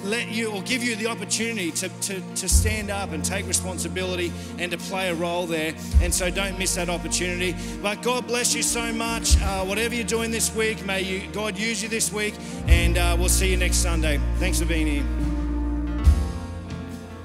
let 0.08 0.30
you 0.30 0.52
or 0.52 0.62
give 0.64 0.84
you 0.84 0.96
the 0.96 1.08
opportunity 1.08 1.72
to, 1.72 1.90
to, 2.02 2.22
to 2.36 2.50
stand 2.50 2.90
up 2.90 3.12
and 3.12 3.24
take 3.24 3.46
responsibility 3.48 4.32
and 4.58 4.72
to 4.72 4.78
play 4.78 5.10
a 5.10 5.16
role 5.16 5.46
there. 5.46 5.74
And 6.02 6.14
so 6.14 6.30
don't 6.30 6.58
miss 6.58 6.76
that 6.76 6.90
opportunity. 6.90 7.56
But 7.82 8.02
God 8.02 8.28
bless 8.28 8.56
you 8.56 8.64
so 8.64 8.92
much. 8.94 9.40
Uh, 9.42 9.66
whatever 9.66 9.96
you're 9.96 10.04
doing 10.04 10.32
this 10.32 10.54
week, 10.56 10.86
may 10.86 11.02
you, 11.02 11.28
God 11.32 11.58
use 11.58 11.84
you 11.84 11.90
this 11.90 12.12
week. 12.12 12.34
And 12.68 12.98
uh, 12.98 13.16
we'll 13.20 13.30
see 13.30 13.52
you 13.52 13.58
next 13.58 13.78
Sunday. 13.78 14.20
Thanks 14.36 14.60
for 14.60 14.66
being 14.66 14.88
here. 14.88 15.06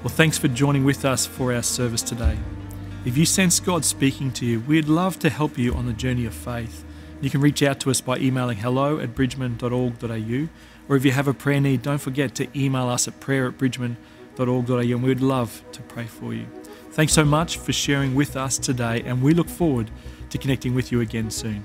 Well, 0.03 0.13
thanks 0.13 0.37
for 0.37 0.49
joining 0.49 0.83
with 0.83 1.05
us 1.05 1.25
for 1.25 1.53
our 1.53 1.63
service 1.63 2.01
today. 2.01 2.37
If 3.05 3.17
you 3.17 3.25
sense 3.25 3.59
God 3.59 3.85
speaking 3.85 4.31
to 4.33 4.45
you, 4.45 4.59
we'd 4.61 4.87
love 4.87 5.19
to 5.19 5.29
help 5.29 5.57
you 5.57 5.73
on 5.73 5.85
the 5.85 5.93
journey 5.93 6.25
of 6.25 6.33
faith. 6.33 6.83
You 7.21 7.29
can 7.29 7.39
reach 7.39 7.63
out 7.63 7.79
to 7.81 7.89
us 7.89 8.01
by 8.01 8.17
emailing 8.17 8.57
hello 8.57 8.99
at 8.99 9.15
bridgeman.org.au 9.15 10.49
or 10.89 10.95
if 10.95 11.05
you 11.05 11.11
have 11.11 11.27
a 11.27 11.33
prayer 11.33 11.59
need, 11.59 11.81
don't 11.81 11.99
forget 11.99 12.35
to 12.35 12.47
email 12.59 12.87
us 12.89 13.07
at 13.07 13.19
prayer 13.19 13.47
at 13.47 13.57
bridgeman.org.au 13.57 14.77
and 14.77 15.03
we 15.03 15.09
would 15.09 15.21
love 15.21 15.63
to 15.71 15.81
pray 15.83 16.05
for 16.05 16.33
you. 16.33 16.45
Thanks 16.91 17.13
so 17.13 17.25
much 17.25 17.57
for 17.57 17.73
sharing 17.73 18.13
with 18.13 18.35
us 18.35 18.57
today, 18.59 19.01
and 19.05 19.23
we 19.23 19.33
look 19.33 19.49
forward 19.49 19.89
to 20.29 20.37
connecting 20.37 20.75
with 20.75 20.91
you 20.91 21.01
again 21.01 21.31
soon. 21.31 21.63